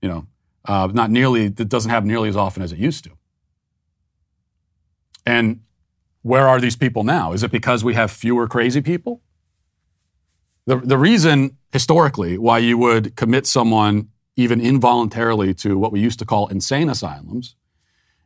You 0.00 0.08
know, 0.08 0.26
uh, 0.64 0.88
not 0.92 1.10
nearly, 1.10 1.46
it 1.46 1.68
doesn't 1.68 1.90
happen 1.90 2.08
nearly 2.08 2.28
as 2.28 2.36
often 2.36 2.62
as 2.62 2.72
it 2.72 2.78
used 2.78 3.04
to. 3.04 3.10
And 5.26 5.60
where 6.22 6.48
are 6.48 6.60
these 6.60 6.76
people 6.76 7.04
now? 7.04 7.32
Is 7.32 7.42
it 7.42 7.50
because 7.50 7.84
we 7.84 7.94
have 7.94 8.10
fewer 8.10 8.46
crazy 8.48 8.80
people? 8.80 9.20
The, 10.66 10.76
the 10.76 10.98
reason 10.98 11.58
historically 11.72 12.38
why 12.38 12.58
you 12.58 12.78
would 12.78 13.16
commit 13.16 13.46
someone 13.46 14.08
even 14.36 14.60
involuntarily 14.60 15.54
to 15.54 15.78
what 15.78 15.92
we 15.92 16.00
used 16.00 16.18
to 16.18 16.24
call 16.24 16.46
insane 16.48 16.88
asylums 16.88 17.54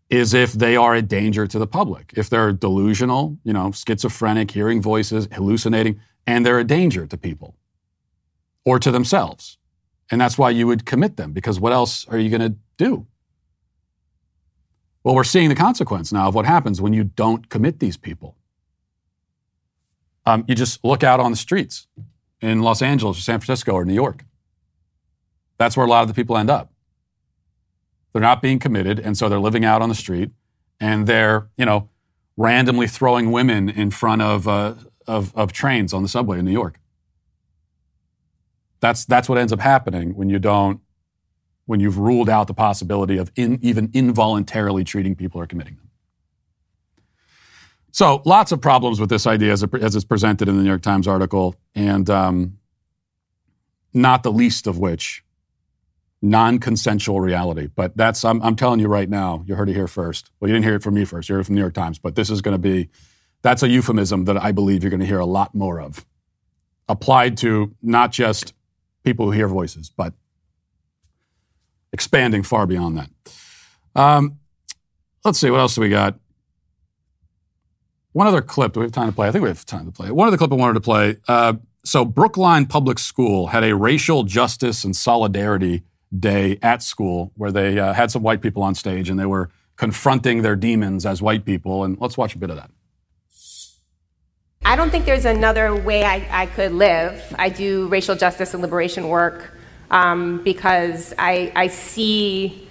is 0.09 0.33
if 0.35 0.53
they 0.53 0.77
are 0.77 0.95
a 0.95 1.03
danger 1.03 1.47
to 1.47 1.59
the 1.59 1.67
public. 1.67 2.13
If 2.17 2.31
they're 2.31 2.53
delusional, 2.53 3.39
you 3.43 3.53
know, 3.53 3.73
schizophrenic, 3.73 4.53
hearing 4.53 4.81
voices, 4.81 5.27
hallucinating, 5.33 6.01
and 6.27 6.47
they're 6.47 6.61
a 6.61 6.65
danger 6.65 7.07
to 7.07 7.17
people 7.17 7.57
or 8.65 8.79
to 8.79 8.91
themselves. 8.91 9.59
And 10.11 10.21
that's 10.21 10.39
why 10.39 10.51
you 10.51 10.67
would 10.69 10.87
commit 10.87 11.17
them, 11.17 11.33
because 11.33 11.59
what 11.59 11.73
else 11.73 12.07
are 12.09 12.19
you 12.19 12.31
going 12.31 12.53
to 12.53 12.57
do? 12.77 13.07
Well, 15.03 15.15
we're 15.15 15.25
seeing 15.25 15.49
the 15.49 15.55
consequence 15.57 16.13
now 16.13 16.29
of 16.29 16.35
what 16.35 16.47
happens 16.47 16.81
when 16.81 16.93
you 16.93 17.05
don't 17.05 17.49
commit 17.49 17.81
these 17.81 17.97
people. 17.97 18.37
Um, 20.25 20.45
you 20.49 20.55
just 20.55 20.85
look 20.85 21.05
out 21.05 21.21
on 21.21 21.31
the 21.31 21.37
streets 21.37 21.87
in 22.41 22.61
Los 22.61 22.83
Angeles 22.83 23.19
or 23.19 23.21
San 23.21 23.41
Francisco 23.41 23.73
or 23.73 23.85
New 23.85 23.95
York. 23.95 24.25
That's 25.59 25.77
where 25.77 25.87
a 25.87 25.89
lot 25.89 26.03
of 26.03 26.09
the 26.09 26.15
people 26.15 26.37
end 26.37 26.51
up. 26.51 26.73
They're 28.13 28.23
not 28.23 28.41
being 28.41 28.59
committed, 28.59 28.99
and 28.99 29.17
so 29.17 29.29
they're 29.29 29.41
living 29.41 29.65
out 29.65 29.83
on 29.83 29.89
the 29.89 29.95
street, 29.95 30.31
and 30.81 31.07
they're, 31.07 31.49
you 31.57 31.67
know, 31.67 31.89
randomly 32.37 32.87
throwing 32.87 33.31
women 33.31 33.69
in 33.69 33.91
front 33.91 34.23
of, 34.23 34.47
uh, 34.49 34.75
of, 35.07 35.35
of 35.37 35.53
trains 35.53 35.93
on 35.93 36.03
the 36.03 36.09
subway 36.09 36.39
in 36.39 36.45
New 36.45 36.53
York. 36.53 36.81
That's, 38.81 39.05
that's 39.05 39.29
what 39.29 39.39
ends 39.39 39.53
up 39.53 39.61
happening 39.61 40.15
when 40.15 40.29
you 40.29 40.39
don't, 40.39 40.81
when 41.65 41.81
you've 41.81 41.99
ruled 41.99 42.29
out 42.29 42.47
the 42.47 42.55
possibility 42.55 43.19
of 43.19 43.31
in, 43.37 43.59
even 43.63 43.91
involuntarily 43.93 44.85
treating 44.85 45.15
people 45.15 45.41
or 45.41 45.47
committing 45.47 45.77
them. 45.77 45.91
So, 47.91 48.21
lots 48.27 48.53
of 48.53 48.61
problems 48.61 49.01
with 49.01 49.09
this 49.09 49.27
idea 49.27 49.53
as, 49.53 49.63
it, 49.63 49.75
as 49.75 49.97
it's 49.97 50.05
presented 50.05 50.49
in 50.49 50.57
the 50.57 50.63
New 50.63 50.69
York 50.69 50.83
Times 50.83 51.09
article, 51.09 51.57
and 51.75 52.09
um, 52.11 52.59
not 53.95 54.23
the 54.23 54.31
least 54.31 54.67
of 54.67 54.79
which 54.79 55.25
non-consensual 56.31 57.21
reality. 57.21 57.69
But 57.75 57.97
that's 57.97 58.25
I'm, 58.25 58.43
I'm, 58.43 58.57
telling 58.57 58.81
you 58.81 58.89
right 58.89 59.09
now. 59.09 59.45
You 59.47 59.55
heard 59.55 59.69
it 59.69 59.75
here 59.75 59.89
first. 59.89 60.31
Well, 60.41 60.49
you 60.49 60.55
didn't 60.55 60.65
hear 60.65 60.75
it 60.75 60.83
from 60.83 60.95
me 60.95 61.05
first. 61.05 61.29
You 61.29 61.35
heard 61.35 61.43
it 61.43 61.45
from 61.45 61.55
the 61.55 61.61
New 61.61 61.65
York 61.65 61.75
Times. 61.75 61.99
But 61.99 62.15
this 62.17 62.31
is 62.31 62.43
going 62.43 62.55
to 62.55 62.59
be 62.59 62.89
that's 63.43 63.63
a 63.63 63.69
euphemism 63.69 64.25
that 64.25 64.37
I 64.37 64.53
believe 64.53 64.83
you're 64.83 64.91
going 64.91 65.01
to 65.01 65.07
hear 65.07 65.21
a 65.21 65.27
lot 65.27 65.55
more 65.55 65.81
of, 65.81 66.05
applied 66.89 67.37
to 67.39 67.75
not 67.81 68.11
just 68.11 68.55
people 69.05 69.27
who 69.27 69.33
hear 69.33 69.47
voices, 69.47 69.89
but 69.89 70.15
expanding 71.93 72.43
far 72.43 72.67
beyond 72.67 72.99
that. 72.99 73.11
Um, 73.95 74.39
let's 75.25 75.39
see, 75.39 75.51
what 75.51 75.61
else 75.61 75.77
do 75.77 75.81
we 75.81 75.89
got? 75.89 76.19
One 78.13 78.27
other 78.27 78.43
clip. 78.43 78.73
Do 78.73 78.81
we 78.81 78.87
have 78.87 78.93
time 78.93 79.09
to 79.09 79.15
play? 79.15 79.29
I 79.29 79.31
think 79.31 79.43
we 79.43 79.49
have 79.49 79.65
time 79.65 79.87
to 79.87 79.93
play. 79.93 80.11
One 80.11 80.27
other 80.27 80.39
clip 80.39 80.51
I 80.51 80.57
wanted 80.57 80.75
to 80.75 80.81
play. 80.81 81.17
Uh, 81.29 81.55
so, 81.85 82.05
Brookline 82.05 82.67
Public 82.67 82.99
School 82.99 83.47
had 83.47 83.63
a 83.63 83.77
racial 83.77 84.25
justice 84.25 84.83
and 84.83 84.97
solidarity 84.97 85.85
day 86.17 86.59
at 86.63 86.83
school 86.83 87.33
where 87.37 87.53
they 87.53 87.79
uh, 87.79 87.93
had 87.93 88.11
some 88.11 88.23
white 88.23 88.41
people 88.41 88.63
on 88.63 88.75
stage 88.75 89.09
and 89.09 89.19
they 89.19 89.27
were 89.27 89.51
confronting 89.77 90.43
their 90.43 90.57
demons 90.57 91.05
as 91.05 91.21
white 91.21 91.45
people. 91.45 91.85
And 91.85 91.99
let's 92.01 92.17
watch 92.17 92.35
a 92.35 92.39
bit 92.39 92.51
of 92.51 92.57
that. 92.57 92.71
I 94.65 94.75
don't 94.75 94.91
think 94.91 95.05
there's 95.05 95.27
another 95.27 95.75
way 95.77 96.05
I, 96.05 96.27
I 96.31 96.47
could 96.47 96.73
live. 96.73 97.23
I 97.39 97.51
do 97.51 97.87
racial 97.89 98.17
justice 98.17 98.53
and 98.53 98.63
liberation 98.63 99.09
work 99.09 99.53
um, 99.91 100.43
because 100.43 101.15
I, 101.19 101.53
I 101.55 101.69
see 101.69 102.69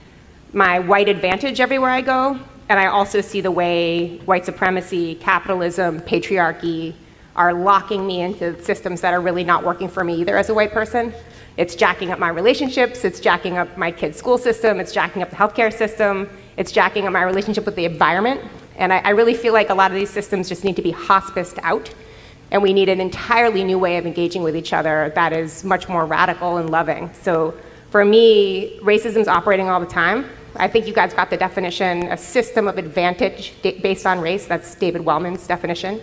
my 0.52 0.80
white 0.80 1.08
advantage 1.08 1.60
everywhere 1.60 1.90
I 1.90 2.02
go, 2.02 2.40
and 2.68 2.80
I 2.80 2.88
also 2.88 3.22
see 3.22 3.42
the 3.42 3.52
way 3.52 4.18
white 4.26 4.46
supremacy, 4.46 5.16
capitalism, 5.16 6.02
patriarchy 6.02 6.96
are 7.36 7.54
locking 7.54 8.08
me 8.08 8.22
into 8.22 8.62
systems 8.64 9.02
that 9.02 9.14
are 9.14 9.22
really 9.22 9.44
not 9.44 9.64
working 9.64 9.90
for 9.90 10.04
me 10.04 10.16
either 10.16 10.38
as 10.38 10.50
a 10.50 10.54
white 10.54 10.72
person. 10.72 11.14
It's 11.58 11.76
jacking 11.76 12.12
up 12.12 12.20
my 12.20 12.30
relationships, 12.30 13.06
it's 13.06 13.20
jacking 13.20 13.58
up 13.58 13.78
my 13.78 13.92
kids' 13.92 14.18
school 14.18 14.38
system, 14.38 14.80
it's 14.80 14.92
jacking 14.92 15.22
up 15.22 15.30
the 15.30 15.38
healthcare 15.38 15.72
system, 15.72 16.30
it's 16.58 16.72
jacking 16.72 17.06
up 17.06 17.14
my 17.14 17.24
relationship 17.24 17.66
with 17.66 17.76
the 17.76 17.86
environment. 17.86 18.42
And 18.78 18.92
I, 18.92 18.98
I 18.98 19.10
really 19.12 19.34
feel 19.34 19.54
like 19.54 19.70
a 19.70 19.74
lot 19.74 19.92
of 19.92 19.96
these 19.96 20.10
systems 20.10 20.50
just 20.50 20.66
need 20.66 20.76
to 20.76 20.82
be 20.82 20.92
hospiced 20.92 21.60
out. 21.64 21.94
And 22.52 22.62
we 22.62 22.74
need 22.74 22.90
an 22.90 23.00
entirely 23.00 23.64
new 23.64 23.80
way 23.80 23.98
of 23.98 24.06
engaging 24.06 24.44
with 24.44 24.56
each 24.56 24.74
other 24.74 25.12
that 25.16 25.34
is 25.34 25.64
much 25.64 25.88
more 25.88 26.06
radical 26.06 26.58
and 26.58 26.70
loving. 26.70 27.10
So 27.14 27.54
for 27.90 28.04
me, 28.04 28.80
racism's 28.82 29.28
operating 29.28 29.70
all 29.70 29.80
the 29.80 29.86
time. 29.86 30.30
I 30.58 30.68
think 30.68 30.88
you 30.88 30.94
guys 30.94 31.14
got 31.14 31.30
the 31.30 31.38
definition 31.38 32.04
a 32.08 32.18
system 32.18 32.68
of 32.68 32.78
advantage 32.78 33.54
based 33.62 34.06
on 34.06 34.20
race. 34.20 34.46
That's 34.46 34.76
David 34.76 35.02
Wellman's 35.02 35.48
definition. 35.48 36.02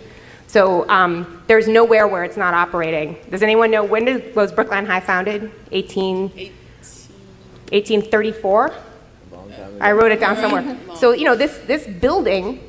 So 0.53 0.87
um, 0.87 1.41
there's 1.47 1.67
nowhere 1.67 2.07
where 2.07 2.23
it's 2.23 2.37
not 2.37 2.53
operating. 2.53 3.17
Does 3.31 3.41
anyone 3.41 3.71
know 3.71 3.83
when 3.83 4.05
did, 4.05 4.35
was 4.35 4.51
Brookline 4.51 4.85
High 4.85 4.99
founded? 4.99 5.51
18, 5.71 6.29
1834? 6.29 8.73
I 9.81 9.91
wrote 9.93 10.11
it 10.11 10.19
down 10.19 10.35
somewhere. 10.35 10.77
So, 10.95 11.13
you 11.13 11.25
know, 11.25 11.35
this, 11.35 11.57
this 11.65 11.87
building 11.87 12.59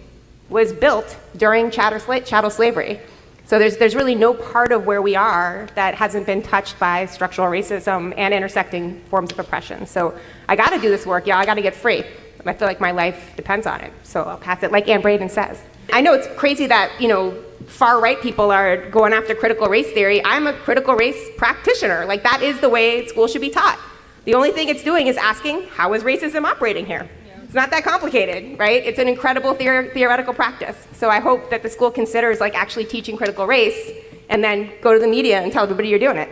was 0.49 0.73
built 0.73 1.15
during 1.37 1.71
chattel, 1.71 2.01
chattel 2.23 2.49
slavery. 2.49 3.01
So 3.45 3.59
there's, 3.59 3.77
there's 3.77 3.95
really 3.95 4.15
no 4.15 4.33
part 4.33 4.73
of 4.73 4.87
where 4.87 5.03
we 5.03 5.15
are 5.15 5.69
that 5.75 5.95
hasn't 5.95 6.25
been 6.25 6.41
touched 6.41 6.79
by 6.79 7.05
structural 7.05 7.49
racism 7.49 8.15
and 8.17 8.33
intersecting 8.33 9.03
forms 9.11 9.31
of 9.31 9.39
oppression. 9.39 9.85
So 9.85 10.19
I 10.49 10.57
got 10.57 10.71
to 10.71 10.81
do 10.81 10.89
this 10.89 11.05
work, 11.05 11.27
y'all. 11.27 11.37
I 11.37 11.45
got 11.45 11.57
to 11.57 11.63
get 11.63 11.75
free. 11.75 12.03
I 12.47 12.55
feel 12.55 12.67
like 12.67 12.81
my 12.81 12.93
life 12.93 13.35
depends 13.37 13.67
on 13.67 13.83
it. 13.83 13.93
So 14.05 14.23
I'll 14.23 14.39
pass 14.39 14.63
it 14.63 14.73
like 14.73 14.89
Anne 14.89 15.03
Braden 15.03 15.29
says. 15.29 15.61
I 15.93 16.01
know 16.01 16.15
it's 16.15 16.29
crazy 16.39 16.67
that, 16.67 16.99
you 16.99 17.09
know, 17.09 17.45
far 17.67 18.01
right 18.01 18.21
people 18.21 18.51
are 18.51 18.89
going 18.91 19.13
after 19.13 19.35
critical 19.35 19.69
race 19.69 19.91
theory. 19.93 20.25
I'm 20.25 20.47
a 20.47 20.53
critical 20.53 20.95
race 20.95 21.31
practitioner. 21.37 22.05
Like 22.07 22.23
that 22.23 22.43
is 22.43 22.61
the 22.61 22.69
way 22.69 23.07
school 23.07 23.27
should 23.27 23.41
be 23.41 23.51
taught. 23.51 23.79
The 24.25 24.35
only 24.35 24.53
thing 24.53 24.69
it's 24.69 24.83
doing 24.83 25.07
is 25.07 25.17
asking, 25.17 25.65
how 25.69 25.93
is 25.95 26.03
racism 26.03 26.45
operating 26.45 26.87
here? 26.87 27.09
It's 27.43 27.55
not 27.55 27.71
that 27.71 27.85
complicated, 27.85 28.59
right? 28.59 28.85
It's 28.85 28.99
an 28.99 29.07
incredible 29.07 29.55
theor- 29.55 29.93
theoretical 29.93 30.35
practice. 30.35 30.77
So 30.93 31.09
I 31.09 31.21
hope 31.21 31.51
that 31.51 31.63
the 31.63 31.69
school 31.69 31.91
considers 31.91 32.41
like 32.41 32.55
actually 32.55 32.87
teaching 32.87 33.17
critical 33.17 33.47
race 33.47 33.93
and 34.29 34.43
then 34.43 34.73
go 34.81 34.93
to 34.93 34.99
the 34.99 35.07
media 35.07 35.41
and 35.41 35.53
tell 35.53 35.63
everybody 35.63 35.89
you're 35.89 35.99
doing 35.99 36.17
it. 36.17 36.31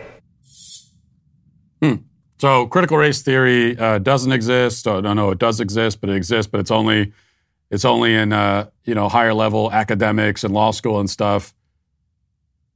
Hmm. 1.81 1.95
So 2.39 2.67
critical 2.67 2.97
race 2.97 3.21
theory 3.21 3.77
uh, 3.77 3.99
doesn't 3.99 4.31
exist. 4.31 4.87
Oh, 4.87 4.99
no, 4.99 5.13
no, 5.13 5.29
it 5.29 5.39
does 5.39 5.59
exist, 5.59 6.01
but 6.01 6.09
it 6.09 6.15
exists, 6.15 6.49
but 6.51 6.59
it's 6.59 6.71
only 6.71 7.13
it's 7.73 7.85
only 7.85 8.13
in 8.13 8.31
uh, 8.31 8.69
you 8.85 8.93
know 8.93 9.09
higher 9.09 9.33
level 9.33 9.71
academics 9.71 10.43
and 10.43 10.53
law 10.53 10.69
school 10.71 10.99
and 10.99 11.09
stuff. 11.09 11.55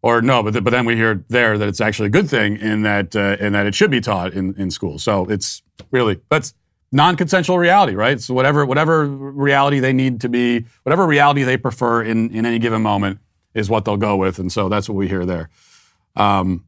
Or 0.02 0.22
no, 0.22 0.42
but, 0.42 0.64
but 0.64 0.72
then 0.72 0.86
we 0.86 0.96
hear 0.96 1.24
there 1.28 1.58
that 1.58 1.68
it's 1.68 1.82
actually 1.82 2.08
a 2.08 2.12
good 2.12 2.30
thing 2.30 2.58
in 2.58 2.82
that 2.82 3.16
uh, 3.16 3.38
in 3.40 3.54
that 3.54 3.68
it 3.68 3.76
should 3.76 3.92
be 3.92 4.02
taught 4.02 4.34
in, 4.34 4.56
in 4.56 4.72
school. 4.72 4.98
So 4.98 5.26
it's 5.26 5.62
really 5.92 6.20
that's 6.30 6.56
non-consensual 6.92 7.60
reality, 7.60 7.94
right? 7.94 8.20
So 8.20 8.34
whatever 8.34 8.66
whatever 8.66 9.06
reality 9.06 9.80
they 9.80 9.94
need 9.94 10.22
to 10.22 10.30
be, 10.30 10.66
whatever 10.82 11.06
reality 11.06 11.44
they 11.44 11.58
prefer 11.58 12.02
in 12.02 12.32
in 12.32 12.48
any 12.48 12.58
given 12.58 12.82
moment 12.82 13.20
is 13.54 13.70
what 13.70 13.86
they'll 13.86 13.98
go 13.98 14.16
with, 14.16 14.40
and 14.40 14.52
so 14.52 14.68
that's 14.68 14.90
what 14.90 14.96
we 14.96 15.08
hear 15.08 15.26
there. 15.26 15.50
Um, 16.16 16.66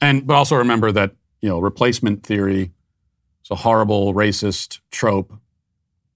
and 0.00 0.24
but 0.24 0.34
also 0.34 0.54
remember 0.56 0.92
that 0.92 1.16
you 1.40 1.48
know 1.48 1.58
replacement 1.58 2.22
theory 2.22 2.70
is 3.42 3.50
a 3.50 3.56
horrible 3.56 4.14
racist 4.14 4.78
trope. 4.92 5.32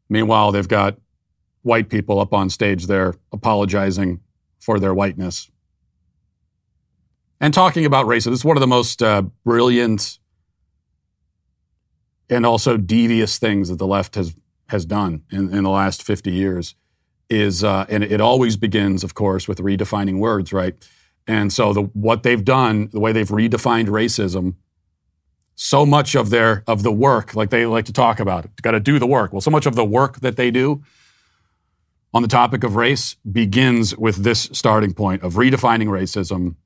Meanwhile, 0.09 0.53
they've 0.53 0.69
got 0.69 0.99
white 1.69 1.89
people 1.89 2.19
up 2.19 2.33
on 2.33 2.51
stage 2.51 2.87
there 2.87 3.15
apologizing 3.33 4.21
for 4.59 4.81
their 4.81 4.95
whiteness 4.95 5.51
and 7.41 7.55
talking 7.55 7.85
about 7.85 8.07
racism. 8.07 8.33
Is 8.33 8.45
one 8.45 8.57
of 8.57 8.61
the 8.61 8.67
most 8.67 9.03
uh, 9.03 9.23
brilliant 9.45 10.19
and 12.31 12.45
also 12.45 12.77
devious 12.77 13.39
things 13.39 13.69
that 13.69 13.77
the 13.77 13.87
left 13.87 14.15
has 14.15 14.35
has 14.69 14.85
done 14.85 15.23
in, 15.31 15.53
in 15.55 15.65
the 15.65 15.71
last 15.71 16.03
50 16.03 16.31
years 16.31 16.75
is 17.31 17.65
uh, 17.65 17.87
and 17.89 18.05
it 18.05 18.21
always 18.21 18.57
begins 18.57 19.05
of 19.05 19.15
course 19.15 19.49
with 19.49 19.59
redefining 19.59 20.19
words 20.19 20.53
right 20.53 20.75
and 21.27 21.53
so 21.53 21.73
the 21.73 21.83
what 21.83 22.23
they've 22.23 22.45
done 22.45 22.89
the 22.93 23.01
way 23.01 23.13
they've 23.13 23.29
redefined 23.29 23.87
racism 23.87 24.57
so 25.55 25.87
much 25.87 26.15
of 26.15 26.31
their 26.31 26.65
of 26.67 26.83
the 26.83 26.93
work 26.93 27.35
like 27.35 27.51
they 27.51 27.65
like 27.65 27.87
to 27.87 27.93
talk 27.93 28.21
about 28.21 28.47
got 28.63 28.73
to 28.73 28.81
do 28.81 28.99
the 28.99 29.07
work 29.07 29.33
well 29.33 29.41
so 29.41 29.51
much 29.51 29.65
of 29.67 29.75
the 29.75 29.85
work 29.85 30.21
that 30.21 30.37
they 30.37 30.51
do 30.51 30.83
on 32.15 32.23
the 32.23 32.29
topic 32.29 32.65
of 32.65 32.77
race 32.77 33.17
begins 33.31 33.97
with 33.97 34.17
this 34.17 34.49
starting 34.53 34.95
point 34.95 35.23
of 35.23 35.35
redefining 35.35 35.87
racism 35.87 36.57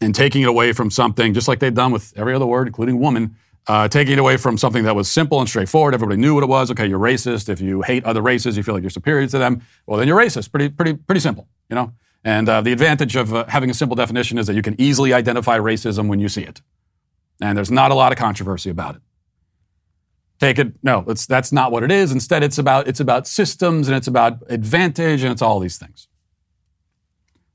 and 0.00 0.14
taking 0.14 0.42
it 0.42 0.48
away 0.48 0.72
from 0.72 0.90
something, 0.90 1.34
just 1.34 1.48
like 1.48 1.58
they've 1.58 1.74
done 1.74 1.92
with 1.92 2.12
every 2.16 2.34
other 2.34 2.46
word, 2.46 2.66
including 2.66 2.98
woman, 2.98 3.36
uh, 3.66 3.88
taking 3.88 4.14
it 4.14 4.18
away 4.18 4.36
from 4.36 4.56
something 4.56 4.84
that 4.84 4.96
was 4.96 5.10
simple 5.10 5.40
and 5.40 5.48
straightforward. 5.48 5.94
Everybody 5.94 6.20
knew 6.20 6.34
what 6.34 6.42
it 6.42 6.48
was. 6.48 6.70
Okay, 6.70 6.86
you're 6.86 6.98
racist. 6.98 7.48
If 7.48 7.60
you 7.60 7.82
hate 7.82 8.04
other 8.04 8.22
races, 8.22 8.56
you 8.56 8.62
feel 8.62 8.74
like 8.74 8.82
you're 8.82 8.90
superior 8.90 9.26
to 9.26 9.38
them. 9.38 9.62
Well, 9.86 9.98
then 9.98 10.08
you're 10.08 10.18
racist. 10.18 10.50
Pretty, 10.50 10.68
pretty, 10.68 10.94
pretty 10.94 11.20
simple, 11.20 11.48
you 11.68 11.74
know. 11.74 11.92
And 12.24 12.48
uh, 12.48 12.60
the 12.60 12.72
advantage 12.72 13.14
of 13.14 13.32
uh, 13.32 13.44
having 13.46 13.70
a 13.70 13.74
simple 13.74 13.94
definition 13.94 14.38
is 14.38 14.46
that 14.48 14.54
you 14.54 14.62
can 14.62 14.80
easily 14.80 15.12
identify 15.12 15.58
racism 15.58 16.08
when 16.08 16.18
you 16.18 16.28
see 16.28 16.42
it, 16.42 16.62
and 17.40 17.56
there's 17.56 17.70
not 17.70 17.90
a 17.90 17.94
lot 17.94 18.10
of 18.10 18.18
controversy 18.18 18.70
about 18.70 18.96
it. 18.96 19.02
Take 20.38 20.58
it. 20.58 20.72
No, 20.82 21.02
that's 21.02 21.52
not 21.52 21.72
what 21.72 21.82
it 21.82 21.90
is. 21.90 22.12
Instead, 22.12 22.42
it's 22.44 22.58
about 22.58 22.86
it's 22.86 23.00
about 23.00 23.26
systems 23.26 23.88
and 23.88 23.96
it's 23.96 24.06
about 24.06 24.38
advantage 24.48 25.22
and 25.22 25.32
it's 25.32 25.42
all 25.42 25.58
these 25.58 25.78
things. 25.78 26.06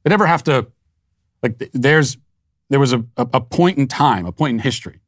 They 0.04 0.10
never 0.10 0.26
have 0.26 0.44
to 0.44 0.68
like. 1.42 1.70
There's 1.74 2.18
there 2.70 2.80
was 2.80 2.94
a, 2.94 3.06
a, 3.18 3.40
point 3.40 3.78
in 3.78 3.88
time, 3.88 4.26
a 4.26 4.32
point 4.32 4.56
in 4.56 4.60
history, 4.60 5.00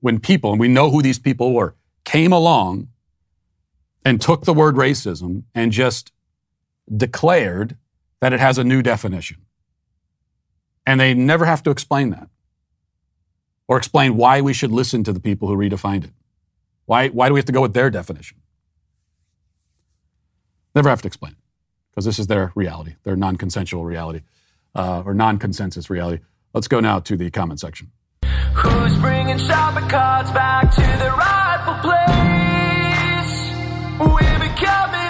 when 0.00 0.18
people, 0.18 0.50
and 0.50 0.58
we 0.58 0.66
know 0.66 0.90
who 0.90 1.00
these 1.00 1.18
people 1.18 1.54
were, 1.54 1.76
came 2.04 2.32
along 2.32 2.88
and 4.04 4.20
took 4.20 4.44
the 4.44 4.52
word 4.52 4.74
racism 4.74 5.44
and 5.54 5.70
just 5.70 6.10
declared 6.94 7.76
that 8.20 8.32
it 8.32 8.40
has 8.40 8.58
a 8.58 8.64
new 8.64 8.82
definition. 8.82 9.36
And 10.84 10.98
they 10.98 11.14
never 11.14 11.44
have 11.44 11.62
to 11.62 11.70
explain 11.70 12.10
that 12.10 12.28
or 13.68 13.76
explain 13.76 14.16
why 14.16 14.40
we 14.40 14.52
should 14.52 14.72
listen 14.72 15.04
to 15.04 15.12
the 15.12 15.20
people 15.20 15.46
who 15.46 15.56
redefined 15.56 16.04
it. 16.04 16.12
Why, 16.92 17.08
why 17.08 17.28
do 17.28 17.32
we 17.32 17.40
have 17.40 17.46
to 17.46 17.52
go 17.52 17.62
with 17.62 17.72
their 17.72 17.88
definition? 17.88 18.36
Never 20.74 20.90
have 20.90 21.00
to 21.00 21.06
explain 21.06 21.32
it 21.32 21.38
because 21.88 22.04
this 22.04 22.18
is 22.18 22.26
their 22.26 22.52
reality, 22.54 22.96
their 23.04 23.16
non 23.16 23.36
consensual 23.36 23.86
reality 23.86 24.20
uh, 24.74 25.02
or 25.06 25.14
non 25.14 25.38
consensus 25.38 25.88
reality. 25.88 26.22
Let's 26.52 26.68
go 26.68 26.80
now 26.80 27.00
to 27.00 27.16
the 27.16 27.30
comment 27.30 27.60
section. 27.60 27.92
Who's 28.54 28.94
bringing 28.98 29.38
shopping 29.38 29.88
carts 29.88 30.32
back 30.32 30.70
to 30.72 30.82
the 30.82 31.12
rightful 31.16 31.76
place? 31.80 32.12
We're 33.98 34.38
becoming 34.50 35.01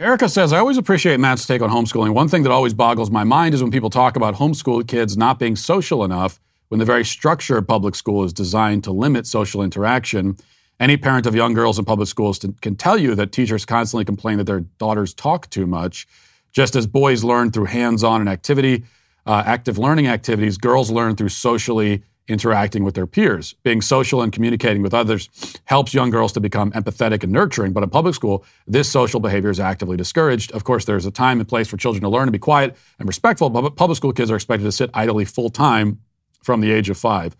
Erica 0.00 0.30
says, 0.30 0.54
I 0.54 0.58
always 0.58 0.78
appreciate 0.78 1.20
Matt's 1.20 1.46
take 1.46 1.60
on 1.60 1.68
homeschooling. 1.68 2.14
One 2.14 2.26
thing 2.26 2.42
that 2.44 2.50
always 2.50 2.72
boggles 2.72 3.10
my 3.10 3.22
mind 3.22 3.52
is 3.52 3.62
when 3.62 3.70
people 3.70 3.90
talk 3.90 4.16
about 4.16 4.36
homeschool 4.36 4.88
kids 4.88 5.14
not 5.14 5.38
being 5.38 5.56
social 5.56 6.04
enough 6.04 6.40
when 6.68 6.78
the 6.78 6.86
very 6.86 7.04
structure 7.04 7.58
of 7.58 7.66
public 7.66 7.94
school 7.94 8.24
is 8.24 8.32
designed 8.32 8.82
to 8.84 8.92
limit 8.92 9.26
social 9.26 9.62
interaction. 9.62 10.38
Any 10.80 10.96
parent 10.96 11.26
of 11.26 11.34
young 11.34 11.52
girls 11.52 11.78
in 11.78 11.84
public 11.84 12.08
schools 12.08 12.38
can 12.62 12.76
tell 12.76 12.96
you 12.96 13.14
that 13.14 13.30
teachers 13.30 13.66
constantly 13.66 14.06
complain 14.06 14.38
that 14.38 14.44
their 14.44 14.60
daughters 14.60 15.12
talk 15.12 15.50
too 15.50 15.66
much. 15.66 16.08
Just 16.50 16.76
as 16.76 16.86
boys 16.86 17.22
learn 17.22 17.50
through 17.50 17.66
hands 17.66 18.02
on 18.02 18.22
and 18.22 18.30
activity, 18.30 18.84
uh, 19.26 19.42
active 19.44 19.76
learning 19.76 20.06
activities, 20.06 20.56
girls 20.56 20.90
learn 20.90 21.14
through 21.14 21.28
socially 21.28 22.02
interacting 22.30 22.84
with 22.84 22.94
their 22.94 23.06
peers. 23.06 23.54
Being 23.62 23.82
social 23.82 24.22
and 24.22 24.32
communicating 24.32 24.82
with 24.82 24.94
others 24.94 25.28
helps 25.64 25.92
young 25.92 26.10
girls 26.10 26.32
to 26.32 26.40
become 26.40 26.72
empathetic 26.72 27.22
and 27.22 27.32
nurturing. 27.32 27.72
But 27.72 27.82
in 27.82 27.90
public 27.90 28.14
school, 28.14 28.44
this 28.66 28.88
social 28.88 29.20
behavior 29.20 29.50
is 29.50 29.60
actively 29.60 29.96
discouraged. 29.96 30.52
Of 30.52 30.64
course, 30.64 30.84
there's 30.84 31.06
a 31.06 31.10
time 31.10 31.40
and 31.40 31.48
place 31.48 31.68
for 31.68 31.76
children 31.76 32.02
to 32.02 32.08
learn 32.08 32.26
to 32.26 32.32
be 32.32 32.38
quiet 32.38 32.76
and 32.98 33.08
respectful, 33.08 33.50
but 33.50 33.76
public 33.76 33.96
school 33.96 34.12
kids 34.12 34.30
are 34.30 34.36
expected 34.36 34.64
to 34.64 34.72
sit 34.72 34.90
idly 34.94 35.24
full 35.24 35.50
time 35.50 36.00
from 36.42 36.60
the 36.60 36.70
age 36.70 36.88
of 36.88 36.96
five. 36.96 37.36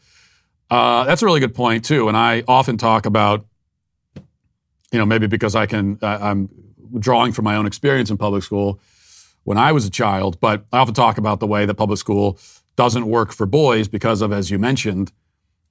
Uh, 0.71 1.05
that's 1.05 1.23
a 1.23 1.25
really 1.25 1.41
good 1.41 1.55
point 1.55 1.85
too, 1.85 2.09
and 2.09 2.17
I 2.17 2.45
often 2.47 2.77
talk 2.77 3.07
about, 3.07 3.47
you 4.93 4.99
know, 4.99 5.07
maybe 5.07 5.27
because 5.27 5.57
I 5.57 5.67
can, 5.67 5.99
uh, 6.03 6.19
I'm 6.21 6.49
drawing 6.99 7.33
from 7.33 7.45
my 7.45 7.57
own 7.57 7.67
experience 7.67 8.11
in 8.11 8.17
public 8.17 8.43
school 8.43 8.81
when 9.45 9.59
I 9.59 9.73
was 9.73 9.87
a 9.87 9.91
child, 9.91 10.39
but 10.41 10.67
I 10.73 10.79
often 10.79 10.95
talk 10.95 11.19
about 11.19 11.41
the 11.41 11.47
way 11.47 11.67
that 11.67 11.75
public 11.75 11.99
school 11.99 12.39
doesn't 12.77 13.07
work 13.07 13.33
for 13.33 13.47
boys 13.47 13.89
because 13.89 14.23
of, 14.23 14.33
as 14.33 14.51
you 14.51 14.59
mentioned, 14.59 15.13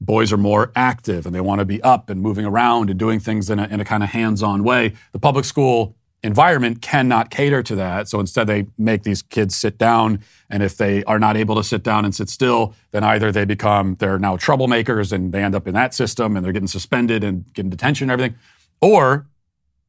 boys 0.02 0.32
are 0.32 0.38
more 0.38 0.72
active 0.76 1.26
and 1.26 1.34
they 1.36 1.42
want 1.42 1.60
to 1.60 1.66
be 1.66 1.82
up 1.82 2.10
and 2.10 2.22
moving 2.22 2.46
around 2.46 2.90
and 2.90 3.00
doing 3.00 3.20
things 3.20 3.50
in 3.50 3.60
a, 3.60 3.68
in 3.68 3.80
a 3.80 3.86
kind 3.86 4.04
of 4.04 4.10
hands-on 4.10 4.64
way. 4.64 4.94
The 5.12 5.20
public 5.20 5.46
school 5.46 5.96
environment 6.22 6.82
cannot 6.82 7.30
cater 7.30 7.64
to 7.64 7.76
that. 7.76 8.10
So 8.10 8.20
instead, 8.20 8.48
they 8.48 8.68
make 8.78 9.04
these 9.04 9.22
kids 9.22 9.56
sit 9.56 9.78
down. 9.78 10.22
And 10.50 10.62
if 10.62 10.78
they 10.78 11.04
are 11.06 11.20
not 11.20 11.38
able 11.38 11.56
to 11.56 11.64
sit 11.64 11.84
down 11.84 12.06
and 12.06 12.14
sit 12.14 12.30
still, 12.30 12.76
then 12.92 13.04
either 13.04 13.32
they 13.32 13.46
become, 13.46 13.96
they're 14.00 14.20
now 14.20 14.36
troublemakers 14.36 15.12
and 15.12 15.32
they 15.32 15.44
end 15.44 15.56
up 15.56 15.68
in 15.68 15.74
that 15.76 15.94
system 15.94 16.36
and 16.36 16.46
they're 16.46 16.52
getting 16.52 16.68
suspended 16.68 17.24
and 17.24 17.52
getting 17.54 17.70
detention 17.70 18.10
and 18.10 18.12
everything. 18.12 18.38
or 18.82 19.28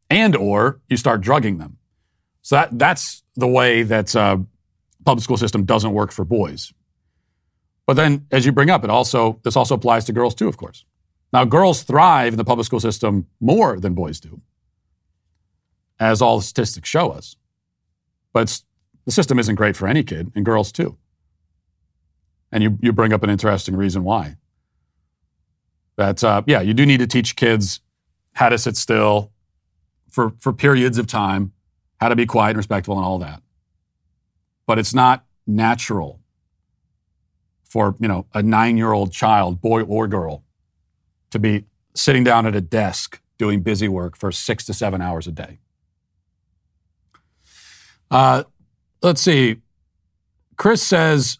and 0.09 0.35
or 0.35 0.81
you 0.89 0.97
start 0.97 1.21
drugging 1.21 1.59
them. 1.59 1.79
So 2.43 2.57
that 2.57 2.79
that's 2.79 3.23
the 3.37 3.47
way 3.47 3.83
that 3.85 4.15
uh, 4.17 4.39
public 5.05 5.23
school 5.23 5.37
system 5.37 5.65
doesn't 5.65 5.93
work 5.93 6.11
for 6.13 6.25
boys. 6.25 6.73
But 7.91 7.97
then, 7.97 8.29
as 8.31 8.47
you 8.47 8.53
bring 8.53 8.71
up, 8.71 8.85
it 8.85 8.91
also 8.91 9.41
this 9.43 9.57
also 9.57 9.75
applies 9.75 10.05
to 10.05 10.13
girls 10.13 10.33
too, 10.37 10.47
of 10.47 10.57
course. 10.57 10.85
Now, 11.33 11.45
girls 11.45 11.83
thrive 11.83 12.33
in 12.33 12.37
the 12.37 12.45
public 12.45 12.65
school 12.67 12.79
system 12.79 13.27
more 13.41 13.81
than 13.81 13.95
boys 13.95 14.21
do, 14.21 14.43
as 15.99 16.23
all 16.23 16.37
the 16.37 16.45
statistics 16.45 16.89
show 16.89 17.11
us. 17.11 17.35
But 18.33 18.63
the 19.07 19.11
system 19.11 19.41
isn't 19.41 19.57
great 19.57 19.77
for 19.77 19.89
any 19.89 20.05
kid, 20.05 20.31
and 20.37 20.45
girls 20.45 20.71
too. 20.71 20.99
And 22.53 22.63
you, 22.63 22.79
you 22.81 22.93
bring 22.93 23.13
up 23.13 23.25
an 23.25 23.31
interesting 23.31 23.75
reason 23.75 24.05
why. 24.05 24.37
That, 25.97 26.23
uh, 26.23 26.43
yeah, 26.47 26.61
you 26.61 26.75
do 26.75 26.87
need 26.87 27.01
to 27.01 27.09
teach 27.09 27.35
kids 27.35 27.81
how 28.35 28.51
to 28.51 28.57
sit 28.57 28.77
still 28.77 29.33
for, 30.09 30.35
for 30.39 30.53
periods 30.53 30.97
of 30.97 31.09
time, 31.09 31.55
how 31.99 32.09
to 32.09 32.15
be 32.15 32.25
quiet 32.25 32.51
and 32.51 32.59
respectful, 32.59 32.97
and 32.97 33.05
all 33.05 33.19
that. 33.19 33.43
But 34.65 34.79
it's 34.79 34.95
not 34.95 35.25
natural 35.45 36.20
for 37.71 37.97
you 38.01 38.09
know 38.09 38.27
a 38.35 38.43
nine-year-old 38.43 39.13
child, 39.13 39.63
boy 39.63 39.83
or 39.83 40.07
girl, 40.07 40.45
to 41.31 41.39
be 41.39 41.65
sitting 41.95 42.25
down 42.25 42.47
at 42.47 42.55
a 42.55 42.61
desk 42.61 43.21
doing 43.39 43.63
busy 43.63 43.89
work 43.89 44.17
for 44.17 44.31
six 44.31 44.67
to 44.67 44.75
seven 44.75 45.01
hours 45.01 45.27
a 45.27 45.33
day. 45.33 45.59
Uh, 48.11 48.43
let's 49.03 49.23
see. 49.23 49.57
Chris 50.57 50.83
says, 50.83 51.39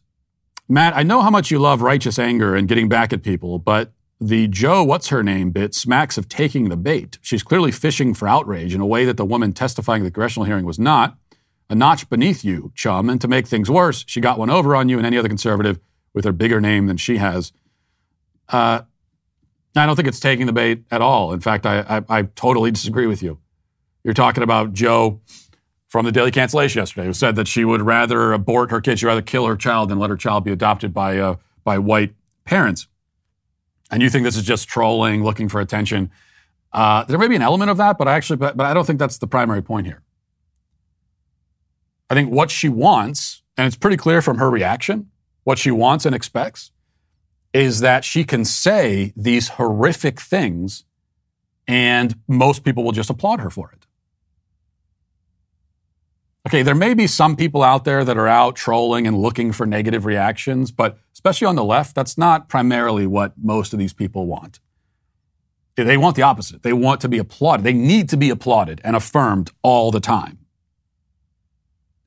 Matt, 0.69 0.97
I 0.97 1.03
know 1.03 1.21
how 1.21 1.31
much 1.31 1.51
you 1.51 1.59
love 1.59 1.83
righteous 1.83 2.19
anger 2.19 2.55
and 2.55 2.69
getting 2.69 2.89
back 2.89 3.13
at 3.13 3.23
people, 3.23 3.59
but 3.59 3.93
the 4.21 4.47
Joe, 4.49 4.85
what's 4.85 5.09
her 5.09 5.23
name 5.23 5.51
bit 5.51 5.75
smacks 5.75 6.17
of 6.17 6.29
taking 6.29 6.69
the 6.69 6.77
bait. 6.77 7.19
She's 7.23 7.43
clearly 7.43 7.73
fishing 7.73 8.15
for 8.15 8.29
outrage 8.29 8.75
in 8.75 8.81
a 8.81 8.87
way 8.87 9.05
that 9.05 9.17
the 9.17 9.25
woman 9.25 9.53
testifying 9.53 10.03
at 10.03 10.05
the 10.05 10.11
congressional 10.11 10.47
hearing 10.47 10.65
was 10.65 10.79
not. 10.79 11.17
A 11.69 11.75
notch 11.75 12.09
beneath 12.09 12.45
you, 12.45 12.73
chum. 12.75 13.11
And 13.11 13.21
to 13.21 13.29
make 13.29 13.47
things 13.47 13.71
worse, 13.71 14.05
she 14.07 14.21
got 14.21 14.39
one 14.39 14.51
over 14.51 14.75
on 14.77 14.89
you 14.89 14.99
and 14.99 15.07
any 15.07 15.19
other 15.19 15.29
conservative 15.29 15.81
with 16.15 16.27
a 16.27 16.33
bigger 16.33 16.61
name 16.61 16.87
than 16.87 16.97
she 16.97 17.19
has. 17.19 17.53
Uh, 18.49 18.83
I 19.77 19.87
don't 19.87 19.97
think 19.97 20.09
it's 20.09 20.21
taking 20.21 20.47
the 20.47 20.53
bait 20.53 20.85
at 20.91 21.01
all. 21.01 21.33
In 21.33 21.41
fact, 21.41 21.65
I, 21.65 21.81
I, 21.81 22.19
I 22.19 22.23
totally 22.23 22.71
disagree 22.71 23.07
with 23.07 23.23
you. 23.23 23.39
You're 24.03 24.15
talking 24.15 24.43
about 24.43 24.73
Joe 24.73 25.21
from 25.89 26.05
the 26.05 26.13
Daily 26.13 26.31
Cancellation 26.31 26.81
yesterday, 26.81 27.07
who 27.07 27.13
said 27.13 27.37
that 27.37 27.49
she 27.49 27.65
would 27.65 27.83
rather 27.83 28.33
abort 28.33 28.71
her 28.71 28.81
kid, 28.81 28.99
she'd 28.99 29.07
rather 29.07 29.23
kill 29.23 29.47
her 29.47 29.57
child 29.57 29.89
than 29.89 29.99
let 29.99 30.11
her 30.11 30.17
child 30.17 30.45
be 30.45 30.53
adopted 30.53 30.95
by 30.95 31.19
uh, 31.19 31.37
by 31.65 31.79
white 31.79 32.15
parents. 32.45 32.87
And 33.91 34.03
you 34.03 34.09
think 34.09 34.25
this 34.25 34.37
is 34.37 34.45
just 34.45 34.69
trolling, 34.69 35.25
looking 35.25 35.49
for 35.49 35.61
attention? 35.61 36.11
Uh, 36.73 37.05
there 37.05 37.19
may 37.19 37.27
be 37.27 37.35
an 37.35 37.43
element 37.43 37.71
of 37.71 37.77
that, 37.79 37.99
but 37.99 38.07
I 38.07 38.15
actually, 38.15 38.37
but, 38.37 38.57
but 38.57 38.67
I 38.67 38.73
don't 38.73 38.87
think 38.87 39.01
that's 39.01 39.19
the 39.19 39.27
primary 39.27 39.63
point 39.63 39.87
here. 39.87 40.03
I 42.09 42.15
think 42.15 42.31
what 42.31 42.51
she 42.51 42.69
wants, 42.69 43.43
and 43.57 43.67
it's 43.67 43.77
pretty 43.77 43.97
clear 43.97 44.23
from 44.23 44.39
her 44.39 44.49
reaction, 44.49 45.10
what 45.51 45.59
she 45.59 45.73
wants 45.73 46.07
and 46.07 46.15
expects 46.15 46.71
is 47.53 47.81
that 47.81 48.05
she 48.05 48.23
can 48.23 48.45
say 48.45 49.13
these 49.17 49.49
horrific 49.49 50.21
things 50.21 50.85
and 51.67 52.15
most 52.29 52.63
people 52.63 52.85
will 52.85 52.93
just 52.93 53.11
applaud 53.11 53.41
her 53.41 53.51
for 53.51 53.73
it. 53.73 53.85
Okay, 56.47 56.63
there 56.63 56.77
may 56.77 56.95
be 56.95 57.09
some 57.09 57.35
people 57.35 57.65
out 57.65 57.85
there 57.85 58.05
that 58.05 58.17
are 58.17 58.29
out 58.29 58.55
trolling 58.55 59.09
and 59.09 59.19
looking 59.19 59.51
for 59.51 59.67
negative 59.67 60.05
reactions, 60.05 60.71
but 60.71 60.99
especially 61.15 61.49
on 61.49 61.57
the 61.57 61.65
left, 61.65 61.97
that's 61.97 62.17
not 62.17 62.49
primarily 62.49 63.07
what 63.09 63.33
most 63.37 63.73
of 63.73 63.81
these 63.81 63.93
people 63.93 64.27
want. 64.27 64.61
They 65.75 65.97
want 65.97 66.15
the 66.15 66.23
opposite. 66.23 66.63
They 66.63 66.73
want 66.73 67.01
to 67.01 67.09
be 67.09 67.19
applauded. 67.19 67.65
They 67.65 67.73
need 67.73 68.09
to 68.11 68.17
be 68.17 68.31
applauded 68.31 68.81
and 68.85 68.95
affirmed 68.95 69.51
all 69.63 69.91
the 69.91 70.01
time. 70.01 70.39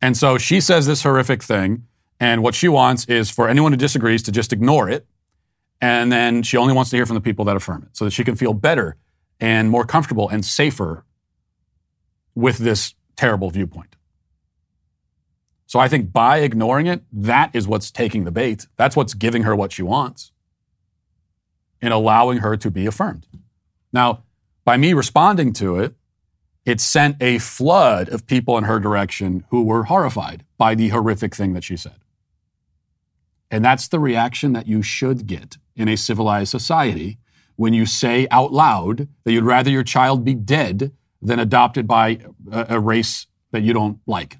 And 0.01 0.15
so 0.15 0.37
she 0.37 0.61
says 0.61 0.87
this 0.87 1.03
horrific 1.03 1.43
thing, 1.43 1.87
and 2.23 2.41
what 2.41 2.55
she 2.55 2.69
wants 2.69 3.03
is 3.05 3.29
for 3.29 3.49
anyone 3.49 3.73
who 3.73 3.77
disagrees 3.77 4.23
to 4.23 4.31
just 4.31 4.53
ignore 4.53 4.89
it 4.89 5.05
and 5.81 6.09
then 6.09 6.41
she 6.41 6.55
only 6.55 6.73
wants 6.73 6.89
to 6.91 6.95
hear 6.95 7.05
from 7.05 7.15
the 7.15 7.21
people 7.29 7.43
that 7.43 7.57
affirm 7.57 7.83
it 7.83 7.89
so 7.97 8.05
that 8.05 8.11
she 8.11 8.23
can 8.23 8.37
feel 8.37 8.53
better 8.53 8.95
and 9.41 9.69
more 9.69 9.85
comfortable 9.85 10.29
and 10.29 10.45
safer 10.45 11.03
with 12.33 12.59
this 12.59 12.93
terrible 13.17 13.49
viewpoint. 13.49 13.97
So 15.65 15.79
I 15.79 15.89
think 15.89 16.13
by 16.13 16.37
ignoring 16.37 16.87
it, 16.87 17.03
that 17.11 17.53
is 17.53 17.67
what's 17.67 17.91
taking 17.91 18.23
the 18.23 18.31
bait. 18.31 18.67
That's 18.77 18.95
what's 18.95 19.13
giving 19.13 19.43
her 19.43 19.53
what 19.53 19.73
she 19.73 19.83
wants 19.83 20.31
and 21.81 21.93
allowing 21.93 22.37
her 22.37 22.55
to 22.55 22.71
be 22.71 22.85
affirmed. 22.85 23.27
Now, 23.91 24.23
by 24.63 24.77
me 24.77 24.93
responding 24.93 25.51
to 25.53 25.77
it, 25.77 25.95
it 26.65 26.79
sent 26.79 27.21
a 27.21 27.39
flood 27.39 28.07
of 28.07 28.25
people 28.27 28.57
in 28.57 28.63
her 28.63 28.79
direction 28.79 29.43
who 29.49 29.63
were 29.63 29.83
horrified 29.83 30.45
by 30.57 30.73
the 30.73 30.87
horrific 30.87 31.35
thing 31.35 31.51
that 31.55 31.65
she 31.65 31.75
said. 31.75 32.02
And 33.53 33.63
that's 33.63 33.87
the 33.87 33.99
reaction 33.99 34.53
that 34.53 34.67
you 34.67 34.81
should 34.81 35.27
get 35.27 35.57
in 35.75 35.87
a 35.87 35.95
civilized 35.95 36.49
society 36.49 37.19
when 37.55 37.71
you 37.71 37.85
say 37.85 38.27
out 38.31 38.51
loud 38.51 39.07
that 39.23 39.31
you'd 39.31 39.43
rather 39.43 39.69
your 39.69 39.83
child 39.83 40.25
be 40.25 40.33
dead 40.33 40.91
than 41.21 41.37
adopted 41.37 41.87
by 41.87 42.17
a, 42.51 42.65
a 42.69 42.79
race 42.79 43.27
that 43.51 43.61
you 43.61 43.71
don't 43.71 43.99
like. 44.07 44.39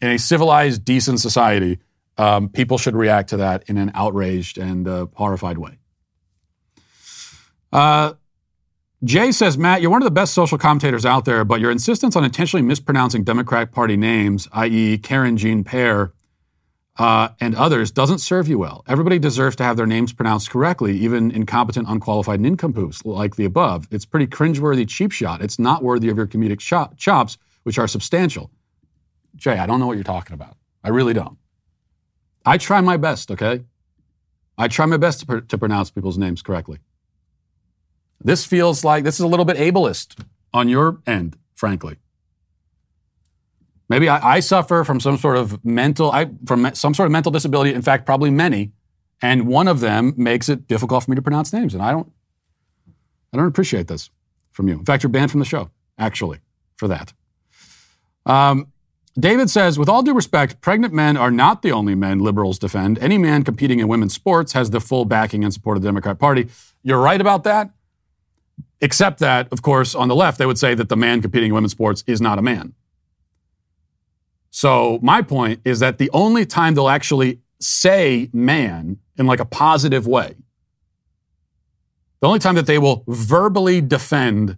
In 0.00 0.10
a 0.10 0.20
civilized, 0.20 0.84
decent 0.84 1.18
society, 1.18 1.80
um, 2.16 2.48
people 2.48 2.78
should 2.78 2.94
react 2.94 3.30
to 3.30 3.38
that 3.38 3.64
in 3.68 3.76
an 3.76 3.90
outraged 3.92 4.56
and 4.56 4.86
uh, 4.86 5.06
horrified 5.14 5.58
way. 5.58 5.80
Uh, 7.72 8.12
Jay 9.02 9.32
says, 9.32 9.58
Matt, 9.58 9.82
you're 9.82 9.90
one 9.90 10.00
of 10.02 10.06
the 10.06 10.12
best 10.12 10.32
social 10.32 10.58
commentators 10.58 11.04
out 11.04 11.24
there, 11.24 11.44
but 11.44 11.60
your 11.60 11.72
insistence 11.72 12.14
on 12.14 12.22
intentionally 12.22 12.64
mispronouncing 12.64 13.24
Democratic 13.24 13.72
Party 13.72 13.96
names, 13.96 14.46
i.e., 14.52 14.96
Karen 14.98 15.36
Jean 15.36 15.64
Pierre, 15.64 16.12
uh, 16.98 17.28
and 17.40 17.54
others 17.54 17.90
doesn't 17.92 18.18
serve 18.18 18.48
you 18.48 18.58
well. 18.58 18.84
Everybody 18.88 19.18
deserves 19.18 19.54
to 19.56 19.64
have 19.64 19.76
their 19.76 19.86
names 19.86 20.12
pronounced 20.12 20.50
correctly, 20.50 20.96
even 20.98 21.30
incompetent, 21.30 21.88
unqualified 21.88 22.40
nincompoops 22.40 23.04
like 23.04 23.36
the 23.36 23.44
above. 23.44 23.86
It's 23.90 24.04
pretty 24.04 24.26
cringeworthy 24.26 24.86
cheap 24.88 25.12
shot. 25.12 25.40
It's 25.40 25.58
not 25.58 25.82
worthy 25.84 26.08
of 26.08 26.16
your 26.16 26.26
comedic 26.26 26.58
chop- 26.58 26.96
chops, 26.96 27.38
which 27.62 27.78
are 27.78 27.86
substantial. 27.86 28.50
Jay, 29.36 29.58
I 29.58 29.66
don't 29.66 29.78
know 29.78 29.86
what 29.86 29.96
you're 29.96 30.04
talking 30.04 30.34
about. 30.34 30.56
I 30.82 30.88
really 30.88 31.14
don't. 31.14 31.38
I 32.44 32.58
try 32.58 32.80
my 32.80 32.96
best, 32.96 33.30
okay? 33.30 33.64
I 34.56 34.66
try 34.66 34.86
my 34.86 34.96
best 34.96 35.20
to, 35.20 35.26
pr- 35.26 35.38
to 35.38 35.58
pronounce 35.58 35.90
people's 35.90 36.18
names 36.18 36.42
correctly. 36.42 36.80
This 38.20 38.44
feels 38.44 38.82
like 38.84 39.04
this 39.04 39.14
is 39.14 39.20
a 39.20 39.28
little 39.28 39.44
bit 39.44 39.56
ableist 39.56 40.20
on 40.52 40.68
your 40.68 41.00
end, 41.06 41.36
frankly. 41.54 41.98
Maybe 43.88 44.08
I, 44.08 44.36
I, 44.36 44.40
suffer 44.40 44.84
from 44.84 45.00
some 45.00 45.16
sort 45.16 45.36
of 45.36 45.64
mental, 45.64 46.10
I, 46.10 46.30
from 46.46 46.74
some 46.74 46.92
sort 46.92 47.06
of 47.06 47.12
mental 47.12 47.32
disability. 47.32 47.72
In 47.72 47.82
fact, 47.82 48.04
probably 48.04 48.30
many, 48.30 48.72
and 49.22 49.46
one 49.46 49.66
of 49.66 49.80
them 49.80 50.12
makes 50.16 50.48
it 50.48 50.68
difficult 50.68 51.04
for 51.04 51.10
me 51.10 51.14
to 51.14 51.22
pronounce 51.22 51.52
names, 51.52 51.74
and 51.74 51.82
I 51.82 51.92
don't, 51.92 52.12
I 53.32 53.38
don't 53.38 53.46
appreciate 53.46 53.88
this 53.88 54.10
from 54.50 54.68
you. 54.68 54.78
In 54.78 54.84
fact, 54.84 55.02
you're 55.02 55.10
banned 55.10 55.30
from 55.30 55.40
the 55.40 55.46
show, 55.46 55.70
actually, 55.98 56.40
for 56.76 56.86
that. 56.88 57.12
Um, 58.26 58.72
David 59.18 59.50
says, 59.50 59.78
with 59.78 59.88
all 59.88 60.02
due 60.02 60.14
respect, 60.14 60.60
pregnant 60.60 60.94
men 60.94 61.16
are 61.16 61.30
not 61.30 61.62
the 61.62 61.72
only 61.72 61.96
men 61.96 62.20
liberals 62.20 62.58
defend. 62.58 62.98
Any 63.00 63.18
man 63.18 63.42
competing 63.42 63.80
in 63.80 63.88
women's 63.88 64.14
sports 64.14 64.52
has 64.52 64.70
the 64.70 64.80
full 64.80 65.04
backing 65.04 65.42
and 65.42 65.52
support 65.52 65.76
of 65.76 65.82
the 65.82 65.88
Democrat 65.88 66.20
Party. 66.20 66.48
You're 66.84 67.00
right 67.00 67.20
about 67.20 67.42
that. 67.44 67.70
Except 68.80 69.18
that, 69.18 69.48
of 69.52 69.60
course, 69.60 69.96
on 69.96 70.06
the 70.06 70.14
left, 70.14 70.38
they 70.38 70.46
would 70.46 70.58
say 70.58 70.74
that 70.74 70.88
the 70.88 70.96
man 70.96 71.20
competing 71.20 71.48
in 71.48 71.54
women's 71.54 71.72
sports 71.72 72.04
is 72.06 72.20
not 72.20 72.38
a 72.38 72.42
man. 72.42 72.74
So 74.50 74.98
my 75.02 75.22
point 75.22 75.60
is 75.64 75.80
that 75.80 75.98
the 75.98 76.10
only 76.12 76.46
time 76.46 76.74
they'll 76.74 76.88
actually 76.88 77.40
say 77.60 78.30
man 78.32 78.98
in 79.16 79.26
like 79.26 79.40
a 79.40 79.44
positive 79.44 80.06
way, 80.06 80.34
the 82.20 82.26
only 82.26 82.38
time 82.38 82.54
that 82.56 82.66
they 82.66 82.78
will 82.78 83.04
verbally 83.06 83.80
defend 83.80 84.56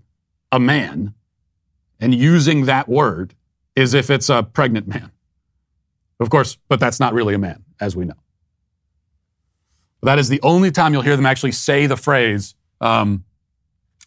a 0.52 0.58
man 0.58 1.14
and 2.00 2.14
using 2.14 2.64
that 2.64 2.88
word 2.88 3.34
is 3.76 3.94
if 3.94 4.10
it's 4.10 4.28
a 4.28 4.42
pregnant 4.42 4.88
man. 4.88 5.10
Of 6.18 6.30
course, 6.30 6.58
but 6.68 6.80
that's 6.80 7.00
not 7.00 7.14
really 7.14 7.34
a 7.34 7.38
man, 7.38 7.64
as 7.80 7.96
we 7.96 8.04
know. 8.04 8.14
That 10.02 10.18
is 10.18 10.28
the 10.28 10.40
only 10.42 10.70
time 10.70 10.92
you'll 10.92 11.02
hear 11.02 11.16
them 11.16 11.26
actually 11.26 11.52
say 11.52 11.86
the 11.86 11.96
phrase, 11.96 12.54
um, 12.80 13.24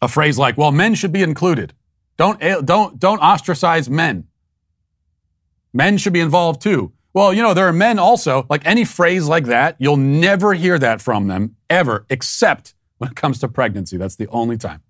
a 0.02 0.08
phrase 0.08 0.38
like, 0.38 0.58
well, 0.58 0.72
men 0.72 0.96
should 0.96 1.12
be 1.12 1.22
included. 1.22 1.74
Don't, 2.18 2.40
don't, 2.66 3.00
don't 3.00 3.20
ostracize 3.20 3.90
men. 3.90 4.28
Men 5.74 5.98
should 5.98 6.14
be 6.14 6.20
involved 6.20 6.62
too. 6.62 6.94
Well, 7.14 7.34
you 7.34 7.42
know, 7.42 7.54
there 7.54 7.68
are 7.68 7.74
men 7.74 8.00
also, 8.00 8.46
like 8.50 8.66
any 8.66 8.86
phrase 8.86 9.28
like 9.28 9.46
that, 9.46 9.76
you'll 9.80 9.98
never 9.98 10.54
hear 10.54 10.80
that 10.80 11.02
from 11.02 11.28
them 11.28 11.56
ever, 11.70 12.06
except 12.10 12.74
when 12.98 13.12
it 13.12 13.16
comes 13.16 13.40
to 13.40 13.48
pregnancy. 13.48 13.98
That's 13.98 14.16
the 14.16 14.28
only 14.30 14.58
time. 14.58 14.82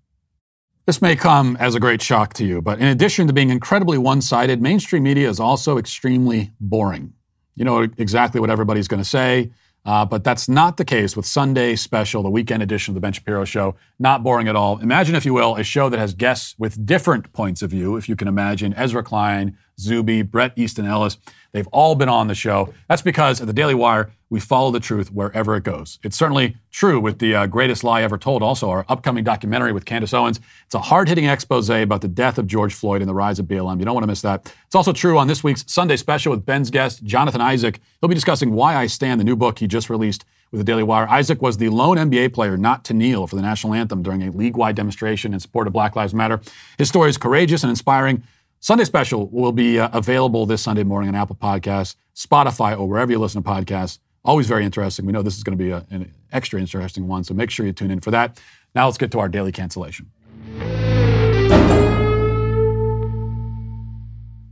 This 0.86 1.02
may 1.02 1.16
come 1.16 1.56
as 1.58 1.74
a 1.74 1.80
great 1.80 2.02
shock 2.02 2.34
to 2.34 2.44
you, 2.44 2.60
but 2.60 2.78
in 2.78 2.86
addition 2.86 3.26
to 3.26 3.32
being 3.32 3.50
incredibly 3.50 3.98
one 3.98 4.20
sided, 4.20 4.60
mainstream 4.60 5.02
media 5.02 5.28
is 5.28 5.40
also 5.40 5.78
extremely 5.78 6.52
boring. 6.60 7.14
You 7.54 7.64
know 7.64 7.82
exactly 7.82 8.40
what 8.40 8.50
everybody's 8.50 8.88
going 8.88 9.02
to 9.02 9.08
say. 9.08 9.50
Uh, 9.86 10.04
but 10.04 10.24
that's 10.24 10.48
not 10.48 10.78
the 10.78 10.84
case 10.84 11.14
with 11.14 11.26
Sunday 11.26 11.76
Special, 11.76 12.22
the 12.22 12.30
weekend 12.30 12.62
edition 12.62 12.92
of 12.92 12.94
the 12.94 13.00
Ben 13.00 13.12
Shapiro 13.12 13.44
Show. 13.44 13.76
Not 13.98 14.22
boring 14.22 14.48
at 14.48 14.56
all. 14.56 14.78
Imagine, 14.78 15.14
if 15.14 15.26
you 15.26 15.34
will, 15.34 15.56
a 15.56 15.62
show 15.62 15.90
that 15.90 15.98
has 15.98 16.14
guests 16.14 16.54
with 16.58 16.86
different 16.86 17.32
points 17.34 17.60
of 17.60 17.70
view, 17.70 17.96
if 17.96 18.08
you 18.08 18.16
can 18.16 18.26
imagine. 18.26 18.72
Ezra 18.74 19.02
Klein, 19.02 19.58
Zuby, 19.78 20.22
Bret 20.22 20.52
Easton 20.56 20.86
Ellis. 20.86 21.18
They've 21.52 21.66
all 21.68 21.94
been 21.94 22.08
on 22.08 22.26
the 22.26 22.34
show. 22.34 22.74
That's 22.88 23.02
because 23.02 23.40
at 23.40 23.46
the 23.46 23.52
Daily 23.52 23.74
Wire, 23.74 24.10
we 24.28 24.40
follow 24.40 24.72
the 24.72 24.80
truth 24.80 25.12
wherever 25.12 25.54
it 25.54 25.62
goes. 25.62 26.00
It's 26.02 26.16
certainly 26.16 26.56
true 26.72 26.98
with 26.98 27.20
the 27.20 27.36
uh, 27.36 27.46
greatest 27.46 27.84
lie 27.84 28.02
ever 28.02 28.18
told, 28.18 28.42
also 28.42 28.70
our 28.70 28.84
upcoming 28.88 29.22
documentary 29.22 29.72
with 29.72 29.84
Candace 29.84 30.12
Owens. 30.12 30.40
It's 30.66 30.74
a 30.74 30.80
hard 30.80 31.08
hitting 31.08 31.26
expose 31.26 31.70
about 31.70 32.00
the 32.00 32.08
death 32.08 32.38
of 32.38 32.48
George 32.48 32.74
Floyd 32.74 33.00
and 33.00 33.08
the 33.08 33.14
rise 33.14 33.38
of 33.38 33.46
BLM. 33.46 33.78
You 33.78 33.84
don't 33.84 33.94
want 33.94 34.02
to 34.02 34.08
miss 34.08 34.22
that. 34.22 34.52
It's 34.66 34.74
also 34.74 34.92
true 34.92 35.18
on 35.18 35.28
this 35.28 35.44
week's 35.44 35.64
Sunday 35.68 35.96
special 35.96 36.32
with 36.32 36.44
Ben's 36.44 36.70
guest, 36.70 37.04
Jonathan 37.04 37.40
Isaac. 37.40 37.80
He'll 38.00 38.08
be 38.08 38.14
discussing 38.16 38.52
Why 38.52 38.74
I 38.74 38.86
Stand, 38.88 39.20
the 39.20 39.24
new 39.24 39.36
book 39.36 39.60
he 39.60 39.68
just 39.68 39.88
released 39.88 40.24
with 40.50 40.58
the 40.58 40.64
Daily 40.64 40.82
Wire. 40.82 41.08
Isaac 41.08 41.40
was 41.40 41.56
the 41.56 41.68
lone 41.68 41.96
NBA 41.96 42.32
player 42.32 42.56
not 42.56 42.84
to 42.86 42.94
kneel 42.94 43.26
for 43.26 43.36
the 43.36 43.42
national 43.42 43.74
anthem 43.74 44.02
during 44.02 44.22
a 44.22 44.30
league 44.30 44.56
wide 44.56 44.76
demonstration 44.76 45.32
in 45.32 45.40
support 45.40 45.66
of 45.66 45.72
Black 45.72 45.94
Lives 45.94 46.14
Matter. 46.14 46.40
His 46.78 46.88
story 46.88 47.10
is 47.10 47.16
courageous 47.16 47.62
and 47.62 47.70
inspiring. 47.70 48.24
Sunday 48.64 48.84
special 48.84 49.28
will 49.28 49.52
be 49.52 49.78
uh, 49.78 49.90
available 49.92 50.46
this 50.46 50.62
Sunday 50.62 50.84
morning 50.84 51.10
on 51.10 51.14
Apple 51.14 51.36
Podcasts, 51.36 51.96
Spotify, 52.16 52.72
or 52.72 52.88
wherever 52.88 53.12
you 53.12 53.18
listen 53.18 53.42
to 53.42 53.46
podcasts. 53.46 53.98
Always 54.24 54.46
very 54.46 54.64
interesting. 54.64 55.04
We 55.04 55.12
know 55.12 55.20
this 55.20 55.36
is 55.36 55.42
going 55.42 55.58
to 55.58 55.62
be 55.62 55.70
a, 55.70 55.84
an 55.90 56.10
extra 56.32 56.58
interesting 56.58 57.06
one, 57.06 57.24
so 57.24 57.34
make 57.34 57.50
sure 57.50 57.66
you 57.66 57.74
tune 57.74 57.90
in 57.90 58.00
for 58.00 58.10
that. 58.12 58.40
Now 58.74 58.86
let's 58.86 58.96
get 58.96 59.10
to 59.10 59.18
our 59.18 59.28
daily 59.28 59.52
cancellation. 59.52 60.10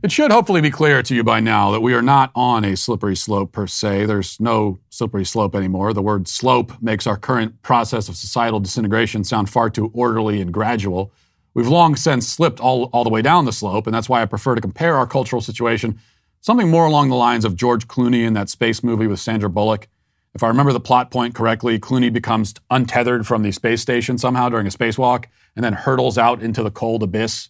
It 0.03 0.11
should 0.11 0.31
hopefully 0.31 0.61
be 0.61 0.69
clear 0.69 1.01
to 1.01 1.15
you 1.15 1.23
by 1.23 1.39
now 1.39 1.71
that 1.71 1.81
we 1.81 1.95
are 1.95 2.03
not 2.03 2.29
on 2.35 2.63
a 2.63 2.77
slippery 2.77 3.15
slope 3.15 3.51
per 3.51 3.65
se. 3.65 4.05
There's 4.05 4.39
no 4.39 4.77
slippery 4.91 5.25
slope 5.25 5.55
anymore. 5.55 5.91
The 5.91 6.03
word 6.03 6.27
slope 6.27 6.71
makes 6.83 7.07
our 7.07 7.17
current 7.17 7.63
process 7.63 8.09
of 8.09 8.15
societal 8.15 8.59
disintegration 8.59 9.23
sound 9.23 9.49
far 9.49 9.71
too 9.71 9.89
orderly 9.91 10.39
and 10.39 10.53
gradual. 10.53 11.11
We've 11.53 11.67
long 11.67 11.95
since 11.95 12.27
slipped 12.27 12.59
all, 12.59 12.85
all 12.85 13.03
the 13.03 13.09
way 13.09 13.21
down 13.21 13.45
the 13.45 13.51
slope, 13.51 13.85
and 13.85 13.93
that's 13.93 14.09
why 14.09 14.21
I 14.21 14.25
prefer 14.25 14.55
to 14.55 14.61
compare 14.61 14.95
our 14.95 15.05
cultural 15.05 15.41
situation 15.41 15.99
something 16.41 16.69
more 16.69 16.85
along 16.85 17.09
the 17.09 17.15
lines 17.15 17.45
of 17.45 17.55
George 17.55 17.87
Clooney 17.87 18.25
in 18.25 18.33
that 18.33 18.49
space 18.49 18.83
movie 18.83 19.07
with 19.07 19.19
Sandra 19.19 19.49
Bullock. 19.49 19.87
If 20.33 20.43
I 20.43 20.47
remember 20.47 20.73
the 20.73 20.79
plot 20.79 21.11
point 21.11 21.35
correctly, 21.35 21.79
Clooney 21.79 22.11
becomes 22.11 22.55
untethered 22.69 23.25
from 23.27 23.43
the 23.43 23.51
space 23.51 23.81
station 23.81 24.17
somehow 24.17 24.49
during 24.49 24.67
a 24.67 24.71
spacewalk 24.71 25.25
and 25.55 25.63
then 25.63 25.73
hurtles 25.73 26.17
out 26.17 26.41
into 26.41 26.63
the 26.63 26.71
cold 26.71 27.03
abyss 27.03 27.49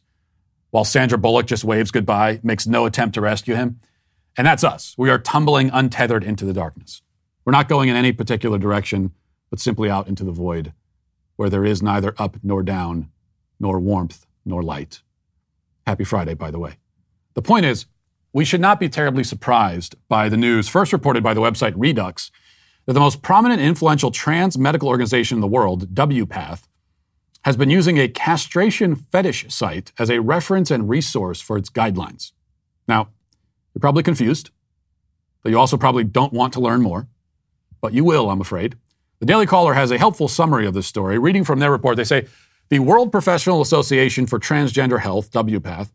while 0.73 0.83
Sandra 0.83 1.19
Bullock 1.19 1.45
just 1.45 1.63
waves 1.63 1.91
goodbye, 1.91 2.39
makes 2.41 2.65
no 2.65 2.85
attempt 2.87 3.13
to 3.13 3.21
rescue 3.21 3.53
him. 3.53 3.79
And 4.35 4.47
that's 4.47 4.63
us. 4.63 4.95
We 4.97 5.11
are 5.11 5.19
tumbling 5.19 5.69
untethered 5.71 6.23
into 6.23 6.45
the 6.45 6.53
darkness. 6.53 7.03
We're 7.45 7.51
not 7.51 7.69
going 7.69 7.89
in 7.89 7.95
any 7.95 8.11
particular 8.11 8.57
direction, 8.57 9.11
but 9.51 9.59
simply 9.59 9.89
out 9.89 10.07
into 10.07 10.23
the 10.23 10.31
void 10.31 10.73
where 11.35 11.49
there 11.49 11.63
is 11.63 11.83
neither 11.83 12.15
up 12.17 12.37
nor 12.41 12.63
down, 12.63 13.09
nor 13.64 13.80
warmth 13.80 14.28
nor 14.45 14.61
light. 14.61 15.01
Happy 15.88 16.03
Friday, 16.03 16.36
by 16.36 16.51
the 16.51 16.59
way. 16.59 16.78
The 17.34 17.41
point 17.41 17.66
is, 17.66 17.88
we 18.32 18.45
should 18.45 18.61
not 18.61 18.80
be 18.80 18.89
terribly 18.89 19.24
surprised 19.24 19.95
by 20.07 20.30
the 20.30 20.38
news 20.38 20.68
first 20.68 20.93
reported 20.93 21.24
by 21.24 21.34
the 21.34 21.41
website 21.41 21.74
Reduxx 21.74 22.30
that 22.86 22.93
the 22.93 22.99
most 22.99 23.22
prominent 23.22 23.61
influential 23.61 24.11
trans 24.11 24.57
medical 24.57 24.89
organization 24.89 25.38
in 25.38 25.41
the 25.41 25.47
world, 25.47 25.95
WPATH, 25.95 26.64
has 27.45 27.57
been 27.57 27.70
using 27.70 27.97
a 27.97 28.07
castration 28.07 28.95
fetish 28.95 29.45
site 29.49 29.91
as 29.97 30.09
a 30.09 30.20
reference 30.20 30.70
and 30.70 30.89
resource 30.89 31.41
for 31.41 31.57
its 31.57 31.70
guidelines. 31.70 32.32
Now, 32.88 33.09
you're 33.74 33.80
probably 33.80 34.03
confused, 34.03 34.49
but 35.41 35.51
you 35.51 35.59
also 35.59 35.78
probably 35.78 36.03
don't 36.03 36.34
want 36.34 36.53
to 36.53 36.59
learn 36.59 36.82
more, 36.82 37.07
but 37.82 37.93
you 37.93 38.03
will, 38.03 38.30
I'm 38.30 38.41
afraid. 38.41 38.76
The 39.20 39.26
Daily 39.26 39.45
Caller 39.45 39.74
has 39.74 39.91
a 39.91 39.97
helpful 39.97 40.28
summary 40.28 40.66
of 40.66 40.74
this 40.74 40.88
story. 40.88 41.18
Reading 41.18 41.43
from 41.43 41.59
their 41.59 41.72
report, 41.72 41.95
they 41.97 42.03
say 42.03 42.28
the 42.74 42.80
World 42.80 43.11
Professional 43.11 43.61
Association 43.61 44.26
for 44.26 44.39
Transgender 44.39 44.99
Health, 44.99 45.30
WPATH, 45.30 45.91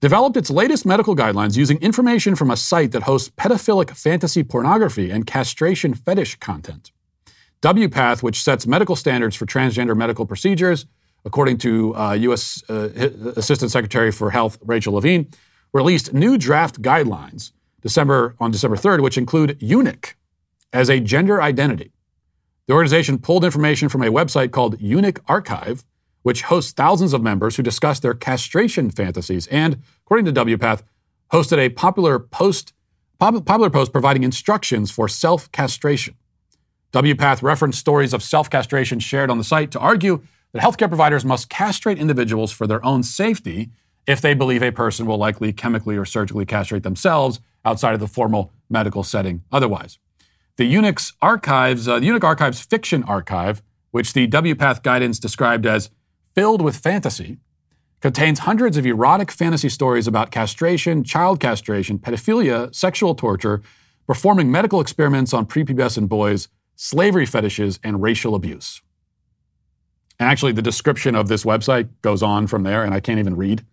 developed 0.00 0.38
its 0.38 0.48
latest 0.48 0.86
medical 0.86 1.14
guidelines 1.14 1.54
using 1.54 1.76
information 1.82 2.34
from 2.34 2.50
a 2.50 2.56
site 2.56 2.92
that 2.92 3.02
hosts 3.02 3.28
pedophilic 3.36 3.90
fantasy 3.94 4.42
pornography 4.42 5.10
and 5.10 5.26
castration 5.26 5.92
fetish 5.92 6.36
content. 6.36 6.92
WPATH, 7.60 8.22
which 8.22 8.42
sets 8.42 8.66
medical 8.66 8.96
standards 8.96 9.36
for 9.36 9.44
transgender 9.44 9.94
medical 9.94 10.24
procedures, 10.24 10.86
according 11.26 11.58
to 11.58 11.94
uh, 11.94 12.12
U.S. 12.14 12.62
Uh, 12.70 12.88
Assistant 13.36 13.70
Secretary 13.70 14.10
for 14.10 14.30
Health 14.30 14.56
Rachel 14.64 14.94
Levine, 14.94 15.28
released 15.74 16.14
new 16.14 16.38
draft 16.38 16.80
guidelines 16.80 17.52
December 17.82 18.34
on 18.40 18.50
December 18.50 18.78
3rd, 18.78 19.02
which 19.02 19.18
include 19.18 19.58
eunuch 19.60 20.16
as 20.72 20.88
a 20.88 21.00
gender 21.00 21.42
identity. 21.42 21.92
The 22.66 22.72
organization 22.72 23.18
pulled 23.18 23.44
information 23.44 23.90
from 23.90 24.02
a 24.02 24.06
website 24.06 24.52
called 24.52 24.80
Eunuch 24.80 25.20
Archive, 25.26 25.84
which 26.28 26.42
hosts 26.42 26.72
thousands 26.72 27.14
of 27.14 27.22
members 27.22 27.56
who 27.56 27.62
discuss 27.62 28.00
their 28.00 28.12
castration 28.12 28.90
fantasies, 28.90 29.46
and, 29.46 29.82
according 30.04 30.26
to 30.26 30.44
WPATH, 30.44 30.82
hosted 31.32 31.56
a 31.56 31.70
popular 31.70 32.18
post 32.18 32.74
popular 33.18 33.70
post 33.70 33.92
providing 33.92 34.24
instructions 34.24 34.90
for 34.90 35.08
self-castration. 35.08 36.14
WPATH 36.92 37.42
referenced 37.42 37.78
stories 37.78 38.12
of 38.12 38.22
self-castration 38.22 39.00
shared 39.00 39.30
on 39.30 39.38
the 39.38 39.42
site 39.42 39.70
to 39.70 39.78
argue 39.78 40.20
that 40.52 40.60
healthcare 40.62 40.88
providers 40.88 41.24
must 41.24 41.48
castrate 41.48 41.98
individuals 41.98 42.52
for 42.52 42.66
their 42.66 42.84
own 42.84 43.02
safety 43.02 43.70
if 44.06 44.20
they 44.20 44.34
believe 44.34 44.62
a 44.62 44.70
person 44.70 45.06
will 45.06 45.16
likely 45.16 45.50
chemically 45.50 45.96
or 45.96 46.04
surgically 46.04 46.44
castrate 46.44 46.82
themselves 46.82 47.40
outside 47.64 47.94
of 47.94 48.00
the 48.00 48.06
formal 48.06 48.52
medical 48.68 49.02
setting 49.02 49.44
otherwise. 49.50 49.98
The 50.56 50.66
Eunuch 50.66 51.00
Archives, 51.22 51.88
uh, 51.88 52.00
the 52.00 52.04
Eunuch 52.04 52.24
Archives 52.24 52.60
Fiction 52.60 53.02
Archive, 53.04 53.62
which 53.92 54.12
the 54.12 54.28
WPATH 54.28 54.82
guidance 54.82 55.18
described 55.18 55.64
as 55.64 55.88
filled 56.34 56.62
with 56.62 56.76
fantasy, 56.76 57.38
contains 58.00 58.40
hundreds 58.40 58.76
of 58.76 58.86
erotic 58.86 59.30
fantasy 59.30 59.68
stories 59.68 60.06
about 60.06 60.30
castration, 60.30 61.02
child 61.02 61.40
castration, 61.40 61.98
pedophilia, 61.98 62.74
sexual 62.74 63.14
torture, 63.14 63.60
performing 64.06 64.50
medical 64.50 64.80
experiments 64.80 65.34
on 65.34 65.46
prepubescent 65.46 66.08
boys, 66.08 66.48
slavery 66.76 67.26
fetishes, 67.26 67.80
and 67.82 68.00
racial 68.00 68.34
abuse. 68.34 68.80
And 70.20 70.28
actually, 70.28 70.52
the 70.52 70.62
description 70.62 71.14
of 71.14 71.28
this 71.28 71.44
website 71.44 71.88
goes 72.02 72.22
on 72.22 72.46
from 72.46 72.62
there, 72.62 72.84
and 72.84 72.94
I 72.94 73.00
can't 73.00 73.18
even 73.18 73.36
read. 73.36 73.64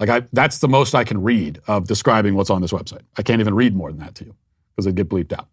Like, 0.00 0.08
I, 0.08 0.26
that's 0.32 0.58
the 0.58 0.68
most 0.68 0.94
I 0.94 1.04
can 1.04 1.22
read 1.22 1.60
of 1.66 1.86
describing 1.86 2.34
what's 2.34 2.50
on 2.50 2.60
this 2.62 2.72
website. 2.72 3.02
I 3.16 3.22
can't 3.22 3.40
even 3.40 3.54
read 3.54 3.76
more 3.76 3.90
than 3.90 4.00
that 4.00 4.14
to 4.16 4.24
you 4.24 4.34
because 4.74 4.86
it'd 4.86 4.96
get 4.96 5.08
bleeped 5.08 5.32
out. 5.32 5.48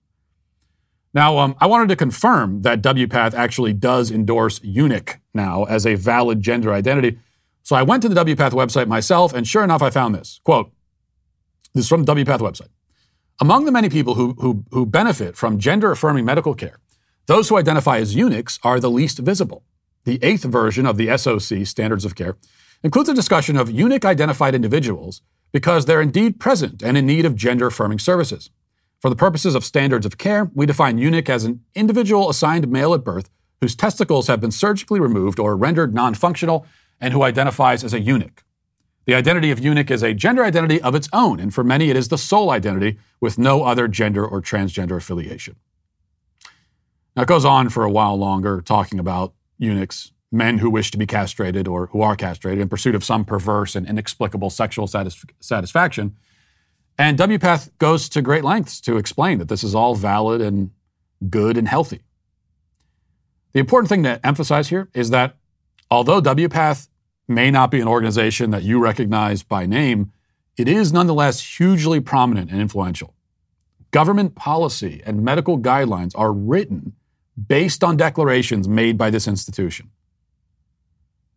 Now, 1.13 1.39
um, 1.39 1.55
I 1.59 1.67
wanted 1.67 1.89
to 1.89 1.95
confirm 1.95 2.61
that 2.61 2.81
WPATH 2.81 3.33
actually 3.33 3.73
does 3.73 4.11
endorse 4.11 4.61
eunuch 4.63 5.19
now 5.33 5.65
as 5.65 5.85
a 5.85 5.95
valid 5.95 6.41
gender 6.41 6.73
identity. 6.73 7.19
So 7.63 7.75
I 7.75 7.83
went 7.83 8.01
to 8.03 8.09
the 8.09 8.23
WPATH 8.23 8.51
website 8.51 8.87
myself, 8.87 9.33
and 9.33 9.47
sure 9.47 9.63
enough, 9.63 9.81
I 9.81 9.89
found 9.89 10.15
this 10.15 10.39
quote. 10.43 10.71
This 11.73 11.85
is 11.85 11.89
from 11.89 12.03
the 12.03 12.13
WPATH 12.13 12.39
website. 12.39 12.69
Among 13.39 13.65
the 13.65 13.71
many 13.71 13.89
people 13.89 14.15
who, 14.15 14.35
who, 14.39 14.65
who 14.71 14.85
benefit 14.85 15.35
from 15.35 15.59
gender 15.59 15.91
affirming 15.91 16.25
medical 16.25 16.53
care, 16.53 16.77
those 17.27 17.49
who 17.49 17.57
identify 17.57 17.97
as 17.97 18.15
eunuchs 18.15 18.59
are 18.63 18.79
the 18.79 18.89
least 18.89 19.19
visible. 19.19 19.63
The 20.05 20.19
eighth 20.23 20.43
version 20.43 20.85
of 20.85 20.97
the 20.97 21.15
SOC, 21.17 21.65
Standards 21.65 22.05
of 22.05 22.15
Care, 22.15 22.37
includes 22.83 23.09
a 23.09 23.13
discussion 23.13 23.57
of 23.57 23.69
eunuch 23.69 24.05
identified 24.05 24.55
individuals 24.55 25.21
because 25.51 25.85
they're 25.85 26.01
indeed 26.01 26.39
present 26.39 26.81
and 26.81 26.97
in 26.97 27.05
need 27.05 27.25
of 27.25 27.35
gender 27.35 27.67
affirming 27.67 27.99
services. 27.99 28.49
For 29.01 29.09
the 29.09 29.15
purposes 29.15 29.55
of 29.55 29.65
standards 29.65 30.05
of 30.05 30.19
care, 30.19 30.51
we 30.53 30.67
define 30.67 30.99
eunuch 30.99 31.27
as 31.27 31.43
an 31.43 31.63
individual 31.73 32.29
assigned 32.29 32.67
male 32.69 32.93
at 32.93 33.03
birth 33.03 33.31
whose 33.59 33.75
testicles 33.75 34.27
have 34.27 34.39
been 34.39 34.51
surgically 34.51 34.99
removed 34.99 35.39
or 35.39 35.57
rendered 35.57 35.93
non 35.93 36.13
functional 36.13 36.65
and 36.99 37.13
who 37.13 37.23
identifies 37.23 37.83
as 37.83 37.93
a 37.93 37.99
eunuch. 37.99 38.43
The 39.05 39.15
identity 39.15 39.49
of 39.49 39.59
eunuch 39.59 39.89
is 39.89 40.03
a 40.03 40.13
gender 40.13 40.43
identity 40.43 40.79
of 40.81 40.93
its 40.93 41.09
own, 41.11 41.39
and 41.39 41.51
for 41.51 41.63
many 41.63 41.89
it 41.89 41.97
is 41.97 42.09
the 42.09 42.17
sole 42.17 42.51
identity 42.51 42.99
with 43.19 43.39
no 43.39 43.63
other 43.63 43.87
gender 43.87 44.25
or 44.25 44.39
transgender 44.39 44.97
affiliation. 44.97 45.55
Now, 47.15 47.23
it 47.23 47.27
goes 47.27 47.43
on 47.43 47.69
for 47.69 47.83
a 47.83 47.89
while 47.89 48.15
longer 48.15 48.61
talking 48.61 48.99
about 48.99 49.33
eunuchs, 49.57 50.11
men 50.31 50.59
who 50.59 50.69
wish 50.69 50.91
to 50.91 50.97
be 50.97 51.07
castrated 51.07 51.67
or 51.67 51.87
who 51.87 52.01
are 52.01 52.15
castrated 52.15 52.61
in 52.61 52.69
pursuit 52.69 52.95
of 52.95 53.03
some 53.03 53.25
perverse 53.25 53.75
and 53.75 53.87
inexplicable 53.87 54.51
sexual 54.51 54.85
satis- 54.85 55.25
satisfaction. 55.39 56.15
And 57.01 57.17
WPATH 57.17 57.71
goes 57.79 58.07
to 58.09 58.21
great 58.21 58.43
lengths 58.43 58.79
to 58.81 58.97
explain 58.97 59.39
that 59.39 59.49
this 59.49 59.63
is 59.63 59.73
all 59.73 59.95
valid 59.95 60.39
and 60.39 60.69
good 61.31 61.57
and 61.57 61.67
healthy. 61.67 62.01
The 63.53 63.59
important 63.59 63.89
thing 63.89 64.03
to 64.03 64.23
emphasize 64.23 64.69
here 64.69 64.87
is 64.93 65.09
that 65.09 65.35
although 65.89 66.21
WPATH 66.21 66.89
may 67.27 67.49
not 67.49 67.71
be 67.71 67.81
an 67.81 67.87
organization 67.87 68.51
that 68.51 68.61
you 68.61 68.79
recognize 68.79 69.41
by 69.41 69.65
name, 69.65 70.11
it 70.57 70.67
is 70.67 70.93
nonetheless 70.93 71.57
hugely 71.57 71.99
prominent 71.99 72.51
and 72.51 72.61
influential. 72.61 73.15
Government 73.89 74.35
policy 74.35 75.01
and 75.03 75.23
medical 75.23 75.57
guidelines 75.57 76.11
are 76.13 76.31
written 76.31 76.93
based 77.47 77.83
on 77.83 77.97
declarations 77.97 78.67
made 78.67 78.95
by 78.95 79.09
this 79.09 79.27
institution. 79.27 79.89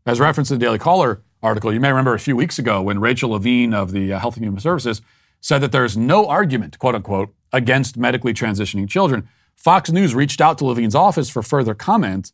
As 0.05 0.21
referenced 0.21 0.53
in 0.53 0.59
the 0.59 0.67
Daily 0.67 0.79
Caller 0.79 1.23
article, 1.43 1.73
you 1.73 1.81
may 1.81 1.89
remember 1.89 2.13
a 2.13 2.21
few 2.21 2.37
weeks 2.37 2.59
ago 2.59 2.83
when 2.83 3.01
Rachel 3.01 3.31
Levine 3.31 3.73
of 3.73 3.93
the 3.93 4.13
uh, 4.13 4.19
Health 4.19 4.37
and 4.37 4.45
Human 4.45 4.61
Services 4.61 5.01
said 5.45 5.59
that 5.59 5.73
there's 5.73 5.95
no 5.95 6.27
argument, 6.27 6.79
quote 6.79 6.95
unquote, 6.95 7.35
against 7.53 7.99
medically 7.99 8.33
transitioning 8.33 8.89
children. 8.89 9.29
Fox 9.55 9.93
News 9.93 10.15
reached 10.15 10.41
out 10.41 10.57
to 10.57 10.65
Levine's 10.65 10.95
office 10.95 11.29
for 11.29 11.43
further 11.43 11.75
comment 11.75 12.33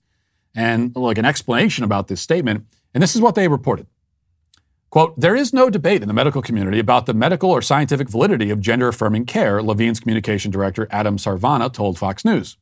and 0.54 0.94
like 0.94 1.18
an 1.18 1.24
explanation 1.24 1.82
about 1.82 2.06
this 2.06 2.20
statement. 2.20 2.66
And 2.94 3.02
this 3.02 3.16
is 3.16 3.20
what 3.20 3.34
they 3.34 3.48
reported. 3.48 3.88
Quote, 4.90 5.18
there 5.18 5.34
is 5.34 5.52
no 5.52 5.68
debate 5.68 6.02
in 6.02 6.08
the 6.08 6.14
medical 6.14 6.40
community 6.40 6.78
about 6.78 7.06
the 7.06 7.12
medical 7.12 7.50
or 7.50 7.60
scientific 7.60 8.08
validity 8.08 8.48
of 8.48 8.60
gender 8.60 8.86
affirming 8.86 9.26
care, 9.26 9.60
Levine's 9.60 9.98
communication 9.98 10.52
director 10.52 10.86
Adam 10.92 11.16
Sarvana 11.16 11.72
told 11.72 11.98
Fox 11.98 12.24
News. 12.24 12.58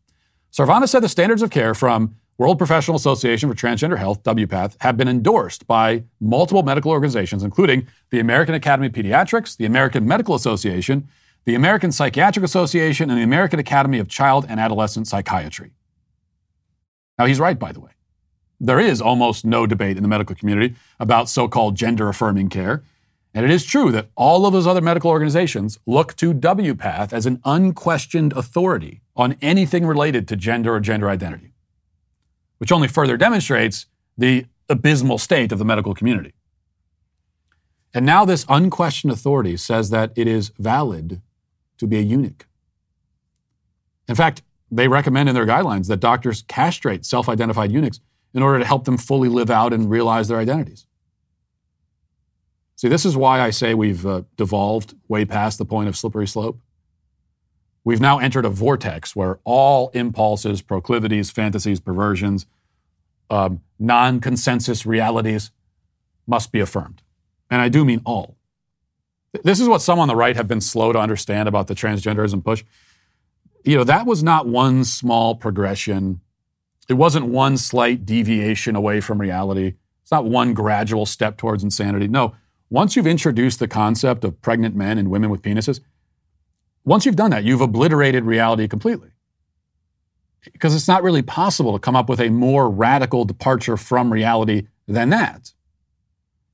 Sarvana 0.50 0.88
said 0.88 1.02
the 1.02 1.10
standards 1.10 1.42
of 1.42 1.50
care 1.50 1.74
from 1.74 2.16
World 2.38 2.56
Professional 2.56 2.96
Association 2.96 3.48
for 3.48 3.56
Transgender 3.56 3.98
Health, 3.98 4.22
WPATH, 4.22 4.76
have 4.80 4.96
been 4.96 5.08
endorsed 5.08 5.66
by 5.66 6.04
multiple 6.20 6.62
medical 6.62 6.92
organizations, 6.92 7.42
including 7.42 7.88
the 8.10 8.20
American 8.20 8.54
Academy 8.54 8.86
of 8.86 8.92
Pediatrics, 8.92 9.56
the 9.56 9.66
American 9.66 10.06
Medical 10.06 10.36
Association, 10.36 11.08
the 11.46 11.56
American 11.56 11.90
Psychiatric 11.90 12.44
Association, 12.44 13.10
and 13.10 13.18
the 13.18 13.24
American 13.24 13.58
Academy 13.58 13.98
of 13.98 14.06
Child 14.06 14.46
and 14.48 14.60
Adolescent 14.60 15.08
Psychiatry. 15.08 15.72
Now, 17.18 17.26
he's 17.26 17.40
right, 17.40 17.58
by 17.58 17.72
the 17.72 17.80
way. 17.80 17.90
There 18.60 18.78
is 18.78 19.00
almost 19.00 19.44
no 19.44 19.66
debate 19.66 19.96
in 19.96 20.04
the 20.04 20.08
medical 20.08 20.36
community 20.36 20.76
about 21.00 21.28
so 21.28 21.48
called 21.48 21.74
gender 21.74 22.08
affirming 22.08 22.50
care. 22.50 22.84
And 23.34 23.44
it 23.44 23.50
is 23.50 23.64
true 23.64 23.90
that 23.90 24.10
all 24.14 24.46
of 24.46 24.52
those 24.52 24.66
other 24.66 24.80
medical 24.80 25.10
organizations 25.10 25.78
look 25.86 26.14
to 26.16 26.32
WPATH 26.32 27.12
as 27.12 27.26
an 27.26 27.40
unquestioned 27.44 28.32
authority 28.34 29.00
on 29.16 29.36
anything 29.42 29.84
related 29.84 30.28
to 30.28 30.36
gender 30.36 30.74
or 30.74 30.80
gender 30.80 31.10
identity, 31.10 31.52
which 32.58 32.72
only 32.72 32.88
further 32.88 33.16
demonstrates 33.16 33.86
the 34.16 34.46
abysmal 34.68 35.18
state 35.18 35.52
of 35.52 35.58
the 35.58 35.64
medical 35.64 35.94
community. 35.94 36.34
And 37.94 38.04
now 38.04 38.24
this 38.24 38.44
unquestioned 38.48 39.12
authority 39.12 39.56
says 39.56 39.90
that 39.90 40.12
it 40.14 40.26
is 40.26 40.52
valid 40.58 41.22
to 41.78 41.86
be 41.86 41.96
a 41.96 42.02
eunuch. 42.02 42.46
In 44.08 44.14
fact, 44.14 44.42
they 44.70 44.88
recommend 44.88 45.28
in 45.28 45.34
their 45.34 45.46
guidelines 45.46 45.88
that 45.88 46.00
doctors 46.00 46.42
castrate 46.48 47.06
self 47.06 47.28
identified 47.28 47.72
eunuchs 47.72 48.00
in 48.34 48.42
order 48.42 48.58
to 48.58 48.64
help 48.64 48.84
them 48.84 48.98
fully 48.98 49.28
live 49.28 49.50
out 49.50 49.72
and 49.72 49.90
realize 49.90 50.28
their 50.28 50.38
identities. 50.38 50.86
See, 52.76 52.88
this 52.88 53.04
is 53.04 53.16
why 53.16 53.40
I 53.40 53.50
say 53.50 53.74
we've 53.74 54.06
uh, 54.06 54.22
devolved 54.36 54.94
way 55.08 55.24
past 55.24 55.58
the 55.58 55.64
point 55.64 55.88
of 55.88 55.96
slippery 55.96 56.28
slope. 56.28 56.60
We've 57.88 58.02
now 58.02 58.18
entered 58.18 58.44
a 58.44 58.50
vortex 58.50 59.16
where 59.16 59.38
all 59.44 59.88
impulses, 59.94 60.60
proclivities, 60.60 61.30
fantasies, 61.30 61.80
perversions, 61.80 62.44
um, 63.30 63.62
non 63.78 64.20
consensus 64.20 64.84
realities 64.84 65.52
must 66.26 66.52
be 66.52 66.60
affirmed. 66.60 67.00
And 67.50 67.62
I 67.62 67.70
do 67.70 67.86
mean 67.86 68.02
all. 68.04 68.36
This 69.42 69.58
is 69.58 69.68
what 69.68 69.80
some 69.80 69.98
on 69.98 70.06
the 70.06 70.14
right 70.14 70.36
have 70.36 70.46
been 70.46 70.60
slow 70.60 70.92
to 70.92 70.98
understand 70.98 71.48
about 71.48 71.66
the 71.66 71.74
transgenderism 71.74 72.44
push. 72.44 72.62
You 73.64 73.78
know, 73.78 73.84
that 73.84 74.04
was 74.04 74.22
not 74.22 74.46
one 74.46 74.84
small 74.84 75.34
progression 75.34 76.20
it 76.90 76.94
wasn't 76.94 77.24
one 77.24 77.56
slight 77.56 78.04
deviation 78.04 78.76
away 78.76 79.00
from 79.00 79.18
reality. 79.18 79.76
It's 80.02 80.12
not 80.12 80.26
one 80.26 80.52
gradual 80.52 81.06
step 81.06 81.38
towards 81.38 81.64
insanity. 81.64 82.06
No, 82.06 82.34
once 82.68 82.96
you've 82.96 83.06
introduced 83.06 83.60
the 83.60 83.68
concept 83.68 84.24
of 84.24 84.42
pregnant 84.42 84.76
men 84.76 84.98
and 84.98 85.10
women 85.10 85.30
with 85.30 85.40
penises, 85.40 85.80
once 86.88 87.04
you've 87.04 87.16
done 87.16 87.30
that, 87.30 87.44
you've 87.44 87.60
obliterated 87.60 88.24
reality 88.24 88.66
completely. 88.66 89.10
Because 90.52 90.74
it's 90.74 90.88
not 90.88 91.02
really 91.02 91.22
possible 91.22 91.72
to 91.74 91.78
come 91.78 91.94
up 91.94 92.08
with 92.08 92.20
a 92.20 92.30
more 92.30 92.70
radical 92.70 93.24
departure 93.24 93.76
from 93.76 94.12
reality 94.12 94.66
than 94.86 95.10
that. 95.10 95.52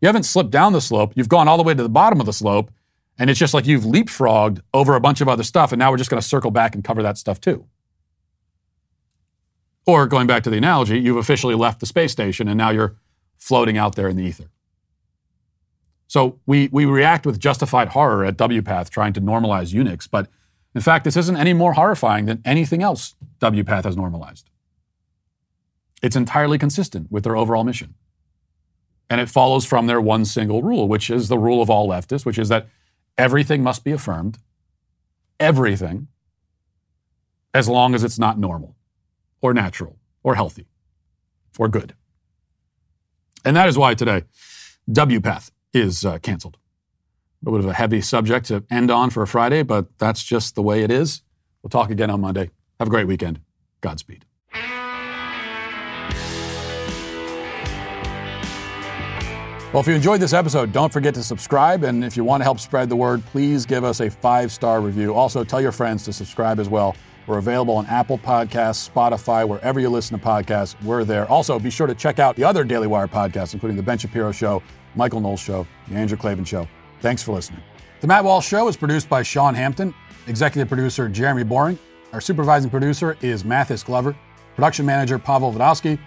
You 0.01 0.09
haven't 0.09 0.25
slipped 0.25 0.51
down 0.51 0.73
the 0.73 0.81
slope, 0.81 1.13
you've 1.15 1.29
gone 1.29 1.49
all 1.49 1.57
the 1.57 1.63
way 1.63 1.75
to 1.75 1.83
the 1.83 1.89
bottom 1.89 2.21
of 2.21 2.27
the 2.27 2.33
slope, 2.33 2.71
and 3.17 3.31
it's 3.31 3.39
just 3.39 3.55
like 3.55 3.67
you've 3.67 3.85
leapfrogged 3.85 4.61
over 4.75 4.97
a 4.97 5.01
bunch 5.01 5.21
of 5.21 5.29
other 5.29 5.45
stuff, 5.45 5.73
and 5.73 5.79
now 5.79 5.91
we're 5.91 5.99
just 5.99 6.11
going 6.11 6.21
to 6.21 6.29
circle 6.29 6.51
back 6.51 6.75
and 6.75 6.83
cover 6.83 7.03
that 7.03 7.17
stuff 7.17 7.41
too. 7.41 7.67
Or 9.87 10.07
going 10.07 10.27
back 10.27 10.43
to 10.45 10.51
the 10.51 10.57
analogy, 10.57 10.99
you've 10.99 11.19
officially 11.19 11.55
left 11.55 11.81
the 11.81 11.87
space 11.87 12.11
station 12.11 12.49
and 12.49 12.57
now 12.57 12.71
you're 12.71 12.97
floating 13.37 13.77
out 13.77 13.97
there 13.97 14.09
in 14.09 14.17
the 14.17 14.25
ether. 14.25 14.51
So 16.07 16.41
we, 16.47 16.69
we 16.71 16.85
react 16.85 17.27
with 17.27 17.39
justified 17.39 17.89
horror 17.89 18.25
at 18.25 18.37
WPATH 18.37 18.91
trying 18.91 19.13
to 19.15 19.21
normalize 19.21 19.73
eunuchs, 19.73 20.07
but 20.07 20.29
in 20.75 20.81
fact, 20.81 21.05
this 21.05 21.17
isn't 21.17 21.37
any 21.37 21.53
more 21.53 21.75
horrifying 21.75 22.27
than 22.27 22.43
anything 22.45 22.83
else 22.83 23.15
WPATH 23.41 23.85
has 23.85 23.97
normalized. 23.97 24.51
It's 26.03 26.17
entirely 26.17 26.59
consistent 26.59 27.11
with 27.11 27.25
their 27.25 27.37
overall 27.37 27.65
mission. 27.65 27.95
And 29.09 29.21
it 29.21 29.29
follows 29.29 29.65
from 29.65 29.87
their 29.87 30.01
one 30.01 30.25
single 30.25 30.63
rule, 30.63 30.89
which 30.89 31.11
is 31.11 31.29
the 31.29 31.39
rule 31.39 31.63
of 31.63 31.71
all 31.71 31.89
leftists, 31.89 32.27
which 32.27 32.39
is 32.39 32.49
that 32.49 32.69
everything 33.17 33.63
must 33.63 33.85
be 33.85 33.93
affirmed, 33.93 34.39
everything, 35.39 36.09
as 37.53 37.69
long 37.69 37.95
as 37.95 38.03
it's 38.03 38.19
not 38.19 38.39
normal 38.39 38.75
or 39.41 39.55
natural 39.55 39.99
or 40.23 40.35
healthy 40.35 40.67
or 41.59 41.69
good. 41.69 41.95
And 43.45 43.57
that 43.57 43.69
is 43.69 43.79
why 43.79 43.95
today 43.95 44.25
WPATH 44.91 45.51
is 45.75 46.05
uh, 46.05 46.19
canceled. 46.19 46.57
A 47.47 47.51
bit 47.51 47.61
of 47.61 47.67
a 47.67 47.75
heavy 47.75 48.01
subject 48.01 48.47
to 48.47 48.65
end 48.71 48.91
on 48.91 49.11
for 49.11 49.23
a 49.23 49.27
Friday, 49.27 49.63
but 49.63 49.87
that's 49.99 50.23
just 50.23 50.55
the 50.55 50.63
way 50.63 50.83
it 50.83 50.91
is. 50.91 51.23
We'll 51.63 51.71
talk 51.71 51.91
again 51.91 52.09
on 52.09 52.21
Monday. 52.21 52.51
Have 52.79 52.89
a 52.89 52.91
great 52.91 53.07
weekend. 53.07 53.41
Godspeed. 53.83 54.25
Well, 59.75 59.81
if 59.81 59.89
you 59.89 59.95
enjoyed 59.95 60.21
this 60.21 60.33
episode, 60.33 60.73
don't 60.73 60.93
forget 60.93 61.15
to 61.15 61.23
subscribe. 61.25 61.83
And 61.83 62.05
if 62.05 62.17
you 62.17 62.23
want 62.23 62.41
to 62.41 62.45
help 62.45 62.61
spread 62.61 62.89
the 62.89 62.95
word, 62.95 63.27
please 63.27 63.67
give 63.67 63.83
us 63.83 64.01
a 64.01 64.09
five 64.09 64.53
star 64.53 64.81
review. 64.81 65.13
Also, 65.13 65.43
tell 65.43 65.61
your 65.61 65.73
friends 65.73 66.05
to 66.05 66.13
subscribe 66.13 66.61
as 66.61 66.69
well. 66.69 66.95
We're 67.27 67.39
available 67.39 67.75
on 67.75 67.87
Apple 67.87 68.19
Podcasts, 68.19 68.89
Spotify, 68.89 69.49
wherever 69.49 69.81
you 69.81 69.89
listen 69.89 70.17
to 70.17 70.25
podcasts. 70.25 70.81
We're 70.85 71.05
there. 71.05 71.27
Also, 71.27 71.59
be 71.59 71.71
sure 71.71 71.89
to 71.89 71.95
check 71.95 72.21
out 72.21 72.37
the 72.37 72.45
other 72.45 72.63
Daily 72.63 72.87
Wire 72.87 73.09
podcasts, 73.09 73.53
including 73.53 73.77
The 73.77 73.83
Ben 73.83 73.99
Shapiro 73.99 74.31
Show, 74.31 74.63
Michael 74.95 75.21
Knowles 75.21 75.41
Show, 75.41 75.67
The 75.89 75.95
Andrew 75.97 76.17
Klavan 76.17 76.45
Show. 76.45 76.69
Thanks 77.01 77.23
for 77.23 77.33
listening. 77.33 77.63
The 78.01 78.07
Matt 78.07 78.25
Walsh 78.25 78.47
Show 78.47 78.69
is 78.69 78.77
produced 78.77 79.09
by 79.09 79.23
Sean 79.23 79.55
Hampton, 79.55 79.95
executive 80.27 80.69
producer 80.69 81.09
Jeremy 81.09 81.43
Boring. 81.43 81.79
Our 82.13 82.21
supervising 82.21 82.71
producer 82.71 83.17
is 83.23 83.45
Mathis 83.45 83.83
Glover, 83.83 84.17
production 84.55 84.87
manager 84.87 85.19
Pavel 85.19 85.53
Vodowski. 85.53 85.99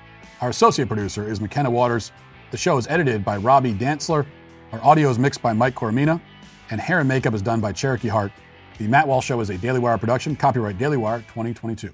Our 0.42 0.50
associate 0.50 0.88
producer 0.88 1.30
is 1.30 1.42
McKenna 1.42 1.70
Waters. 1.70 2.12
The 2.52 2.58
show 2.58 2.78
is 2.78 2.88
edited 2.88 3.26
by 3.26 3.38
Robbie 3.38 3.74
Dantzler. 3.74 4.26
Our 4.72 4.84
audio 4.84 5.10
is 5.10 5.20
mixed 5.20 5.42
by 5.42 5.54
Mike 5.54 5.76
Coromina, 5.76 6.22
and 6.70 6.80
hair 6.80 7.00
and 7.00 7.08
makeup 7.08 7.34
is 7.34 7.42
done 7.42 7.60
by 7.60 7.72
Cherokee 7.72 8.08
Hart. 8.08 8.32
The 8.78 8.88
Matt 8.88 9.08
Walsh 9.08 9.26
Show 9.26 9.40
is 9.42 9.50
a 9.50 9.58
Daily 9.58 9.80
Wire 9.80 9.98
production, 9.98 10.36
copyright 10.36 10.78
Daily 10.78 10.98
Wire 10.98 11.20
2022. 11.20 11.94